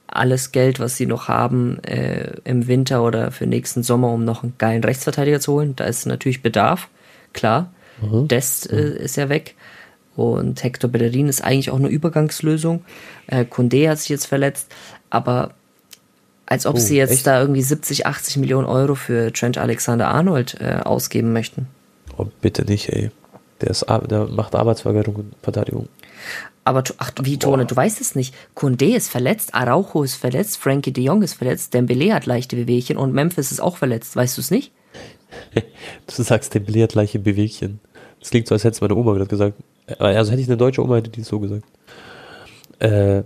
alles 0.08 0.54
Geld, 0.54 0.80
was 0.80 0.96
sie 0.96 1.06
noch 1.06 1.28
haben, 1.28 1.84
äh, 1.84 2.32
im 2.46 2.68
Winter 2.68 3.04
oder 3.04 3.32
für 3.32 3.46
nächsten 3.46 3.84
Sommer, 3.84 4.14
um 4.14 4.24
noch 4.24 4.44
einen 4.44 4.54
geilen 4.58 4.86
Rechtsverteidiger 4.86 5.42
zu 5.42 5.52
holen. 5.52 5.76
Da 5.76 5.84
ist 5.84 6.06
natürlich 6.06 6.42
Bedarf, 6.42 6.88
klar. 7.34 7.74
Mhm. 8.02 8.30
Dest 8.30 8.72
äh, 8.72 9.04
ist 9.04 9.18
ja 9.18 9.28
weg. 9.28 9.56
Und 10.20 10.62
Hector 10.66 10.90
Bellerin 10.90 11.30
ist 11.30 11.42
eigentlich 11.42 11.72
auch 11.72 11.78
eine 11.78 11.88
Übergangslösung. 11.88 12.84
Äh, 13.28 13.46
Condé 13.46 13.90
hat 13.90 14.00
sich 14.00 14.10
jetzt 14.10 14.26
verletzt, 14.26 14.68
aber 15.10 15.52
als 16.46 16.66
ob 16.66 16.76
oh, 16.76 16.80
sie 16.80 16.98
jetzt 16.98 17.12
echt? 17.12 17.28
da 17.28 17.40
irgendwie 17.40 17.62
70, 17.62 18.06
80 18.06 18.36
Millionen 18.36 18.68
Euro 18.68 18.96
für 18.96 19.32
Trent 19.32 19.58
Alexander 19.58 20.10
Arnold 20.10 20.58
äh, 20.60 20.82
ausgeben 20.84 21.32
möchten. 21.32 21.68
Oh, 22.18 22.26
bitte 22.42 22.66
nicht, 22.66 22.90
ey. 22.90 23.12
Der, 23.62 23.70
ist, 23.70 23.86
der 23.88 24.26
macht 24.26 24.56
Arbeitsverweigerung 24.56 25.16
und 25.16 25.36
Verteidigung. 25.42 25.88
Aber 26.66 26.84
ach, 26.98 27.12
wie 27.22 27.40
Tone, 27.40 27.66
du 27.66 27.76
weißt 27.76 28.02
es 28.02 28.14
nicht. 28.14 28.36
Kunde 28.56 28.94
ist 28.94 29.10
verletzt, 29.10 29.56
Araujo 29.56 30.04
ist 30.04 30.16
verletzt, 30.16 30.58
Frankie 30.58 30.92
de 30.92 31.06
Jong 31.06 31.22
ist 31.22 31.36
verletzt, 31.36 31.74
Dembele 31.74 32.14
hat 32.14 32.26
leichte 32.26 32.58
Bewegchen 32.58 32.98
und 32.98 33.14
Memphis 33.14 33.54
ist 33.54 33.62
auch 33.62 33.78
verletzt. 33.78 34.18
Weißt 34.18 34.36
du 34.36 34.42
es 34.42 34.52
nicht? 34.52 34.74
du 35.56 36.24
sagst, 36.24 36.54
Dembele 36.54 36.84
hat 36.84 36.94
leichte 36.94 37.20
Bewegchen. 37.20 37.80
Das 38.20 38.32
klingt 38.32 38.48
so, 38.48 38.56
als 38.56 38.66
hätte 38.66 38.76
es 38.76 38.82
meine 38.82 38.96
Oma 38.96 39.14
gerade 39.14 39.28
gesagt. 39.28 39.56
Also 39.98 40.32
hätte 40.32 40.42
ich 40.42 40.48
eine 40.48 40.58
deutsche 40.58 40.84
Oma, 40.84 40.96
hätte 40.98 41.10
die 41.10 41.24
so 41.24 41.40
gesagt. 41.40 41.64
Äh, 42.80 43.24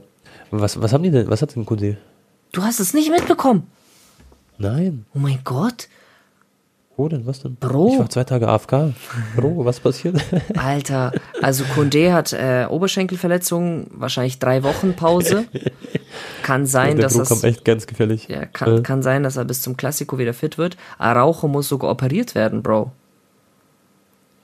was, 0.52 0.82
was 0.82 0.94
haben 0.94 1.04
die 1.04 1.12
denn? 1.12 1.30
Was 1.30 1.42
hat 1.42 1.56
denn 1.56 1.66
Kunde? 1.66 1.98
Du 2.52 2.62
hast 2.64 2.80
es 2.80 2.94
nicht 2.94 3.10
mitbekommen. 3.12 3.68
Nein. 4.58 5.06
Oh 5.16 5.20
mein 5.20 5.40
Gott. 5.44 5.88
Wo 6.96 7.08
denn? 7.10 7.26
Was 7.26 7.42
denn? 7.42 7.56
Bro. 7.56 7.94
Ich 7.94 8.00
war 8.00 8.10
zwei 8.10 8.24
Tage 8.24 8.48
AFK. 8.48 8.94
Bro, 9.36 9.66
was 9.66 9.80
passiert? 9.80 10.16
Alter, 10.56 11.12
also 11.42 11.64
Kunde 11.74 12.14
hat 12.14 12.34
äh, 12.34 12.68
Oberschenkelverletzungen, 12.70 13.88
wahrscheinlich 13.96 14.38
drei 14.38 14.62
Wochen 14.62 14.94
Pause. 14.96 15.46
Kann 16.44 16.68
sein, 16.68 16.98
der 16.98 17.06
dass 17.06 17.14
Bro 17.14 17.24
das. 17.24 17.44
echt 17.44 17.66
ganz 17.66 17.88
gefährlich. 17.88 18.28
Ja, 18.28 18.46
kann, 18.46 18.78
Äh. 18.78 18.82
kann 18.84 19.02
sein, 19.02 19.24
dass 19.24 19.38
er 19.38 19.46
bis 19.46 19.64
zum 19.64 19.76
Klassiko 19.76 20.20
wieder 20.20 20.36
fit 20.36 20.60
wird. 20.60 20.78
Araujo 21.00 21.48
muss 21.48 21.68
sogar 21.68 21.90
operiert 21.90 22.36
werden, 22.36 22.62
Bro. 22.62 22.92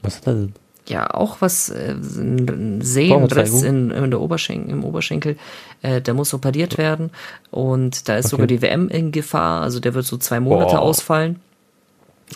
Was 0.01 0.17
hat 0.17 0.27
er 0.27 0.33
denn? 0.33 0.53
Ja, 0.89 1.13
auch 1.13 1.37
was, 1.39 1.69
äh, 1.69 1.91
ein 1.93 2.81
Sehenriss 2.81 3.61
in, 3.61 3.91
in 3.91 4.09
der 4.09 4.19
Oberschenkel, 4.19 4.71
im 4.71 4.83
Oberschenkel, 4.83 5.37
äh, 5.83 6.01
der 6.01 6.13
muss 6.15 6.33
operiert 6.33 6.77
werden. 6.77 7.11
Und 7.51 8.09
da 8.09 8.17
ist 8.17 8.25
Okay. 8.25 8.31
sogar 8.31 8.47
die 8.47 8.61
WM 8.61 8.89
in 8.89 9.11
Gefahr, 9.11 9.61
also 9.61 9.79
der 9.79 9.93
wird 9.93 10.05
so 10.05 10.17
zwei 10.17 10.39
Monate 10.39 10.71
Boah. 10.75 10.81
ausfallen. 10.81 11.39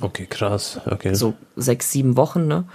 Okay, 0.02 0.28
krass. 0.30 0.80
Okay. 0.86 1.14
So 1.16 1.34
sechs, 1.56 1.92
sieben 1.92 2.16
Wochen, 2.16 2.48
ne? 2.48 2.66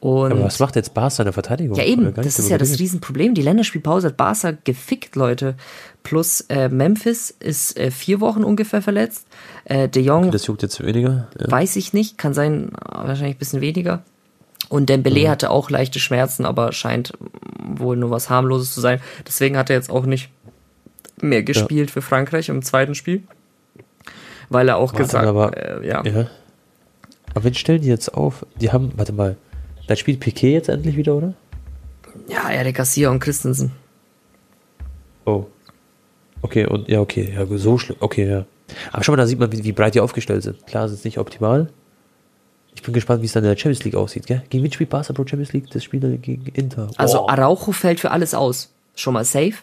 Und 0.00 0.30
Aber 0.30 0.44
was 0.44 0.60
macht 0.60 0.76
jetzt 0.76 0.94
Barca 0.94 1.24
der 1.24 1.32
Verteidigung? 1.32 1.76
Ja, 1.76 1.84
eben, 1.84 2.14
das 2.14 2.38
ist 2.38 2.48
ja 2.50 2.56
das? 2.56 2.78
Riesenproblem. 2.78 3.34
Die 3.34 3.42
Länderspielpause 3.42 4.06
hat 4.08 4.16
Barca 4.16 4.52
gefickt, 4.62 5.16
Leute. 5.16 5.56
Plus 6.04 6.42
äh, 6.42 6.68
Memphis 6.68 7.34
ist 7.40 7.76
äh, 7.76 7.90
vier 7.90 8.20
Wochen 8.20 8.44
ungefähr 8.44 8.80
verletzt. 8.80 9.26
Äh, 9.64 9.88
De 9.88 10.00
Jong 10.02 10.30
Das 10.30 10.46
juckt 10.46 10.62
jetzt 10.62 10.80
weniger. 10.84 11.26
Ja. 11.40 11.50
weiß 11.50 11.74
ich 11.76 11.92
nicht, 11.94 12.16
kann 12.16 12.32
sein, 12.32 12.70
wahrscheinlich 12.84 13.36
ein 13.36 13.38
bisschen 13.40 13.60
weniger. 13.60 14.04
Und 14.68 14.88
Dembele 14.90 15.20
Mhm. 15.24 15.28
hatte 15.28 15.50
auch 15.50 15.70
leichte 15.70 15.98
Schmerzen, 15.98 16.44
aber 16.44 16.72
scheint 16.72 17.12
wohl 17.58 17.96
nur 17.96 18.10
was 18.10 18.28
harmloses 18.30 18.74
zu 18.74 18.80
sein. 18.80 19.00
Deswegen 19.26 19.56
hat 19.56 19.70
er 19.70 19.76
jetzt 19.76 19.90
auch 19.90 20.04
nicht 20.04 20.30
mehr 21.20 21.42
gespielt 21.42 21.90
für 21.90 22.02
Frankreich 22.02 22.48
im 22.48 22.62
zweiten 22.62 22.94
Spiel. 22.94 23.22
Weil 24.50 24.68
er 24.68 24.76
auch 24.76 24.92
Warte 24.92 25.02
gesagt, 25.04 25.26
aber- 25.26 25.56
äh, 25.56 25.86
ja. 25.86 26.04
ja. 26.04 26.26
Aber 27.34 27.44
wen 27.44 27.54
stellen 27.54 27.82
die 27.82 27.88
jetzt 27.88 28.14
auf? 28.14 28.46
Die 28.60 28.72
haben, 28.72 28.92
warte 28.96 29.12
mal, 29.12 29.36
da 29.86 29.96
spielt 29.96 30.20
Piquet 30.20 30.52
jetzt 30.52 30.68
endlich 30.68 30.96
wieder, 30.96 31.14
oder? 31.14 31.34
ja, 32.28 32.50
Eric 32.50 32.76
Garcia 32.76 33.10
und 33.10 33.20
Christensen. 33.20 33.72
Oh. 35.24 35.46
Okay, 36.42 36.66
und 36.66 36.88
ja, 36.88 37.00
okay, 37.00 37.32
ja, 37.34 37.46
so 37.58 37.78
schlimm. 37.78 37.96
Okay, 38.00 38.28
ja. 38.28 38.44
Aber 38.92 39.02
schau 39.02 39.12
mal, 39.12 39.16
da 39.16 39.26
sieht 39.26 39.38
man, 39.38 39.50
wie, 39.52 39.64
wie 39.64 39.72
breit 39.72 39.94
die 39.94 40.00
aufgestellt 40.00 40.42
sind. 40.42 40.66
Klar, 40.66 40.84
es 40.84 40.92
ist 40.92 41.04
nicht 41.04 41.18
optimal. 41.18 41.68
Ich 42.78 42.82
bin 42.84 42.94
gespannt, 42.94 43.22
wie 43.22 43.26
es 43.26 43.32
dann 43.32 43.42
in 43.42 43.50
der 43.50 43.56
Champions 43.56 43.82
League 43.82 43.96
aussieht, 43.96 44.28
gell? 44.28 44.40
Gegen 44.50 44.62
wen 44.62 44.70
spielt 44.70 44.88
Barca 44.90 45.12
Pro 45.12 45.26
Champions 45.26 45.52
League? 45.52 45.68
Das 45.72 45.82
Spiel 45.82 45.98
gegen 46.18 46.46
Inter. 46.54 46.88
Also 46.96 47.18
Boah. 47.18 47.30
Araujo 47.32 47.72
fällt 47.72 47.98
für 47.98 48.12
alles 48.12 48.34
aus. 48.34 48.70
Schon 48.94 49.14
mal 49.14 49.24
safe. 49.24 49.54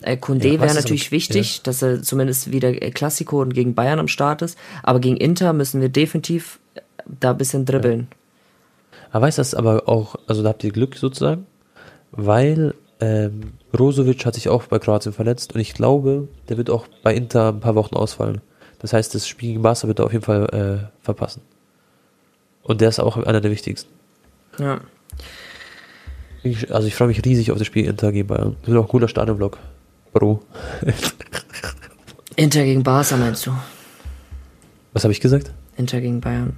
Äh, 0.00 0.16
Kunde 0.16 0.48
Ja, 0.48 0.58
wäre 0.62 0.74
natürlich 0.74 1.08
aber- 1.08 1.12
wichtig, 1.12 1.60
dass 1.64 1.82
er 1.82 2.02
zumindest 2.02 2.52
wieder 2.52 2.70
äh, 2.70 2.90
Klassiko 2.92 3.42
und 3.42 3.52
gegen 3.52 3.74
Bayern 3.74 3.98
am 3.98 4.08
Start 4.08 4.40
ist. 4.40 4.56
Aber 4.82 5.00
gegen 5.00 5.18
Inter 5.18 5.52
müssen 5.52 5.82
wir 5.82 5.90
definitiv 5.90 6.58
äh, 6.76 6.80
da 7.20 7.32
ein 7.32 7.36
bisschen 7.36 7.66
dribbeln. 7.66 8.08
Aber 9.12 9.26
weißt 9.26 9.36
du, 9.36 9.40
das 9.40 9.54
aber 9.54 9.86
auch, 9.86 10.16
also 10.26 10.42
da 10.42 10.48
habt 10.48 10.64
ihr 10.64 10.72
Glück 10.72 10.96
sozusagen, 10.96 11.44
weil 12.10 12.72
ähm, 13.00 13.52
Brozovic 13.70 14.24
hat 14.24 14.34
sich 14.34 14.48
auch 14.48 14.62
bei 14.64 14.78
Kroatien 14.78 15.12
verletzt 15.12 15.54
und 15.54 15.60
ich 15.60 15.74
glaube, 15.74 16.28
der 16.48 16.56
wird 16.56 16.70
auch 16.70 16.86
bei 17.02 17.14
Inter 17.14 17.50
ein 17.50 17.60
paar 17.60 17.74
Wochen 17.74 17.96
ausfallen. 17.96 18.40
Das 18.78 18.94
heißt, 18.94 19.14
das 19.14 19.28
Spiel 19.28 19.50
gegen 19.50 19.62
Barca 19.62 19.86
wird 19.88 19.98
er 19.98 20.06
auf 20.06 20.12
jeden 20.14 20.24
Fall 20.24 20.88
äh, 20.90 21.04
verpassen. 21.04 21.42
Und 22.66 22.80
der 22.80 22.88
ist 22.88 22.98
auch 22.98 23.16
einer 23.16 23.40
der 23.40 23.50
wichtigsten. 23.50 23.90
Ja. 24.58 24.80
Ich, 26.42 26.72
also 26.72 26.88
ich 26.88 26.94
freue 26.94 27.08
mich 27.08 27.24
riesig 27.24 27.52
auf 27.52 27.58
das 27.58 27.66
Spiel 27.66 27.86
Inter 27.86 28.10
gegen 28.10 28.26
Bayern. 28.26 28.56
Das 28.60 28.68
wird 28.68 28.78
auch 28.78 28.84
ein 28.84 28.88
cooler 28.88 29.08
Stadionblock. 29.08 29.58
Bro. 30.12 30.42
Inter 32.36 32.64
gegen 32.64 32.82
Barca 32.82 33.16
meinst 33.16 33.46
du? 33.46 33.52
Was 34.92 35.04
habe 35.04 35.12
ich 35.12 35.20
gesagt? 35.20 35.52
Inter 35.76 36.00
gegen 36.00 36.20
Bayern. 36.20 36.56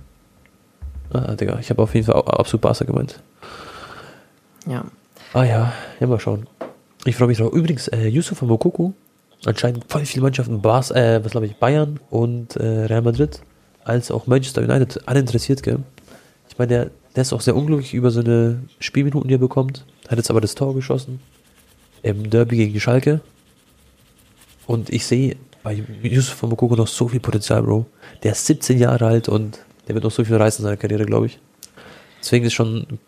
Ah, 1.13 1.35
Digga, 1.35 1.59
ich 1.59 1.69
habe 1.71 1.83
auf 1.83 1.95
jeden 1.95 2.07
Fall 2.07 2.17
absolut 2.17 2.63
Barca 2.63 2.85
gemeint. 2.85 3.21
Ja. 4.67 4.85
Ah 5.35 5.45
ja, 5.45 5.73
ja, 6.01 6.07
mal 6.07 6.21
schauen. 6.21 6.47
Ich 7.05 7.17
freue 7.17 7.29
mich 7.29 7.39
drauf. 7.39 7.53
Übrigens, 7.53 7.89
äh, 7.89 8.09
Yusuf 8.09 8.41
Mokoko, 8.43 8.95
anscheinend 9.45 9.85
voll 9.89 10.05
viele 10.07 10.23
Mannschaften, 10.23 10.63
Bars, 10.63 10.91
äh, 10.91 11.21
was 11.23 11.33
glaube 11.33 11.47
ich, 11.47 11.57
Bayern 11.57 12.01
und 12.11 12.57
äh, 12.57 12.87
Real 12.87 13.03
Madrid, 13.03 13.41
als 13.85 14.11
auch 14.11 14.27
Manchester 14.27 14.63
United, 14.63 15.07
alle 15.07 15.21
interessiert, 15.21 15.63
gell? 15.63 15.81
Ich 16.59 16.61
meine, 16.61 16.71
der, 16.75 16.91
der 17.15 17.23
ist 17.23 17.33
auch 17.33 17.41
sehr 17.41 17.55
unglücklich 17.55 17.95
über 17.95 18.11
seine 18.11 18.65
Spielminuten, 18.81 19.29
die 19.29 19.35
er 19.37 19.39
bekommt. 19.39 19.85
Hat 20.09 20.19
jetzt 20.19 20.29
aber 20.29 20.41
das 20.41 20.57
Tor 20.57 20.75
geschossen. 20.75 21.21
Im 22.03 22.31
Derby 22.31 22.57
gegen 22.57 22.81
Schalke. 22.81 23.21
Und 24.67 24.91
ich 24.91 25.07
sehe 25.07 25.37
bei 25.63 25.81
Yusuf 26.03 26.43
Mokoko 26.43 26.75
noch 26.75 26.89
so 26.89 27.07
viel 27.07 27.21
Potenzial, 27.21 27.63
Bro. 27.63 27.87
Der 28.25 28.33
ist 28.33 28.45
17 28.47 28.77
Jahre 28.77 29.07
alt 29.07 29.29
und 29.29 29.61
der 29.87 29.95
wird 29.95 30.03
noch 30.03 30.11
so 30.11 30.25
viel 30.25 30.35
reißen 30.35 30.65
in 30.65 30.65
seiner 30.65 30.77
Karriere, 30.77 31.05
glaube 31.07 31.27
ich. 31.27 31.39
Deswegen 32.21 32.45
ist 32.45 32.55
schon 32.55 32.99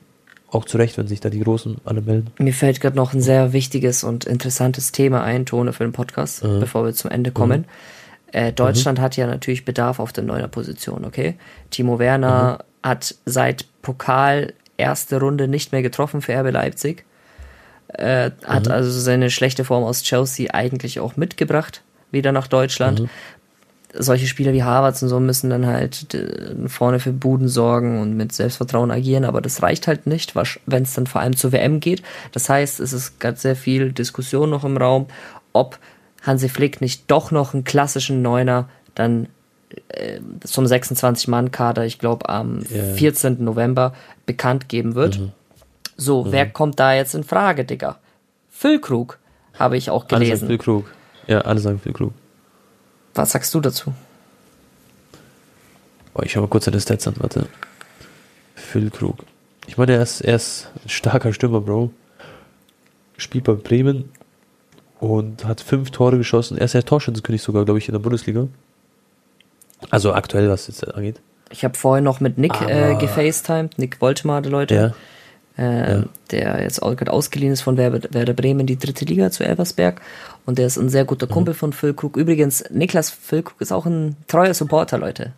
auch 0.53 0.65
zu 0.65 0.79
Recht, 0.79 0.97
wenn 0.97 1.09
sich 1.09 1.19
da 1.19 1.29
die 1.29 1.41
Großen 1.41 1.79
alle 1.85 2.03
melden. 2.03 2.29
Mir 2.39 2.55
fällt 2.55 2.81
gerade 2.81 2.95
noch 2.97 3.15
ein 3.15 3.21
sehr 3.21 3.53
wichtiges 3.53 4.05
und 4.05 4.27
interessantes 4.27 4.93
Thema 4.93 5.25
ein, 5.25 5.45
Tone, 5.45 5.73
für 5.73 5.83
den 5.83 5.93
Podcast, 5.93 6.45
Mhm. 6.45 6.61
bevor 6.61 6.85
wir 6.85 6.95
zum 6.95 7.11
Ende 7.11 7.33
kommen. 7.33 7.65
Äh, 8.31 8.53
Deutschland 8.53 9.01
hat 9.01 9.17
ja 9.17 9.27
natürlich 9.27 9.65
Bedarf 9.65 9.99
auf 9.99 10.13
der 10.13 10.23
neuner 10.23 10.47
Position, 10.47 11.05
okay? 11.05 11.35
Timo 11.71 11.99
Werner 11.99 12.59
Mhm. 12.61 12.70
Hat 12.83 13.15
seit 13.25 13.67
Pokal 13.83 14.55
erste 14.77 15.21
Runde 15.21 15.49
nicht 15.49 15.73
mehr 15.73 15.83
getroffen 15.83 16.23
für 16.23 16.35
RB 16.35 16.51
Leipzig. 16.53 17.05
Äh, 17.89 18.31
hat 18.45 18.67
Mhm. 18.67 18.73
also 18.73 18.91
seine 18.91 19.31
schlechte 19.31 19.65
Form 19.65 19.85
aus 19.85 20.03
Chelsea 20.03 20.53
eigentlich 20.55 21.01
auch 21.01 21.17
mitgebracht, 21.17 21.83
wieder 22.11 22.33
nach 22.33 22.47
Deutschland. 22.47 23.01
Mhm. 23.01 23.11
Solche 23.93 24.29
Spieler 24.29 24.53
wie 24.53 24.63
Havertz 24.63 25.03
und 25.03 25.09
so 25.09 25.19
müssen 25.19 25.51
dann 25.51 25.67
halt 25.67 26.15
äh, 26.15 26.69
vorne 26.69 27.01
für 27.01 27.13
Buden 27.13 27.49
sorgen 27.49 28.01
und 28.01 28.17
mit 28.17 28.33
Selbstvertrauen 28.33 28.93
agieren, 28.93 29.25
aber 29.25 29.41
das 29.41 29.63
reicht 29.63 29.89
halt 29.89 30.07
nicht, 30.07 30.35
wenn 30.67 30.85
es 30.85 30.95
dann 30.95 31.09
vor 31.09 31.21
allem 31.21 31.35
zur 31.37 31.51
WM 31.51 31.81
geht. 31.81 32.03
Das 32.31 32.49
heißt, 32.49 32.79
es 32.79 32.93
ist 32.93 33.19
ganz 33.19 33.43
sehr 33.43 33.57
viel 33.57 33.91
Diskussion 33.91 34.49
noch 34.49 34.65
im 34.65 34.77
Raum, 34.77 35.07
ob 35.53 35.79
Hansi 36.23 36.49
Flick 36.49 36.81
nicht 36.81 37.11
doch 37.11 37.33
noch 37.33 37.55
einen 37.55 37.65
klassischen 37.65 38.23
Neuner 38.23 38.69
dann 38.95 39.27
zum 40.45 40.65
26-Mann-Kader, 40.65 41.85
ich 41.85 41.99
glaube 41.99 42.29
am 42.29 42.61
Ja. 42.71 42.95
14. 42.95 43.43
November, 43.45 43.95
bekannt 44.27 44.69
geben 44.69 44.95
wird. 44.95 45.21
So, 45.97 46.33
wer 46.33 46.49
kommt 46.49 46.81
da 46.81 46.95
jetzt 46.95 47.15
in 47.15 47.25
Frage, 47.25 47.65
Digga? 47.65 47.99
Füllkrug, 48.51 49.19
habe 49.59 49.77
ich 49.77 49.91
auch 49.91 50.05
Alle 50.05 50.11
sagen 50.11 50.25
gelesen. 50.25 50.47
Füllkrug. 50.49 50.91
Ja, 51.27 51.41
alle 51.43 51.61
sagen 51.61 51.79
Füllkrug. 51.79 52.13
Was 53.15 53.33
sagst 53.33 53.53
du 53.55 53.61
dazu? 53.61 53.93
Boah, 56.15 56.25
ich 56.25 56.33
schau 56.33 56.41
mal 56.41 56.49
kurz 56.49 56.67
an 56.67 56.73
das 56.75 56.83
Stats 56.85 57.07
an, 57.07 57.15
warte. 57.19 57.47
Füllkrug. 58.55 59.19
Ich 59.67 59.77
meine, 59.79 59.93
er 59.93 60.03
ist, 60.03 60.21
er 60.21 60.37
ist 60.37 60.69
ein 60.85 60.89
starker 60.89 61.33
Stürmer, 61.33 61.61
Bro. 61.61 61.91
Spielt 63.17 63.45
bei 63.45 63.53
Bremen 63.53 64.11
und 64.99 65.45
hat 65.45 65.61
fünf 65.61 65.91
Tore 65.91 66.17
geschossen. 66.19 66.59
Er 66.59 66.65
ist 66.65 66.75
der 66.75 66.85
Torschützenkönig 66.85 67.43
sogar, 67.43 67.65
glaube 67.65 67.79
ich, 67.79 67.89
in 67.89 67.93
der 67.93 68.01
Bundesliga. 68.01 68.49
Also 69.91 70.13
aktuell, 70.13 70.49
was 70.51 70.67
jetzt 70.67 70.87
angeht. 70.95 71.21
Ich 71.51 71.65
habe 71.65 71.77
vorhin 71.77 72.05
noch 72.05 72.21
mit 72.21 72.39
Nick 72.39 72.53
äh, 72.61 72.73
Aber- 72.91 72.99
gefacetimed, 72.99 73.79
Nick 73.79 74.01
Woltemade, 74.01 74.49
Leute, 74.49 74.95
Ja. 75.57 75.65
äh, 75.65 75.93
ja. 76.01 76.05
der 76.31 76.63
jetzt 76.63 76.81
auch 76.83 76.95
gerade 76.95 77.13
ausgeliehen 77.13 77.53
ist 77.53 77.63
von 77.63 77.77
Werder, 77.77 78.33
Bremen 78.35 78.61
in 78.61 78.67
die 78.67 78.79
dritte 78.79 79.05
Liga 79.05 79.31
zu 79.31 79.43
Elversberg 79.45 80.01
und 80.47 80.59
der 80.59 80.67
ist 80.67 80.77
ein 80.77 80.89
sehr 80.89 81.05
guter 81.05 81.27
Mhm. 81.27 81.31
Kumpel 81.31 81.55
von 81.55 81.73
Füllkrug. 81.73 82.17
Übrigens, 82.17 82.65
Niklas 82.71 83.11
Füllkrug 83.11 83.61
ist 83.61 83.73
auch 83.73 83.87
ein 83.87 84.17
treuer 84.29 84.55
Supporter, 84.55 84.99
Leute. 84.99 85.33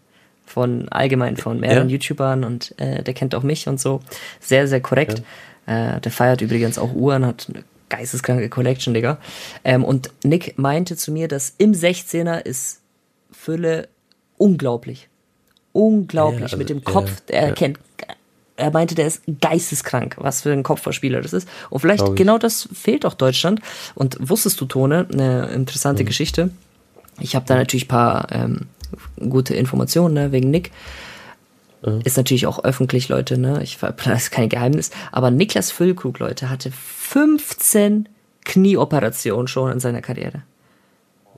Von 0.45 0.89
allgemein 0.91 1.37
von 1.39 1.61
mehreren 1.61 1.89
Ja. 1.89 1.95
YouTubern 1.95 2.45
und 2.45 2.75
äh, 2.79 3.03
der 3.03 3.15
kennt 3.15 3.35
auch 3.35 3.43
mich 3.43 3.69
und 3.69 3.81
so. 3.81 4.01
Sehr, 4.41 4.69
sehr 4.69 4.81
korrekt. 4.81 5.23
Äh, 5.67 5.99
der 6.01 6.13
feiert 6.13 6.43
übrigens 6.43 6.77
auch 6.79 6.93
Uhren, 6.93 7.25
hat 7.25 7.47
eine 7.49 7.65
geisteskranke 7.89 8.49
Collection, 8.51 8.93
Digga. 8.93 9.17
Ähm, 9.65 9.83
und 9.85 10.11
Nick 10.25 10.59
meinte 10.59 10.97
zu 10.97 11.11
mir, 11.13 11.29
dass 11.29 11.55
im 11.57 11.73
16er 11.73 12.45
ist 12.45 12.81
Fülle 13.31 13.89
unglaublich. 14.43 15.09
Unglaublich. 15.73 16.41
Ja, 16.41 16.45
also, 16.47 16.57
Mit 16.59 16.69
dem 16.69 16.79
ja, 16.79 16.85
Kopf, 16.85 17.23
er 17.29 17.49
ja. 17.49 17.55
kennt 17.55 17.79
er 18.57 18.71
meinte, 18.71 18.95
der 18.95 19.07
ist 19.07 19.23
geisteskrank, 19.41 20.17
was 20.19 20.43
für 20.43 20.53
ein 20.53 20.63
Kopfballspieler 20.63 21.21
das 21.23 21.33
ist. 21.33 21.49
Und 21.71 21.81
vielleicht 21.81 22.15
genau 22.17 22.39
das 22.39 22.69
fehlt 22.73 23.05
auch 23.07 23.15
Deutschland. 23.15 23.61
Und 23.95 24.17
wusstest 24.21 24.61
du, 24.61 24.67
Tone, 24.67 25.07
eine 25.11 25.49
Mhm. 25.49 25.55
interessante 25.55 26.05
Geschichte. 26.05 26.51
Ich 27.19 27.35
habe 27.35 27.47
da 27.47 27.57
natürlich 27.57 27.87
ein 27.87 27.89
paar 27.89 28.27
ähm, 28.31 28.67
gute 29.29 29.55
Informationen 29.55 30.15
ne, 30.15 30.33
wegen 30.33 30.51
Nick. 30.51 30.71
mhm. 31.85 32.03
ist 32.05 32.17
natürlich 32.17 32.47
auch 32.47 32.63
öffentlich, 32.63 33.09
Leute, 33.09 33.39
ne? 33.39 33.63
Ich 33.63 33.79
das 34.05 34.25
ist 34.25 34.31
kein 34.31 34.49
Geheimnis. 34.49 34.91
Aber 35.11 35.31
Niklas 35.31 35.73
Füllkrug, 35.73 36.19
Leute, 36.19 36.51
hatte 36.51 36.71
15 36.71 38.09
Knieoperationen 38.45 39.49
schon 39.49 39.73
in 39.73 39.81
seiner 39.81 40.03
Karriere. 40.03 40.43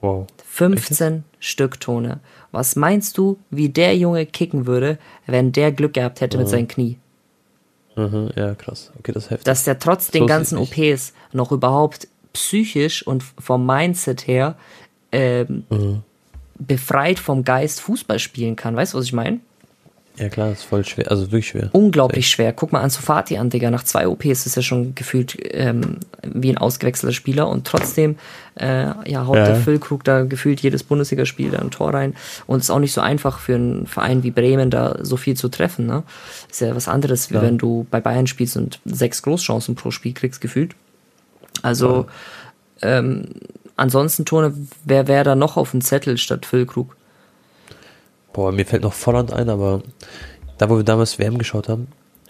Wow. 0.05 0.27
15 0.45 1.15
Echt? 1.15 1.25
Stück 1.39 1.81
Tone. 1.81 2.21
Was 2.53 2.77
meinst 2.77 3.17
du, 3.17 3.39
wie 3.51 3.71
der 3.71 3.97
Junge 3.97 4.27
kicken 4.27 4.67
würde, 4.67 4.99
wenn 5.27 5.51
der 5.51 5.73
Glück 5.73 5.95
gehabt 5.95 6.21
hätte 6.21 6.37
mhm. 6.37 6.43
mit 6.43 6.51
seinem 6.51 6.69
Knie? 6.69 6.99
Mhm, 7.97 8.31
ja, 8.37 8.55
krass. 8.55 8.93
Okay, 8.99 9.13
das 9.13 9.25
ist 9.25 9.31
heftig. 9.31 9.45
Dass 9.45 9.65
der 9.65 9.79
trotz 9.79 10.11
den 10.11 10.27
ganzen 10.27 10.59
OPs 10.59 11.15
noch 11.33 11.53
überhaupt 11.53 12.09
psychisch 12.35 13.07
und 13.07 13.23
vom 13.23 13.65
Mindset 13.65 14.27
her 14.27 14.57
ähm, 15.11 15.65
mhm. 15.71 16.03
befreit 16.59 17.19
vom 17.19 17.43
Geist 17.45 17.81
Fußball 17.81 18.19
spielen 18.19 18.57
kann. 18.57 18.77
Weißt 18.77 18.93
du, 18.93 18.99
was 18.99 19.07
ich 19.07 19.13
meine? 19.13 19.41
Ja 20.17 20.29
klar, 20.29 20.53
ist 20.53 20.63
voll 20.63 20.85
schwer, 20.85 21.11
also 21.11 21.25
wirklich 21.33 21.49
schwer. 21.49 21.71
Unglaublich 21.73 22.29
schwer. 22.29 22.53
Guck 22.53 22.71
mal 22.71 22.81
an 22.81 22.91
Sofati 22.91 23.37
an, 23.37 23.51
Digga. 23.51 23.73
Nach 23.73 23.83
zwei 23.83 24.07
OPs 24.07 24.47
ist 24.47 24.57
er 24.57 24.63
schon 24.63 24.95
gefühlt 24.95 25.37
ähm, 25.53 25.99
wie 26.23 26.51
ein 26.51 26.59
ausgewechselter 26.59 27.13
Spieler 27.13 27.49
und 27.49 27.67
trotzdem 27.67 28.17
äh, 28.55 29.11
ja, 29.11 29.27
haut 29.27 29.37
ja. 29.37 29.47
der 29.47 29.57
Füllkrug 29.57 30.05
da 30.05 30.23
gefühlt 30.23 30.61
jedes 30.61 30.85
Bundesligaspiel 30.85 31.51
da 31.51 31.59
ein 31.59 31.73
Tor 31.73 31.93
rein. 31.95 32.15
Und 32.47 32.59
es 32.59 32.65
ist 32.65 32.71
auch 32.71 32.79
nicht 32.79 32.93
so 32.93 33.01
einfach 33.01 33.41
für 33.41 33.57
einen 33.57 33.89
Verein 33.89 34.23
wie 34.23 34.31
Bremen 34.31 34.71
da 34.71 34.99
so 35.03 35.17
viel 35.17 35.37
zu 35.37 35.49
treffen. 35.49 35.87
Ne? 35.87 36.05
Ist 36.49 36.61
ja 36.61 36.77
was 36.77 36.87
anderes, 36.87 37.31
wie 37.31 37.35
ja. 37.35 37.43
wenn 37.43 37.59
du 37.59 37.85
bei 37.91 38.01
Bayern 38.01 38.29
spielst 38.29 38.57
und 38.57 38.79
sechs 38.85 39.21
Großchancen 39.23 39.75
pro 39.75 39.91
Spiel 39.91 40.15
kriegst, 40.15 40.41
gefühlt. 40.41 40.77
Also 41.63 42.07
ja. 42.83 42.99
ähm, 42.99 43.27
ansonsten, 43.75 44.25
Tone, 44.25 44.55
wer 44.85 45.09
wäre 45.09 45.25
da 45.25 45.35
noch 45.35 45.57
auf 45.57 45.73
dem 45.73 45.81
Zettel 45.81 46.19
statt 46.19 46.47
Füllkrug? 46.47 46.95
Boah, 48.35 48.51
mir 48.51 48.67
fällt 48.67 48.83
noch 48.83 48.93
Volland 48.93 49.33
ein, 49.33 49.49
aber 49.49 49.83
da, 50.59 50.69
wo 50.69 50.77
wir 50.77 50.83
damals 50.83 51.19
WM 51.21 51.39
geschaut 51.39 51.69
haben, 51.69 51.87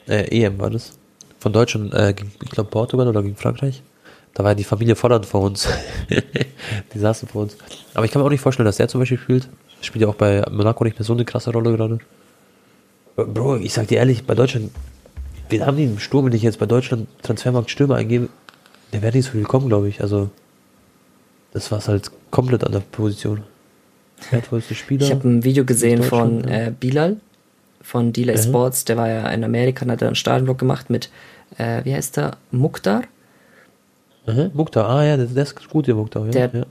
äh, 0.07 0.29
EM 0.29 0.61
war 0.61 0.69
das, 0.69 0.93
von 1.41 1.53
Deutschland, 1.53 1.95
äh, 1.95 2.13
gegen, 2.13 2.31
ich 2.43 2.51
glaube 2.51 2.71
Portugal 2.71 3.09
oder 3.09 3.23
gegen 3.23 3.37
Frankreich, 3.37 3.83
da 4.35 4.45
war 4.45 4.55
die 4.55 4.65
Familie 4.65 4.97
Volland 4.97 5.25
vor 5.25 5.41
uns. 5.41 5.67
die 6.95 6.99
saßen 6.99 7.27
vor 7.27 7.43
uns. 7.43 7.57
Aber 7.95 8.05
ich 8.05 8.13
kann 8.13 8.21
mir 8.21 8.27
auch 8.27 8.31
nicht 8.31 8.43
vorstellen, 8.43 8.67
dass 8.67 8.77
der 8.77 8.89
zum 8.89 9.01
Beispiel 9.01 9.19
spielt. 9.19 9.49
Spielt 9.81 10.03
ja 10.03 10.09
auch 10.09 10.15
bei 10.15 10.45
Monaco 10.51 10.85
nicht 10.85 10.99
mehr 10.99 11.07
so 11.07 11.15
eine 11.15 11.25
krasse 11.25 11.53
Rolle 11.53 11.73
gerade. 11.73 11.99
Bro, 13.17 13.57
ich 13.57 13.73
sag 13.73 13.89
dir 13.89 13.99
ehrlich, 13.99 14.27
bei 14.27 14.35
Deutschland, 14.35 14.73
wir 15.49 15.65
haben 15.65 15.77
die 15.79 15.85
im 15.85 15.99
Sturm, 15.99 16.27
wenn 16.27 16.33
ich 16.33 16.43
jetzt 16.43 16.59
bei 16.59 16.67
Deutschland 16.67 17.09
Transfermarkt 17.23 17.71
Stürmer 17.71 17.95
eingebe, 17.95 18.29
der 18.93 19.01
wäre 19.01 19.17
nicht 19.17 19.27
so 19.27 19.33
viel 19.33 19.45
kommen, 19.45 19.69
glaube 19.69 19.89
ich. 19.89 20.03
Also, 20.03 20.29
das 21.53 21.71
war 21.71 21.79
es 21.79 21.89
halt 21.89 22.11
komplett 22.31 22.65
an 22.65 22.73
der 22.73 22.81
Position. 22.81 23.45
Wertvollste 24.31 24.75
Spieler. 24.75 25.05
Ich 25.05 25.11
habe 25.11 25.29
ein 25.29 25.45
Video 25.45 25.65
gesehen 25.65 26.03
von 26.03 26.45
äh, 26.45 26.73
Bilal 26.79 27.17
von 27.85 28.13
Delay 28.13 28.37
mhm. 28.37 28.43
Sports. 28.43 28.85
Der 28.87 28.97
war 28.97 29.09
ja 29.09 29.29
in 29.29 29.45
Amerika 29.45 29.85
und 29.85 29.93
hat 29.93 30.03
einen 30.03 30.15
Stadionblock 30.15 30.59
gemacht 30.59 30.91
mit, 30.91 31.11
äh, 31.59 31.85
wie 31.85 31.95
heißt 31.95 32.17
der? 32.17 32.37
Mukhtar? 32.51 33.03
Mhm. 34.27 34.51
Mukhtar, 34.55 34.89
ah 34.89 35.05
ja, 35.05 35.17
der, 35.17 35.27
der 35.27 35.43
ist 35.43 35.69
gut, 35.69 35.87
der 35.87 35.95
Mukhtar. 35.95 36.25
Ja. 36.27 36.31
Der 36.31 36.51
ja. 36.53 36.67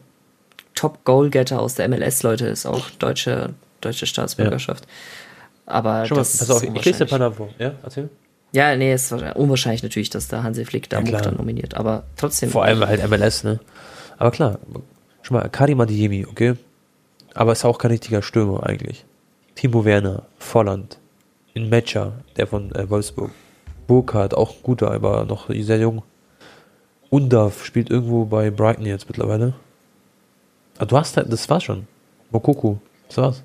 Top-Goalgetter 0.73 1.61
aus 1.61 1.75
der 1.75 1.87
MLS, 1.87 2.23
Leute, 2.23 2.47
ist 2.47 2.65
auch 2.65 2.89
deutsche, 2.91 3.51
deutsche 3.81 4.07
Staatsbürgerschaft. 4.07 4.85
Ja. 4.85 5.73
Aber 5.73 6.05
Schon 6.07 6.17
das 6.17 6.33
mal, 6.33 6.47
pass 6.47 6.63
auf, 6.63 6.63
ich 6.63 6.85
lese 6.85 6.99
dir 6.99 7.05
ein 7.05 7.09
paar 7.09 7.19
Namen 7.19 7.35
vor. 7.35 7.49
Ja, 7.59 7.73
erzähl. 7.83 8.09
Ja, 8.51 8.75
nee, 8.75 8.91
es 8.91 9.11
ist 9.11 9.35
unwahrscheinlich 9.35 9.83
natürlich, 9.83 10.09
dass 10.09 10.27
der 10.27 10.43
Hansi 10.43 10.65
Flick 10.65 10.89
da 10.89 10.99
ja, 10.99 11.05
Mukhtar 11.05 11.31
nominiert, 11.31 11.75
aber 11.75 12.03
trotzdem. 12.17 12.49
Vor 12.49 12.63
allem 12.63 12.85
halt 12.85 13.07
MLS, 13.07 13.43
ne? 13.43 13.59
Aber 14.17 14.31
klar, 14.31 14.59
schon 15.21 15.37
mal, 15.37 15.47
Karim 15.49 15.79
Adiemi, 15.79 16.25
okay? 16.25 16.55
Aber 17.34 17.51
ist 17.51 17.65
auch 17.65 17.77
kein 17.77 17.91
richtiger 17.91 18.21
Stürmer 18.21 18.65
eigentlich. 18.65 19.05
Timo 19.55 19.86
Werner, 19.86 20.23
Volland, 20.38 20.99
in 21.53 21.69
Metscher, 21.69 22.13
der 22.38 22.47
von 22.47 22.73
äh, 22.75 22.89
Wolfsburg. 22.89 23.31
Burkhardt, 23.88 24.34
auch 24.34 24.55
guter, 24.63 24.91
aber 24.91 25.25
noch 25.25 25.49
sehr 25.49 25.77
jung. 25.77 26.03
Undaf 27.09 27.65
spielt 27.65 27.89
irgendwo 27.89 28.25
bei 28.25 28.49
Brighton 28.49 28.86
jetzt 28.86 29.07
mittlerweile. 29.07 29.53
Ah, 30.79 30.86
du 30.86 30.97
hast 30.97 31.17
halt, 31.17 31.31
das 31.31 31.49
war's 31.49 31.63
schon. 31.63 31.88
Mokoku, 32.31 32.77
das 33.07 33.17
war's. 33.17 33.43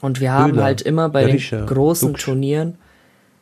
Und 0.00 0.20
wir 0.20 0.32
haben 0.32 0.52
Höhler, 0.52 0.64
halt 0.64 0.82
immer 0.82 1.08
bei 1.08 1.24
Berisha, 1.26 1.58
den 1.58 1.66
großen 1.66 2.12
Duksch. 2.12 2.24
Turnieren 2.24 2.78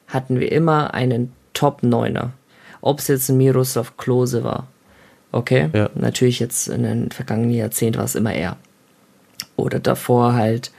hatten 0.09 0.41
wir 0.41 0.51
immer 0.51 0.95
einen 0.95 1.33
Top-Neuner. 1.53 2.33
Ob 2.81 2.99
es 2.99 3.09
jetzt 3.09 3.29
ein 3.29 3.37
Miroslav 3.37 3.97
Klose 3.97 4.45
war. 4.45 4.67
Okay? 5.33 5.71
Ja. 5.73 5.91
Natürlich 5.95 6.39
jetzt 6.39 6.69
in 6.69 6.83
den 6.83 7.11
vergangenen 7.11 7.55
Jahrzehnten 7.55 7.99
war 7.99 8.05
es 8.05 8.15
immer 8.15 8.33
er. 8.33 8.57
Oder 9.57 9.79
davor 9.79 10.35
halt, 10.35 10.73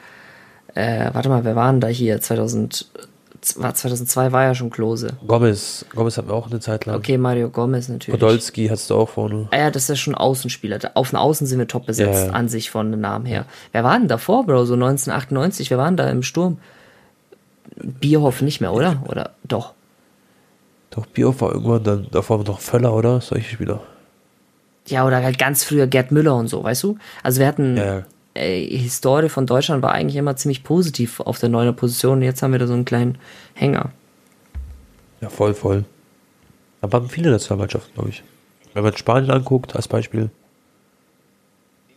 äh, 0.73 1.09
warte 1.13 1.30
mal, 1.30 1.43
wer 1.43 1.55
waren 1.55 1.80
da 1.80 1.88
hier? 1.88 2.19
2000, 2.19 2.88
2002 3.41 4.32
war 4.32 4.43
ja 4.43 4.55
schon 4.55 4.69
Klose. 4.69 5.13
Gomez, 5.26 5.86
Gomez 5.93 6.17
hatten 6.17 6.30
wir 6.30 6.36
auch 6.36 6.49
eine 6.49 6.59
Zeit 6.59 6.86
lang. 6.86 6.97
Okay, 6.97 7.17
Mario 7.17 7.49
Gomez 7.49 7.88
natürlich. 7.88 8.19
Podolski 8.19 8.67
hast 8.67 8.89
du 8.89 8.95
auch 8.95 9.09
vorne. 9.09 9.47
Ah 9.51 9.57
ja, 9.57 9.71
das 9.71 9.84
ist 9.84 9.89
ja 9.89 9.95
schon 9.95 10.15
Außenspieler. 10.15 10.80
Auf 10.95 11.11
den 11.11 11.17
Außen 11.17 11.47
sind 11.47 11.59
wir 11.59 11.67
top 11.67 11.86
besetzt, 11.86 12.28
ja. 12.28 12.34
an 12.34 12.49
sich 12.49 12.71
von 12.71 12.91
dem 12.91 13.01
Namen 13.01 13.26
her. 13.26 13.45
Wer 13.71 13.84
war 13.84 13.97
denn 13.97 14.07
davor, 14.07 14.45
Bro? 14.45 14.65
So 14.65 14.73
1998, 14.73 15.69
wer 15.69 15.78
waren 15.78 15.95
da 15.95 16.09
im 16.09 16.23
Sturm? 16.23 16.57
Bierhoff 17.78 18.41
nicht 18.41 18.61
mehr, 18.61 18.73
oder? 18.73 19.03
Oder 19.07 19.32
doch? 19.43 19.73
Doch, 20.89 21.05
Bierhoff 21.05 21.41
war 21.41 21.53
irgendwann 21.53 21.84
dann, 21.84 22.07
davor 22.11 22.43
noch 22.43 22.59
Völler, 22.59 22.93
oder? 22.93 23.21
Solche 23.21 23.49
Spieler. 23.49 23.82
Ja, 24.88 25.05
oder 25.05 25.23
halt 25.23 25.38
ganz 25.38 25.63
früher 25.63 25.88
Gerd 25.88 26.11
Müller 26.11 26.36
und 26.36 26.47
so, 26.47 26.63
weißt 26.63 26.84
du? 26.84 26.97
Also 27.23 27.39
wir 27.39 27.47
hatten 27.47 27.76
ja 27.76 28.03
äh, 28.36 28.65
Historie 28.77 29.29
von 29.29 29.45
Deutschland 29.45 29.81
war 29.81 29.93
eigentlich 29.93 30.17
immer 30.17 30.36
ziemlich 30.36 30.63
positiv 30.63 31.19
auf 31.19 31.39
der 31.39 31.49
neuen 31.49 31.75
Position. 31.75 32.21
Jetzt 32.21 32.41
haben 32.43 32.51
wir 32.51 32.59
da 32.59 32.67
so 32.67 32.73
einen 32.73 32.86
kleinen 32.86 33.17
Hänger. 33.53 33.91
Ja, 35.21 35.29
voll, 35.29 35.53
voll. 35.53 35.86
Aber 36.81 36.99
haben 36.99 37.09
viele 37.09 37.31
Nationalmannschaften, 37.31 37.93
glaube 37.93 38.09
ich. 38.09 38.23
Wenn 38.73 38.83
man 38.83 38.95
Spanien 38.95 39.31
anguckt, 39.31 39.75
als 39.75 39.88
Beispiel. 39.88 40.29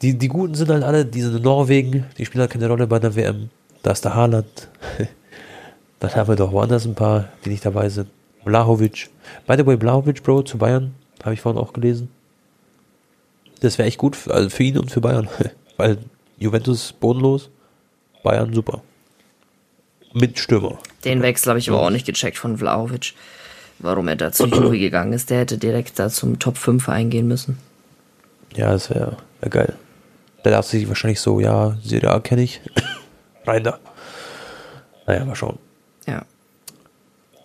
Die, 0.00 0.16
die 0.16 0.28
Guten 0.28 0.54
sind 0.54 0.70
halt 0.70 0.84
alle, 0.84 1.04
die 1.04 1.20
sind 1.20 1.36
in 1.36 1.42
Norwegen, 1.42 2.06
die 2.16 2.24
spielen 2.24 2.40
halt 2.42 2.52
keine 2.52 2.68
Rolle 2.68 2.86
bei 2.86 3.00
der 3.00 3.16
WM. 3.16 3.50
Da 3.82 3.90
ist 3.90 4.04
der 4.04 4.14
Haaland. 4.14 4.68
Dann 6.00 6.14
haben 6.14 6.28
wir 6.28 6.36
doch 6.36 6.52
woanders 6.52 6.86
ein 6.86 6.94
paar, 6.94 7.28
die 7.44 7.50
nicht 7.50 7.66
dabei 7.66 7.88
sind. 7.88 8.08
Blahovic. 8.44 9.10
By 9.46 9.56
the 9.56 9.66
way, 9.66 9.76
Blahovic, 9.76 10.22
Bro, 10.22 10.42
zu 10.42 10.56
Bayern, 10.56 10.94
habe 11.24 11.34
ich 11.34 11.40
vorhin 11.40 11.60
auch 11.60 11.72
gelesen. 11.72 12.08
Das 13.60 13.76
wäre 13.76 13.88
echt 13.88 13.98
gut 13.98 14.14
für, 14.14 14.32
also 14.32 14.48
für 14.48 14.62
ihn 14.62 14.78
und 14.78 14.92
für 14.92 15.00
Bayern. 15.00 15.28
Weil 15.76 15.98
Juventus 16.38 16.92
bodenlos, 16.92 17.50
Bayern 18.22 18.52
super. 18.52 18.82
Mit 20.14 20.38
Stürmer. 20.38 20.78
Den 21.04 21.22
Wechsel 21.22 21.50
habe 21.50 21.58
ich 21.58 21.68
aber 21.68 21.82
auch 21.82 21.90
nicht 21.90 22.06
gecheckt 22.06 22.38
von 22.38 22.58
Vlaovic, 22.58 23.14
warum 23.78 24.08
er 24.08 24.16
da 24.16 24.32
zu 24.32 24.46
Juve 24.46 24.78
gegangen 24.78 25.12
ist. 25.12 25.30
Der 25.30 25.40
hätte 25.40 25.58
direkt 25.58 25.98
da 25.98 26.08
zum 26.08 26.38
Top 26.38 26.56
5 26.56 26.88
eingehen 26.88 27.28
müssen. 27.28 27.58
Ja, 28.56 28.72
das 28.72 28.90
wäre 28.90 29.16
wär 29.40 29.50
geil. 29.50 29.74
Da 30.42 30.50
dachte 30.50 30.70
sich 30.70 30.88
wahrscheinlich 30.88 31.20
so, 31.20 31.40
ja, 31.40 31.76
Serie 31.84 32.20
kenne 32.20 32.42
ich. 32.42 32.60
Rein 33.46 33.64
da. 33.64 33.78
Naja, 35.06 35.24
mal 35.24 35.34
schauen. 35.34 35.58
Ja. 36.06 36.22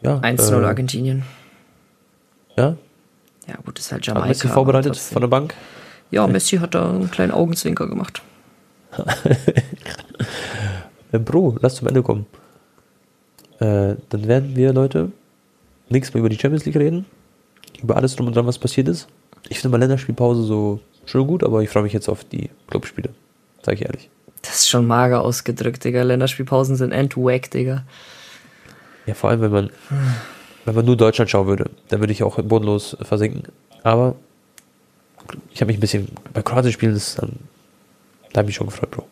ja 0.01 0.17
1-0 0.19 0.61
äh, 0.61 0.65
Argentinien. 0.65 1.23
Ja? 2.55 2.77
Ja, 3.47 3.55
gut, 3.65 3.79
ist 3.79 3.91
halt 3.91 4.05
Jamaika. 4.05 4.23
Hat 4.23 4.29
Messi 4.29 4.47
vorbereitet 4.47 4.97
von 4.97 5.21
der 5.21 5.27
Bank? 5.27 5.53
Ja, 6.11 6.27
Messi 6.27 6.57
hat 6.57 6.75
da 6.75 6.89
einen 6.89 7.11
kleinen 7.11 7.31
Augenzwinker 7.31 7.87
gemacht. 7.87 8.21
Bro, 11.11 11.57
lass 11.61 11.75
zum 11.75 11.87
Ende 11.87 12.01
kommen. 12.01 12.25
Äh, 13.59 13.95
dann 14.09 14.27
werden 14.27 14.55
wir, 14.55 14.73
Leute, 14.73 15.11
nächstes 15.89 16.13
Mal 16.13 16.19
über 16.19 16.29
die 16.29 16.39
Champions 16.39 16.65
League 16.65 16.75
reden. 16.75 17.05
Über 17.81 17.95
alles 17.97 18.15
drum 18.15 18.27
und 18.27 18.35
dran, 18.35 18.47
was 18.47 18.57
passiert 18.57 18.87
ist. 18.87 19.07
Ich 19.49 19.59
finde 19.59 19.77
mal 19.77 19.79
Länderspielpause 19.79 20.43
so 20.43 20.79
schon 21.05 21.27
gut, 21.27 21.43
aber 21.43 21.61
ich 21.61 21.69
freue 21.69 21.83
mich 21.83 21.93
jetzt 21.93 22.09
auf 22.09 22.23
die 22.23 22.49
Clubspiele. 22.67 23.09
Sag 23.61 23.75
ich 23.75 23.85
ehrlich. 23.85 24.09
Das 24.41 24.55
ist 24.55 24.69
schon 24.69 24.85
mager 24.85 25.21
ausgedrückt, 25.21 25.83
Digga. 25.83 26.03
Länderspielpausen 26.03 26.75
sind 26.75 26.91
end-wack, 26.91 27.51
Digga. 27.51 27.83
Ja, 29.05 29.13
vor 29.13 29.29
allem, 29.29 29.41
wenn 29.41 29.51
man, 29.51 29.69
wenn 30.65 30.75
man 30.75 30.85
nur 30.85 30.97
Deutschland 30.97 31.29
schauen 31.29 31.47
würde, 31.47 31.69
dann 31.89 31.99
würde 31.99 32.13
ich 32.13 32.23
auch 32.23 32.41
bodenlos 32.41 32.97
versinken. 33.01 33.43
Aber 33.83 34.15
ich 35.51 35.61
habe 35.61 35.67
mich 35.67 35.77
ein 35.77 35.81
bisschen 35.81 36.09
bei 36.33 36.41
Kroatien 36.41 36.73
spielen, 36.73 36.93
das 36.93 37.15
dann 37.15 37.33
da 38.33 38.39
habe 38.39 38.49
ich 38.49 38.55
schon 38.55 38.67
gefreut, 38.67 38.91
Bro. 38.91 39.05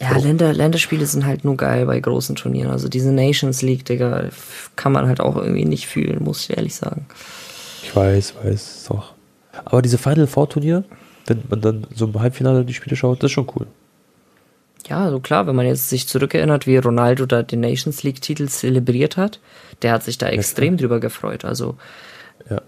Ja, 0.00 0.16
Länder, 0.16 0.52
Länderspiele 0.52 1.06
sind 1.06 1.26
halt 1.26 1.44
nur 1.44 1.56
geil 1.56 1.86
bei 1.86 2.00
großen 2.00 2.34
Turnieren. 2.34 2.70
Also 2.70 2.88
diese 2.88 3.12
Nations 3.12 3.62
League, 3.62 3.84
Digga, 3.84 4.30
kann 4.74 4.92
man 4.92 5.06
halt 5.06 5.20
auch 5.20 5.36
irgendwie 5.36 5.64
nicht 5.64 5.86
fühlen, 5.86 6.24
muss 6.24 6.48
ich 6.48 6.56
ehrlich 6.56 6.74
sagen. 6.74 7.06
Ich 7.82 7.94
weiß, 7.94 8.34
weiß, 8.42 8.86
doch. 8.88 9.14
Aber 9.64 9.82
diese 9.82 9.98
Final 9.98 10.26
Four 10.26 10.48
Turnier, 10.48 10.84
wenn 11.26 11.42
man 11.48 11.60
dann 11.60 11.86
so 11.94 12.06
im 12.06 12.18
Halbfinale 12.18 12.64
die 12.64 12.74
Spiele 12.74 12.96
schaut, 12.96 13.22
das 13.22 13.28
ist 13.28 13.34
schon 13.34 13.48
cool. 13.54 13.66
Ja, 14.88 15.10
so 15.10 15.20
klar, 15.20 15.46
wenn 15.46 15.54
man 15.54 15.66
jetzt 15.66 15.88
sich 15.88 16.08
zurückerinnert, 16.08 16.66
wie 16.66 16.76
Ronaldo 16.76 17.26
da 17.26 17.42
den 17.42 17.60
Nations 17.60 18.02
League 18.02 18.20
Titel 18.20 18.48
zelebriert 18.48 19.16
hat, 19.16 19.38
der 19.82 19.92
hat 19.92 20.02
sich 20.02 20.18
da 20.18 20.26
extrem 20.28 20.74
ja, 20.74 20.80
drüber 20.80 21.00
gefreut. 21.00 21.44
Also, 21.44 21.76
ja. 22.50 22.60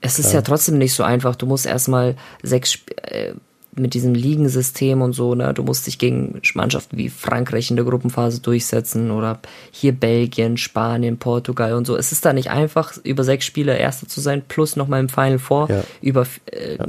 Es 0.00 0.18
ist 0.18 0.32
ja 0.32 0.42
trotzdem 0.42 0.78
nicht 0.78 0.92
so 0.92 1.02
einfach. 1.02 1.34
Du 1.34 1.46
musst 1.46 1.64
erstmal 1.66 2.14
sechs, 2.42 2.78
äh, 3.02 3.32
mit 3.76 3.94
diesem 3.94 4.14
Ligensystem 4.14 5.02
und 5.02 5.12
so, 5.12 5.34
ne, 5.34 5.52
du 5.52 5.62
musst 5.62 5.86
dich 5.86 5.98
gegen 5.98 6.40
Mannschaften 6.54 6.96
wie 6.96 7.08
Frankreich 7.08 7.70
in 7.70 7.76
der 7.76 7.84
Gruppenphase 7.84 8.40
durchsetzen 8.40 9.10
oder 9.10 9.40
hier 9.70 9.92
Belgien, 9.92 10.56
Spanien, 10.56 11.18
Portugal 11.18 11.74
und 11.74 11.86
so. 11.86 11.96
Es 11.96 12.12
ist 12.12 12.24
da 12.24 12.32
nicht 12.32 12.50
einfach, 12.50 12.96
über 13.02 13.24
sechs 13.24 13.44
Spiele 13.44 13.76
Erster 13.76 14.06
zu 14.06 14.20
sein, 14.20 14.42
plus 14.46 14.76
nochmal 14.76 15.00
im 15.00 15.08
Final 15.08 15.38
Four 15.38 15.68
ja. 15.70 15.82
über 16.00 16.26
äh, 16.52 16.76
ja. 16.76 16.86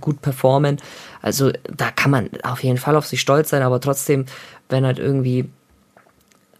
gut 0.00 0.22
performen. 0.22 0.78
Also 1.20 1.52
da 1.74 1.90
kann 1.90 2.10
man 2.10 2.30
auf 2.42 2.62
jeden 2.64 2.78
Fall 2.78 2.96
auf 2.96 3.06
sich 3.06 3.20
stolz 3.20 3.50
sein, 3.50 3.62
aber 3.62 3.80
trotzdem, 3.80 4.26
wenn 4.68 4.84
halt 4.84 4.98
irgendwie, 4.98 5.48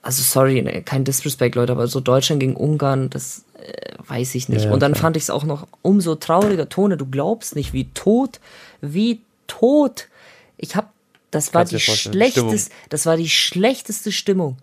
also 0.03 0.23
sorry, 0.23 0.63
ne, 0.63 0.83
kein 0.83 1.05
Disrespect, 1.05 1.57
Leute, 1.57 1.73
aber 1.73 1.89
so 1.89 2.01
Deutschland 2.01 2.41
gegen 2.41 2.55
Ungarn, 2.55 3.11
das 3.11 3.45
äh, 3.55 3.95
weiß 4.07 4.37
ich 4.37 4.49
nicht. 4.49 4.67
Ja, 4.67 4.73
und 4.73 4.81
dann 4.81 4.93
klar. 4.93 5.03
fand 5.03 5.17
ich 5.17 5.25
es 5.25 5.31
auch 5.31 5.45
noch 5.45 5.67
umso 5.83 6.15
trauriger, 6.15 6.69
Tone, 6.69 6.97
du 6.97 7.07
glaubst 7.07 7.57
nicht, 7.57 7.73
wie 7.73 7.91
tot, 7.93 8.39
wie 8.81 9.21
tot. 9.47 10.09
Ich 10.57 10.77
habe, 10.77 10.89
das 11.31 11.55
war 11.55 11.65
die 11.65 11.81
schlechteste, 11.81 12.73
das 12.89 13.07
war 13.07 13.17
die 13.17 13.29
schlechteste 13.29 14.13
Stimmung, 14.13 14.57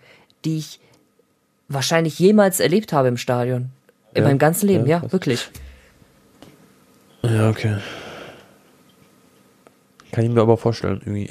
die 0.45 0.57
ich 0.57 0.79
wahrscheinlich 1.67 2.19
jemals 2.19 2.59
erlebt 2.59 2.93
habe 2.93 3.07
im 3.07 3.17
Stadion. 3.17 3.69
In 4.13 4.23
ja, 4.23 4.27
meinem 4.27 4.39
ganzen 4.39 4.67
Leben, 4.67 4.87
ja, 4.87 5.01
ja 5.03 5.11
wirklich. 5.11 5.49
Ja, 7.21 7.49
okay. 7.49 7.77
Kann 10.11 10.23
ich 10.23 10.31
mir 10.31 10.41
aber 10.41 10.57
vorstellen, 10.57 11.01
irgendwie. 11.05 11.29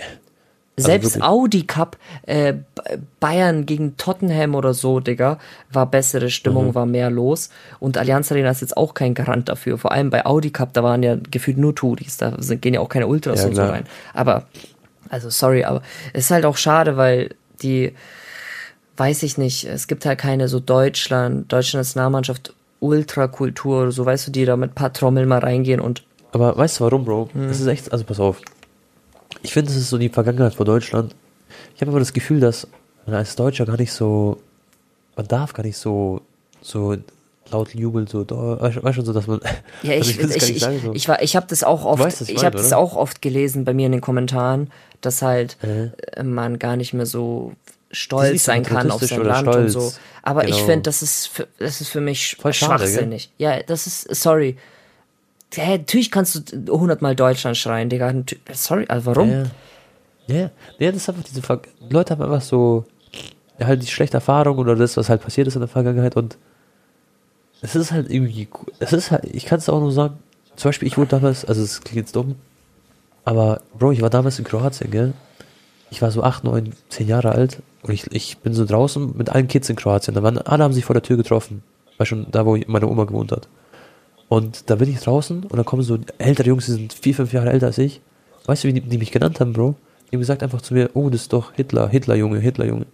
Also 0.78 0.86
Selbst 0.86 1.14
wirklich. 1.16 1.24
Audi 1.24 1.66
Cup, 1.66 1.96
äh, 2.26 2.54
Bayern 3.18 3.66
gegen 3.66 3.96
Tottenham 3.96 4.54
oder 4.54 4.74
so, 4.74 5.00
Digga, 5.00 5.38
war 5.72 5.86
bessere 5.86 6.30
Stimmung, 6.30 6.68
mhm. 6.68 6.74
war 6.76 6.86
mehr 6.86 7.10
los. 7.10 7.50
Und 7.80 7.98
Allianz 7.98 8.30
Arena 8.30 8.50
ist 8.50 8.60
jetzt 8.60 8.76
auch 8.76 8.94
kein 8.94 9.14
Garant 9.14 9.48
dafür. 9.48 9.76
Vor 9.76 9.90
allem 9.90 10.10
bei 10.10 10.24
Audi 10.24 10.50
Cup, 10.50 10.72
da 10.72 10.84
waren 10.84 11.02
ja 11.02 11.16
gefühlt 11.30 11.58
nur 11.58 11.74
Tudis, 11.74 12.16
da 12.16 12.32
sind, 12.38 12.62
gehen 12.62 12.74
ja 12.74 12.80
auch 12.80 12.88
keine 12.88 13.08
Ultras 13.08 13.42
ja, 13.42 13.48
und 13.48 13.56
so 13.56 13.62
rein. 13.62 13.84
Aber, 14.14 14.44
also 15.08 15.30
sorry, 15.30 15.64
aber 15.64 15.82
es 16.12 16.26
ist 16.26 16.30
halt 16.30 16.44
auch 16.44 16.56
schade, 16.56 16.96
weil 16.96 17.34
die, 17.60 17.92
weiß 18.98 19.24
ich 19.24 19.36
nicht, 19.36 19.64
es 19.64 19.88
gibt 19.88 20.06
halt 20.06 20.20
keine 20.20 20.46
so 20.46 20.60
Deutschland, 20.60 21.52
deutsche 21.52 21.76
Nationalmannschaft 21.76 22.54
Ultrakultur 22.78 23.82
oder 23.82 23.90
so, 23.90 24.06
weißt 24.06 24.28
du, 24.28 24.30
die 24.30 24.44
da 24.44 24.56
mit 24.56 24.76
paar 24.76 24.92
Trommeln 24.92 25.28
mal 25.28 25.40
reingehen 25.40 25.80
und. 25.80 26.04
Aber 26.30 26.56
weißt 26.56 26.78
du 26.78 26.84
warum, 26.84 27.04
Bro? 27.04 27.30
Mhm. 27.34 27.48
Das 27.48 27.58
ist 27.58 27.66
echt, 27.66 27.90
also 27.90 28.04
pass 28.04 28.20
auf 28.20 28.40
ich 29.42 29.52
finde, 29.52 29.70
es 29.70 29.76
ist 29.76 29.90
so 29.90 29.98
die 29.98 30.08
Vergangenheit 30.08 30.54
von 30.54 30.66
Deutschland. 30.66 31.14
Ich 31.74 31.80
habe 31.80 31.90
aber 31.90 32.00
das 32.00 32.12
Gefühl, 32.12 32.40
dass 32.40 32.66
man 33.06 33.16
als 33.16 33.36
Deutscher 33.36 33.66
gar 33.66 33.76
nicht 33.76 33.92
so, 33.92 34.38
man 35.16 35.26
darf 35.26 35.52
gar 35.52 35.62
nicht 35.64 35.76
so, 35.76 36.22
so 36.60 36.96
laut 37.50 37.74
jubeln, 37.74 38.06
so, 38.06 38.28
weißt 38.28 38.98
du, 38.98 39.02
so, 39.02 39.12
dass 39.12 39.26
man. 39.26 39.40
Ja, 39.82 39.92
ich, 39.94 40.18
also 40.18 40.34
ich, 40.34 40.42
ich, 40.42 40.50
ich, 40.56 40.60
sagen, 40.60 40.80
so. 40.84 40.92
ich, 40.92 41.08
war, 41.08 41.22
ich 41.22 41.36
habe 41.36 41.46
das 41.48 41.62
auch 41.64 41.84
oft, 41.84 42.02
weißt, 42.02 42.22
ich, 42.22 42.30
ich 42.30 42.44
habe 42.44 42.56
das 42.56 42.72
auch 42.72 42.96
oft 42.96 43.22
gelesen 43.22 43.64
bei 43.64 43.74
mir 43.74 43.86
in 43.86 43.92
den 43.92 44.00
Kommentaren, 44.00 44.70
dass 45.00 45.22
halt 45.22 45.56
äh. 45.62 46.22
man 46.22 46.58
gar 46.58 46.76
nicht 46.76 46.94
mehr 46.94 47.06
so 47.06 47.52
stolz 47.90 48.44
sein 48.44 48.64
kann 48.64 48.90
auf 48.90 49.02
sein 49.02 49.22
Land 49.22 49.48
stolz. 49.48 49.74
und 49.74 49.82
so. 49.82 49.92
Aber 50.22 50.42
genau. 50.42 50.56
ich 50.56 50.62
finde, 50.62 50.82
das 50.82 51.02
ist, 51.02 51.28
für, 51.28 51.48
das 51.58 51.80
ist 51.80 51.88
für 51.88 52.00
mich 52.00 52.36
Voll 52.38 52.52
schwachsinnig. 52.52 53.30
Schade, 53.38 53.58
ja, 53.58 53.62
das 53.62 53.86
ist, 53.86 54.14
sorry, 54.14 54.56
ja, 55.54 55.68
natürlich 55.70 56.10
kannst 56.10 56.52
du 56.52 56.78
hundertmal 56.78 57.16
Deutschland 57.16 57.56
schreien, 57.56 57.88
Digga. 57.88 58.12
Sorry, 58.52 58.84
also 58.88 59.06
warum? 59.06 59.30
Ja, 59.30 59.44
ja. 60.26 60.50
ja 60.78 60.92
das 60.92 61.02
ist 61.02 61.08
einfach 61.08 61.24
diese 61.24 61.42
Ver 61.42 61.62
Leute 61.88 62.12
haben 62.12 62.22
einfach 62.22 62.42
so 62.42 62.84
ja, 63.58 63.66
halt 63.66 63.82
die 63.82 63.86
schlechte 63.86 64.18
Erfahrung 64.18 64.58
oder 64.58 64.76
das, 64.76 64.96
was 64.96 65.08
halt 65.08 65.22
passiert 65.22 65.46
ist 65.48 65.54
in 65.54 65.60
der 65.60 65.68
Vergangenheit 65.68 66.16
und 66.16 66.36
es 67.60 67.74
ist 67.74 67.90
halt 67.90 68.10
irgendwie, 68.10 68.48
es 68.78 68.92
ist 68.92 69.10
halt, 69.10 69.24
ich 69.24 69.44
kann 69.46 69.58
es 69.58 69.68
auch 69.68 69.80
nur 69.80 69.90
sagen, 69.90 70.18
zum 70.54 70.68
Beispiel, 70.68 70.86
ich 70.86 70.96
wurde 70.96 71.08
damals, 71.08 71.44
also 71.44 71.62
es 71.62 71.80
klingt 71.80 71.96
jetzt 71.96 72.14
dumm, 72.14 72.36
aber 73.24 73.60
Bro, 73.78 73.92
ich 73.92 74.02
war 74.02 74.10
damals 74.10 74.38
in 74.38 74.44
Kroatien, 74.44 74.90
gell? 74.90 75.12
Ich 75.90 76.02
war 76.02 76.10
so 76.10 76.22
8, 76.22 76.44
9, 76.44 76.72
10 76.88 77.08
Jahre 77.08 77.32
alt 77.32 77.62
und 77.82 77.92
ich, 77.92 78.06
ich 78.12 78.38
bin 78.38 78.54
so 78.54 78.64
draußen 78.64 79.16
mit 79.16 79.30
allen 79.30 79.48
Kids 79.48 79.70
in 79.70 79.76
Kroatien. 79.76 80.14
Da 80.14 80.22
waren, 80.22 80.38
alle 80.38 80.64
haben 80.64 80.72
sich 80.72 80.84
vor 80.84 80.94
der 80.94 81.02
Tür 81.02 81.16
getroffen. 81.16 81.62
War 81.96 82.06
schon 82.06 82.26
da, 82.30 82.44
wo 82.44 82.56
meine 82.66 82.86
Oma 82.86 83.04
gewohnt 83.04 83.32
hat. 83.32 83.48
Und 84.28 84.68
da 84.68 84.76
bin 84.76 84.90
ich 84.90 85.00
draußen 85.00 85.44
und 85.44 85.56
da 85.56 85.62
kommen 85.62 85.82
so 85.82 85.98
ältere 86.18 86.48
Jungs, 86.48 86.66
die 86.66 86.72
sind 86.72 86.92
vier, 86.92 87.14
fünf 87.14 87.32
Jahre 87.32 87.50
älter 87.50 87.66
als 87.66 87.78
ich. 87.78 88.00
Weißt 88.46 88.64
du, 88.64 88.68
wie 88.68 88.74
die, 88.74 88.80
die 88.80 88.98
mich 88.98 89.10
genannt 89.10 89.40
haben, 89.40 89.52
Bro? 89.52 89.74
Die 90.10 90.16
haben 90.16 90.20
gesagt 90.20 90.42
einfach 90.42 90.60
zu 90.60 90.74
mir, 90.74 90.90
oh, 90.94 91.10
das 91.10 91.22
ist 91.22 91.32
doch 91.32 91.52
Hitler, 91.52 91.88
Hitler-Junge, 91.88 92.38
Hitler-Junge. 92.38 92.86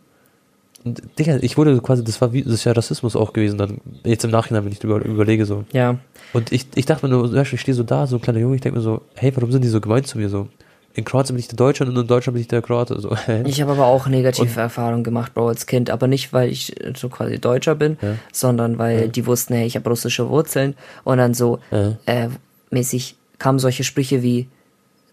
Und 0.85 1.03
Digga, 1.18 1.39
ich 1.41 1.57
wurde 1.57 1.80
quasi, 1.80 2.05
das 2.05 2.20
war 2.20 2.32
wie, 2.32 2.43
das 2.43 2.55
ist 2.55 2.64
ja 2.64 2.72
Rassismus 2.72 3.16
auch 3.16 3.32
gewesen, 3.32 3.57
dann, 3.57 3.80
jetzt 4.05 4.24
im 4.24 4.30
Nachhinein, 4.30 4.64
wenn 4.64 4.72
ich 4.72 4.80
drüber 4.80 5.03
überlege, 5.05 5.47
so. 5.47 5.64
Ja. 5.72 5.99
Und 6.32 6.53
ich, 6.53 6.66
ich 6.74 6.87
dachte 6.87 7.07
mir 7.07 7.14
nur, 7.14 7.32
ich 7.35 7.61
stehe 7.61 7.74
so 7.74 7.82
da, 7.82 8.07
so 8.07 8.16
ein 8.16 8.22
kleiner 8.22 8.41
Junge, 8.41 8.57
ich 8.57 8.61
denke 8.61 8.78
mir 8.78 8.85
so, 8.85 9.01
hey, 9.14 9.32
warum 9.35 9.51
sind 9.51 9.62
die 9.62 9.68
so 9.68 9.80
gemein 9.80 10.05
zu 10.05 10.18
mir 10.18 10.28
so? 10.28 10.49
In 10.97 11.05
Kroatien 11.05 11.34
bin 11.34 11.40
ich 11.40 11.49
der 11.49 11.57
Deutsche 11.57 11.84
und 11.84 11.97
in 11.97 12.07
Deutschland 12.07 12.34
bin 12.34 12.40
ich 12.40 12.49
der 12.49 12.62
Kroate. 12.62 13.01
So. 13.01 13.16
Ich 13.45 13.61
habe 13.61 13.72
aber 13.72 13.86
auch 13.86 14.07
negative 14.07 14.42
und, 14.42 14.57
Erfahrungen 14.57 15.03
gemacht, 15.03 15.34
Bro, 15.34 15.49
als 15.49 15.66
Kind. 15.66 15.90
Aber 15.90 16.07
nicht, 16.07 16.32
weil 16.32 16.49
ich 16.51 16.74
so 16.95 17.09
quasi 17.09 17.40
Deutscher 17.40 17.74
bin, 17.74 17.99
ja. 18.01 18.14
sondern 18.32 18.78
weil 18.78 19.01
ja. 19.01 19.07
die 19.09 19.26
wussten, 19.26 19.55
hey, 19.55 19.66
ich 19.66 19.74
habe 19.74 19.90
russische 19.90 20.28
Wurzeln. 20.28 20.76
Und 21.03 21.18
dann 21.18 21.34
so 21.34 21.59
ja. 21.72 21.97
äh, 22.07 22.28
mäßig 22.70 23.16
kamen 23.38 23.59
solche 23.59 23.82
Sprüche 23.82 24.22
wie, 24.22 24.49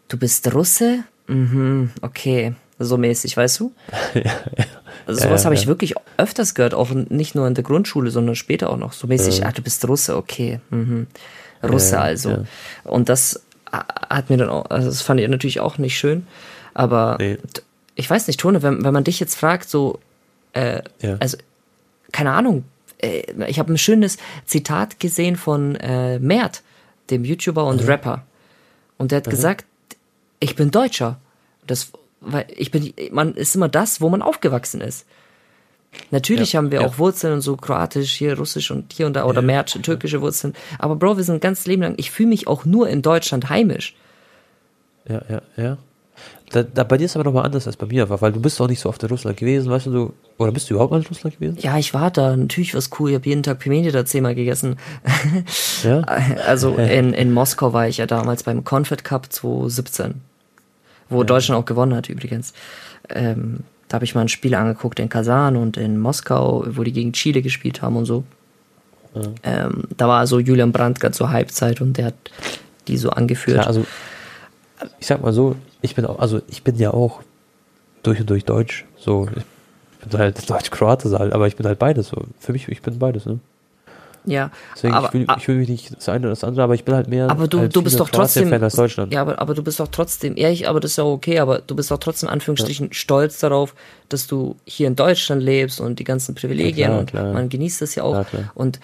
du 0.08 0.18
bist 0.18 0.54
Russe? 0.54 1.04
Mhm, 1.28 1.90
okay. 2.02 2.54
So 2.78 2.98
mäßig, 2.98 3.36
weißt 3.36 3.60
du? 3.60 3.74
ja, 4.14 4.22
ja. 4.22 4.66
Also 5.08 5.22
sowas 5.22 5.46
habe 5.46 5.56
ich 5.56 5.66
wirklich 5.66 5.96
öfters 6.18 6.54
gehört, 6.54 6.76
auch 6.76 6.92
nicht 6.92 7.34
nur 7.34 7.48
in 7.48 7.56
der 7.56 7.64
Grundschule, 7.64 8.12
sondern 8.12 8.36
später 8.36 8.70
auch 8.70 8.78
noch. 8.78 8.94
So 8.94 9.08
mäßig, 9.08 9.46
ah, 9.46 9.52
du 9.52 9.64
bist 9.64 9.88
Russe, 9.88 10.16
okay. 10.16 10.60
Mhm. 10.70 11.08
Russe 11.64 12.00
also. 12.00 12.46
Und 12.84 13.10
das 13.10 13.42
hat 13.72 14.30
mir 14.30 14.38
dann 14.38 14.50
auch, 14.50 14.70
also 14.70 14.88
das 14.88 15.02
fand 15.02 15.20
ich 15.20 15.28
natürlich 15.28 15.60
auch 15.60 15.78
nicht 15.78 15.98
schön, 15.98 16.28
aber 16.74 17.18
nee. 17.20 17.38
ich 17.96 18.10
weiß 18.10 18.28
nicht, 18.28 18.40
Tone, 18.40 18.62
wenn, 18.64 18.84
wenn 18.84 18.94
man 18.94 19.04
dich 19.04 19.20
jetzt 19.20 19.36
fragt, 19.36 19.70
so, 19.70 20.00
äh, 20.54 20.82
ja. 21.02 21.18
also, 21.20 21.38
keine 22.12 22.32
Ahnung, 22.32 22.66
äh, 23.02 23.24
ich 23.48 23.60
habe 23.60 23.74
ein 23.74 23.78
schönes 23.78 24.18
Zitat 24.46 25.00
gesehen 25.00 25.36
von 25.36 25.76
äh, 25.76 26.20
Mert, 26.20 26.64
dem 27.10 27.26
YouTuber 27.26 27.66
und 27.66 27.84
mhm. 27.84 27.88
Rapper. 27.88 28.26
Und 28.98 29.12
der 29.12 29.18
hat 29.18 29.28
mhm. 29.28 29.32
gesagt, 29.32 29.66
ich 30.40 30.56
bin 30.56 30.72
Deutscher. 30.72 31.20
Das, 31.68 31.92
weil 32.20 32.46
ich 32.56 32.72
bin, 32.72 32.94
man 33.12 33.34
ist 33.36 33.56
immer 33.56 33.70
das, 33.70 34.02
wo 34.02 34.10
man 34.10 34.22
aufgewachsen 34.22 34.82
ist. 34.82 35.06
Natürlich 36.10 36.54
ja, 36.54 36.58
haben 36.58 36.72
wir 36.72 36.82
ja. 36.82 36.88
auch 36.88 36.98
Wurzeln 36.98 37.34
und 37.34 37.42
so 37.42 37.56
kroatisch, 37.58 38.14
hier 38.14 38.38
russisch 38.38 38.72
und 38.72 38.94
hier 38.94 39.08
und 39.08 39.14
da 39.14 39.26
oder 39.26 39.42
ja, 39.42 39.48
mehr 39.48 39.66
türkische 39.66 40.22
Wurzeln. 40.22 40.54
Aber 40.80 40.96
Bro, 40.96 41.18
wir 41.18 41.24
sind 41.24 41.42
ganz 41.42 41.66
Leben 41.66 41.82
lang, 41.82 41.94
ich 41.98 42.12
fühle 42.12 42.30
mich 42.30 42.48
auch 42.48 42.66
nur 42.66 42.90
in 42.90 43.02
Deutschland 43.02 43.50
heimisch. 43.50 43.96
Ja, 45.08 45.22
ja, 45.30 45.42
ja. 45.58 45.78
Da, 46.52 46.64
da, 46.64 46.84
bei 46.84 46.98
dir 46.98 47.06
ist 47.06 47.16
aber 47.16 47.24
nochmal 47.24 47.46
anders 47.46 47.66
als 47.66 47.78
bei 47.78 47.86
mir, 47.86 48.10
weil 48.10 48.34
du 48.34 48.42
bist 48.42 48.60
auch 48.60 48.68
nicht 48.68 48.82
so 48.82 48.90
oft 48.90 49.02
in 49.04 49.10
Russland 49.10 49.38
gewesen, 49.38 49.72
weißt 49.72 49.86
du, 49.86 49.92
du 49.92 50.14
oder 50.38 50.52
bist 50.52 50.70
du 50.70 50.74
überhaupt 50.74 50.92
mal 50.92 51.00
in 51.00 51.08
Russland 51.08 51.40
gewesen? 51.40 51.58
Ja, 51.62 51.78
ich 51.78 51.94
war 51.94 52.12
da, 52.12 52.36
natürlich 52.36 52.76
was 52.76 52.90
cool, 53.00 53.12
ich 53.12 53.16
habe 53.16 53.30
jeden 53.30 53.42
Tag 53.42 53.60
Pimenti 53.60 53.92
da 53.92 54.06
zehnmal 54.06 54.36
gegessen. 54.36 54.78
Ja? 55.84 56.02
also 56.46 56.76
in, 56.76 57.14
in 57.14 57.34
Moskau 57.34 57.74
war 57.74 57.88
ich 57.88 57.98
ja 57.98 58.06
damals 58.06 58.44
beim 58.44 58.64
Confed 58.64 59.04
Cup 59.04 59.34
2017, 59.34 60.22
wo. 61.10 61.24
Deutschland 61.24 61.60
auch 61.60 61.66
gewonnen 61.66 61.96
hat 61.96 62.08
übrigens. 62.08 62.54
Ähm, 63.10 63.62
da 63.92 63.96
habe 63.96 64.06
ich 64.06 64.16
mal 64.16 64.22
ein 64.22 64.30
Spiel 64.30 64.56
angeguckt 64.56 65.02
in 65.02 65.10
Kasan 65.10 65.58
und 65.58 65.76
in 65.76 66.00
Moskau, 66.00 66.64
wo 66.66 66.84
die 66.84 66.94
gegen 66.94 67.12
Chile 67.12 67.42
gespielt 67.42 67.82
haben 67.82 67.98
und 67.98 68.06
so. 68.06 68.24
Ja. 69.14 69.22
Ähm, 69.44 69.84
da 69.98 70.08
war 70.08 70.26
so 70.28 70.40
Julian 70.40 70.72
Brandt 70.72 71.02
gerade 71.02 71.14
zur 71.14 71.30
Halbzeit 71.30 71.82
und 71.82 71.98
der 71.98 72.06
hat 72.06 72.14
die 72.88 72.96
so 72.96 73.10
angeführt. 73.10 73.58
Klar, 73.58 73.68
also 73.68 73.86
ich 74.98 75.08
sag 75.08 75.22
mal 75.22 75.34
so, 75.34 75.58
ich 75.82 75.94
bin 75.94 76.06
auch, 76.06 76.20
also 76.20 76.40
ich 76.48 76.64
bin 76.64 76.78
ja 76.78 76.92
auch 76.92 77.22
durch 78.02 78.22
und 78.22 78.30
durch 78.30 78.46
Deutsch. 78.46 78.86
So, 78.98 79.28
ich 80.00 80.08
bin 80.08 80.18
halt 80.18 80.50
Deutsch-Kroate, 80.50 81.34
aber 81.34 81.48
ich 81.48 81.58
bin 81.58 81.66
halt 81.66 81.78
beides. 81.78 82.08
So. 82.08 82.24
Für 82.40 82.54
mich, 82.54 82.70
ich 82.70 82.82
bin 82.82 82.98
beides, 82.98 83.26
ne? 83.26 83.40
Ja, 84.26 84.52
Deswegen, 84.76 84.94
aber, 84.94 85.08
ich, 85.08 85.14
will, 85.14 85.28
ich 85.38 85.48
will 85.48 85.56
mich 85.56 85.70
nicht 85.70 85.98
das 85.98 86.08
eine 86.10 86.20
oder 86.20 86.30
das 86.30 86.44
andere, 86.44 86.64
aber 86.64 86.76
ich 86.76 86.86
bin 86.86 86.94
halt 86.94 87.08
mehr. 87.08 87.30
Aber 87.30 87.48
du, 87.48 87.60
halt 87.60 87.76
du 87.76 87.82
bist 87.82 88.00
doch 88.00 88.10
trotzdem. 88.10 88.50
Fan 88.50 88.64
als 88.64 88.76
Deutschland. 88.76 89.12
Ja, 89.14 89.22
aber, 89.22 89.40
aber 89.40 89.54
du 89.54 89.64
bist 89.64 89.80
doch 89.80 89.88
trotzdem, 89.88 90.38
ehrlich, 90.38 90.68
aber 90.68 90.80
das 90.80 90.92
ist 90.92 90.98
ja 90.98 91.04
okay, 91.06 91.40
aber 91.40 91.60
du 91.60 91.76
bist 91.76 91.90
doch 91.90 91.98
trotzdem 91.98 92.30
Anführungsstrichen 92.30 92.88
ja. 92.88 92.94
stolz 92.94 93.40
darauf, 93.40 93.74
dass 94.10 94.28
du 94.28 94.56
hier 94.66 94.88
in 94.88 94.96
Deutschland 94.96 95.42
lebst 95.42 95.82
und 95.82 96.00
die 96.00 96.04
ganzen 96.04 96.36
Privilegien 96.36 97.06
klar, 97.08 97.26
und 97.26 97.34
man 97.34 97.50
genießt 97.50 97.82
das 97.82 97.96
ja 97.96 98.04
auch. 98.04 98.16
Ja, 98.16 98.52
und 98.54 98.80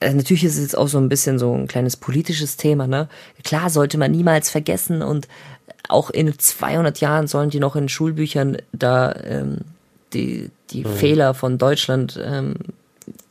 äh, 0.00 0.12
natürlich 0.12 0.44
ist 0.44 0.56
es 0.56 0.62
jetzt 0.62 0.76
auch 0.76 0.88
so 0.88 0.98
ein 0.98 1.08
bisschen 1.08 1.38
so 1.38 1.54
ein 1.54 1.68
kleines 1.68 1.96
politisches 1.96 2.56
Thema, 2.56 2.86
ne? 2.86 3.08
Klar 3.44 3.70
sollte 3.70 3.96
man 3.96 4.10
niemals 4.10 4.50
vergessen 4.50 5.02
und 5.02 5.28
auch 5.88 6.10
in 6.10 6.38
200 6.38 7.00
Jahren 7.00 7.26
sollen 7.26 7.50
die 7.50 7.60
noch 7.60 7.76
in 7.76 7.88
Schulbüchern 7.88 8.58
da 8.72 9.14
ähm, 9.24 9.58
die, 10.12 10.50
die 10.70 10.84
mhm. 10.84 10.88
Fehler 10.88 11.34
von 11.34 11.58
Deutschland 11.58 12.20
ähm, 12.22 12.54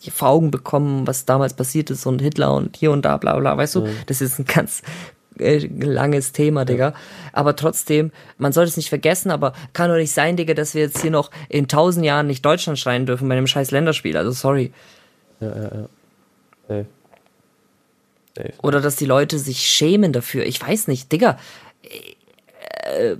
vor 0.09 0.29
Augen 0.29 0.49
bekommen, 0.49 1.05
was 1.05 1.25
damals 1.25 1.53
passiert 1.53 1.91
ist 1.91 2.05
und 2.05 2.21
Hitler 2.21 2.53
und 2.53 2.77
hier 2.77 2.91
und 2.91 3.03
da, 3.03 3.17
bla 3.17 3.37
bla, 3.37 3.55
weißt 3.55 3.75
du? 3.75 3.81
Mhm. 3.81 3.95
Das 4.07 4.21
ist 4.21 4.39
ein 4.39 4.45
ganz 4.45 4.81
äh, 5.37 5.57
langes 5.79 6.31
Thema, 6.31 6.65
Digga. 6.65 6.93
Aber 7.33 7.55
trotzdem, 7.55 8.11
man 8.37 8.51
sollte 8.51 8.69
es 8.69 8.77
nicht 8.77 8.89
vergessen, 8.89 9.31
aber 9.31 9.53
kann 9.73 9.89
doch 9.89 9.97
nicht 9.97 10.11
sein, 10.11 10.37
Digga, 10.37 10.53
dass 10.53 10.73
wir 10.73 10.81
jetzt 10.81 11.01
hier 11.01 11.11
noch 11.11 11.29
in 11.49 11.67
tausend 11.67 12.05
Jahren 12.05 12.27
nicht 12.27 12.43
Deutschland 12.43 12.79
schreien 12.79 13.05
dürfen 13.05 13.29
bei 13.29 13.35
einem 13.35 13.47
scheiß 13.47 13.71
Länderspiel. 13.71 14.17
Also 14.17 14.31
sorry. 14.31 14.73
Ja, 15.39 15.47
ja, 15.47 15.63
ja. 15.63 15.89
Hey. 16.67 16.85
Hey. 18.37 18.53
Oder 18.61 18.81
dass 18.81 18.95
die 18.95 19.05
Leute 19.05 19.39
sich 19.39 19.59
schämen 19.67 20.13
dafür. 20.13 20.45
Ich 20.45 20.61
weiß 20.61 20.87
nicht, 20.87 21.11
Digga. 21.11 21.37
äh, 22.83 23.17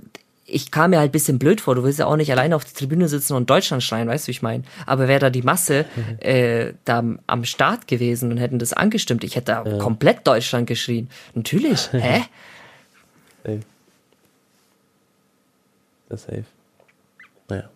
ich 0.52 0.70
kam 0.70 0.90
mir 0.90 0.98
halt 0.98 1.10
ein 1.10 1.12
bisschen 1.12 1.38
blöd 1.38 1.60
vor. 1.60 1.74
Du 1.74 1.82
willst 1.82 1.98
ja 1.98 2.06
auch 2.06 2.16
nicht 2.16 2.30
alleine 2.30 2.56
auf 2.56 2.64
der 2.64 2.74
Tribüne 2.74 3.08
sitzen 3.08 3.34
und 3.34 3.48
Deutschland 3.48 3.82
schreien, 3.82 4.08
weißt 4.08 4.24
du, 4.24 4.28
wie 4.28 4.32
ich 4.32 4.42
meine? 4.42 4.64
Aber 4.86 5.08
wäre 5.08 5.20
da 5.20 5.30
die 5.30 5.42
Masse 5.42 5.86
mhm. 5.96 6.18
äh, 6.20 6.74
da 6.84 7.02
am 7.26 7.44
Start 7.44 7.86
gewesen 7.86 8.30
und 8.30 8.38
hätten 8.38 8.58
das 8.58 8.72
angestimmt, 8.72 9.24
ich 9.24 9.36
hätte 9.36 9.52
da 9.52 9.64
ja. 9.64 9.78
komplett 9.78 10.26
Deutschland 10.26 10.66
geschrien. 10.66 11.08
Natürlich. 11.34 11.88
Hä? 11.92 12.22
Safe. 13.44 13.60
Das 16.08 16.24
safe. 16.24 16.44
Naja. 17.48 17.68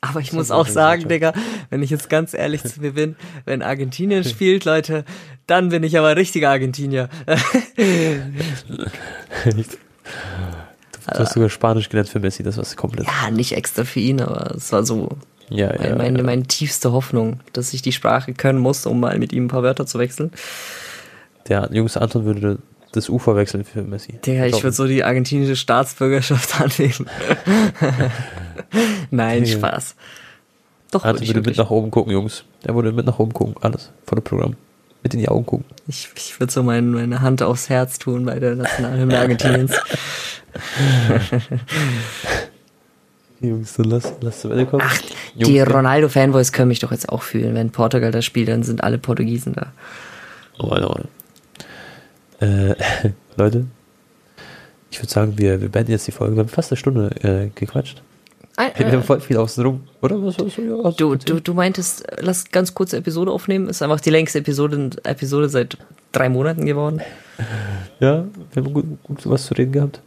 Aber 0.00 0.20
ich 0.20 0.32
muss 0.32 0.50
auch 0.50 0.66
sagen, 0.66 1.08
Digga, 1.08 1.32
wenn 1.70 1.82
ich 1.82 1.90
jetzt 1.90 2.10
ganz 2.10 2.34
ehrlich 2.34 2.62
zu 2.64 2.80
mir 2.80 2.92
bin, 2.92 3.16
wenn 3.44 3.62
Argentinien 3.62 4.24
spielt, 4.24 4.64
Leute, 4.64 5.04
dann 5.46 5.70
bin 5.70 5.82
ich 5.82 5.96
aber 5.96 6.16
richtiger 6.16 6.50
Argentinier. 6.50 7.08
Du 11.12 11.18
hast 11.18 11.34
sogar 11.34 11.50
Spanisch 11.50 11.88
gelernt 11.88 12.08
für 12.08 12.20
Messi, 12.20 12.42
das 12.42 12.56
war 12.56 12.64
komplett. 12.76 13.06
Ja, 13.06 13.30
nicht 13.30 13.52
extra 13.52 13.84
für 13.84 14.00
ihn, 14.00 14.20
aber 14.20 14.54
es 14.56 14.72
war 14.72 14.84
so 14.84 15.10
ja, 15.50 15.68
meine, 15.68 15.88
ja, 15.88 15.96
meine, 15.96 16.18
ja. 16.18 16.24
meine 16.24 16.42
tiefste 16.44 16.92
Hoffnung, 16.92 17.40
dass 17.52 17.74
ich 17.74 17.82
die 17.82 17.92
Sprache 17.92 18.32
können 18.32 18.58
muss, 18.58 18.86
um 18.86 19.00
mal 19.00 19.18
mit 19.18 19.32
ihm 19.32 19.44
ein 19.44 19.48
paar 19.48 19.62
Wörter 19.62 19.86
zu 19.86 19.98
wechseln. 19.98 20.30
Der 21.48 21.68
jüngste 21.72 22.00
Anton 22.00 22.24
würde 22.24 22.58
das 22.92 23.10
Ufer 23.10 23.36
wechseln 23.36 23.64
für 23.64 23.82
Messi. 23.82 24.14
Digga, 24.24 24.46
ich 24.46 24.62
würde 24.62 24.72
so 24.72 24.86
die 24.86 25.04
argentinische 25.04 25.56
Staatsbürgerschaft 25.56 26.60
annehmen. 26.60 27.06
Nein, 29.10 29.44
Spaß. 29.44 29.96
Doch, 30.90 31.04
Anton 31.04 31.26
würde 31.26 31.42
mit 31.42 31.58
nach 31.58 31.70
oben 31.70 31.90
gucken, 31.90 32.12
Jungs. 32.12 32.44
Er 32.62 32.74
würde 32.74 32.92
mit 32.92 33.04
nach 33.04 33.18
oben 33.18 33.34
gucken, 33.34 33.56
alles. 33.60 33.90
Vor 34.06 34.16
dem 34.16 34.24
Programm 34.24 34.56
mit 35.04 35.14
in 35.14 35.20
die 35.20 35.28
Augen 35.28 35.46
gucken. 35.46 35.66
Ich, 35.86 36.08
ich 36.16 36.40
würde 36.40 36.52
so 36.52 36.64
mein, 36.64 36.90
meine 36.90 37.20
Hand 37.20 37.42
aufs 37.42 37.68
Herz 37.68 38.00
tun 38.00 38.24
bei 38.24 38.40
der 38.40 38.56
Nationalhymne 38.56 39.18
Argentiniens. 39.20 39.72
Jungs, 43.40 43.74
dann 43.74 43.84
lass, 43.84 44.14
lass 44.22 44.40
zum 44.40 44.52
Ende 44.52 44.66
kommen. 44.66 44.82
Ach, 44.84 44.98
Jungs, 45.34 45.48
die 45.48 45.60
Ronaldo-Fanboys 45.60 46.52
können 46.52 46.68
mich 46.68 46.80
doch 46.80 46.90
jetzt 46.90 47.10
auch 47.10 47.22
fühlen. 47.22 47.54
Wenn 47.54 47.70
Portugal 47.70 48.10
das 48.10 48.24
spielt, 48.24 48.48
dann 48.48 48.62
sind 48.62 48.82
alle 48.82 48.98
Portugiesen 48.98 49.52
da. 49.52 49.72
Oh, 50.58 50.74
oh. 50.74 52.44
Äh, 52.44 52.74
Leute, 53.36 53.66
ich 54.90 54.98
würde 55.00 55.12
sagen, 55.12 55.36
wir, 55.36 55.60
wir 55.60 55.68
beenden 55.68 55.92
jetzt 55.92 56.06
die 56.06 56.12
Folge. 56.12 56.36
Wir 56.36 56.40
haben 56.40 56.48
fast 56.48 56.72
eine 56.72 56.78
Stunde 56.78 57.10
äh, 57.22 57.50
gequatscht. 57.54 58.02
Ein, 58.56 58.70
wir 58.76 58.92
haben 58.92 59.02
voll 59.02 59.20
viel 59.20 59.36
außen 59.36 59.64
rum, 59.64 59.88
oder? 60.00 60.22
Was, 60.22 60.38
was, 60.38 60.56
ja, 60.56 60.90
du, 60.92 61.16
du, 61.16 61.40
du 61.40 61.54
meintest, 61.54 62.06
lass 62.20 62.50
ganz 62.50 62.72
kurze 62.72 62.96
Episode 62.96 63.32
aufnehmen. 63.32 63.68
Ist 63.68 63.82
einfach 63.82 64.00
die 64.00 64.10
längste 64.10 64.38
Episode, 64.38 64.90
Episode 65.02 65.48
seit 65.48 65.76
drei 66.12 66.28
Monaten 66.28 66.64
geworden. 66.64 67.00
Ja, 67.98 68.24
wir 68.52 68.62
haben 68.62 68.72
gut, 68.72 69.02
gut 69.02 69.28
was 69.28 69.46
zu 69.46 69.54
reden 69.54 69.72
gehabt. 69.72 70.00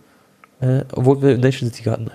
Äh, 0.61 0.83
obwohl 0.93 1.21
wir 1.21 1.37
Nation 1.37 1.71
City 1.71 1.83
hatten. 1.89 2.09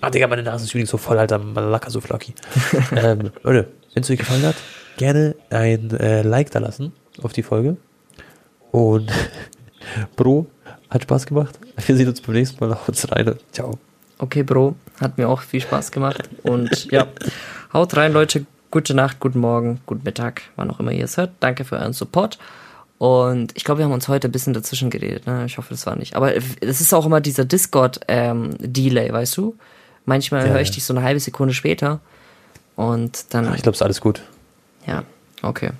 Ah, 0.00 0.10
Digga, 0.10 0.26
meine 0.26 0.42
Nase 0.42 0.64
ist 0.64 0.70
übrigens 0.70 0.90
so 0.90 0.98
voll, 0.98 1.18
Alter. 1.18 1.38
Malaka 1.38 1.90
so 1.90 2.00
flaky. 2.00 2.34
ähm, 2.96 3.30
Leute, 3.42 3.68
wenn 3.94 4.02
es 4.02 4.10
euch 4.10 4.18
gefallen 4.18 4.42
hat, 4.42 4.56
gerne 4.96 5.34
ein 5.50 5.90
äh, 5.98 6.22
Like 6.22 6.50
da 6.50 6.58
lassen 6.58 6.92
auf 7.22 7.32
die 7.32 7.42
Folge. 7.42 7.76
Und 8.70 9.10
Bro, 10.16 10.46
hat 10.90 11.02
Spaß 11.02 11.26
gemacht. 11.26 11.58
Wir 11.86 11.96
sehen 11.96 12.08
uns 12.08 12.20
beim 12.20 12.34
nächsten 12.34 12.64
Mal. 12.64 12.74
Haut 12.74 13.12
rein. 13.12 13.36
Ciao. 13.52 13.78
Okay, 14.22 14.44
Bro, 14.44 14.76
hat 15.00 15.18
mir 15.18 15.28
auch 15.28 15.40
viel 15.40 15.60
Spaß 15.60 15.90
gemacht. 15.90 16.30
Und 16.44 16.88
ja, 16.92 17.08
haut 17.72 17.96
rein, 17.96 18.12
Leute. 18.12 18.46
Gute 18.70 18.94
Nacht, 18.94 19.18
guten 19.18 19.40
Morgen, 19.40 19.80
guten 19.84 20.04
Mittag, 20.04 20.42
wann 20.54 20.70
auch 20.70 20.78
immer 20.78 20.92
ihr 20.92 21.06
es 21.06 21.16
hört. 21.16 21.32
Danke 21.40 21.64
für 21.64 21.76
euren 21.76 21.92
Support. 21.92 22.38
Und 22.98 23.50
ich 23.56 23.64
glaube, 23.64 23.78
wir 23.80 23.84
haben 23.84 23.92
uns 23.92 24.06
heute 24.06 24.28
ein 24.28 24.30
bisschen 24.30 24.54
dazwischen 24.54 24.90
geredet. 24.90 25.26
Ne? 25.26 25.44
Ich 25.44 25.58
hoffe, 25.58 25.70
das 25.70 25.86
war 25.86 25.96
nicht. 25.96 26.14
Aber 26.14 26.36
es 26.36 26.80
ist 26.80 26.94
auch 26.94 27.04
immer 27.04 27.20
dieser 27.20 27.44
Discord-Delay, 27.44 29.06
ähm, 29.08 29.12
weißt 29.12 29.36
du? 29.36 29.56
Manchmal 30.04 30.46
ja, 30.46 30.52
höre 30.52 30.60
ich 30.60 30.68
ja. 30.68 30.74
dich 30.74 30.84
so 30.84 30.94
eine 30.94 31.02
halbe 31.02 31.18
Sekunde 31.18 31.52
später. 31.52 31.98
Und 32.76 33.34
dann. 33.34 33.48
Ach, 33.48 33.56
ich 33.56 33.62
glaube, 33.62 33.74
es 33.74 33.78
ist 33.78 33.82
alles 33.82 34.00
gut. 34.00 34.22
Ja, 34.86 35.02
okay. 35.42 35.70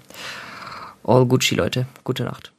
All 1.04 1.26
Gucci, 1.26 1.54
Leute. 1.54 1.86
Gute 2.02 2.24
Nacht. 2.24 2.50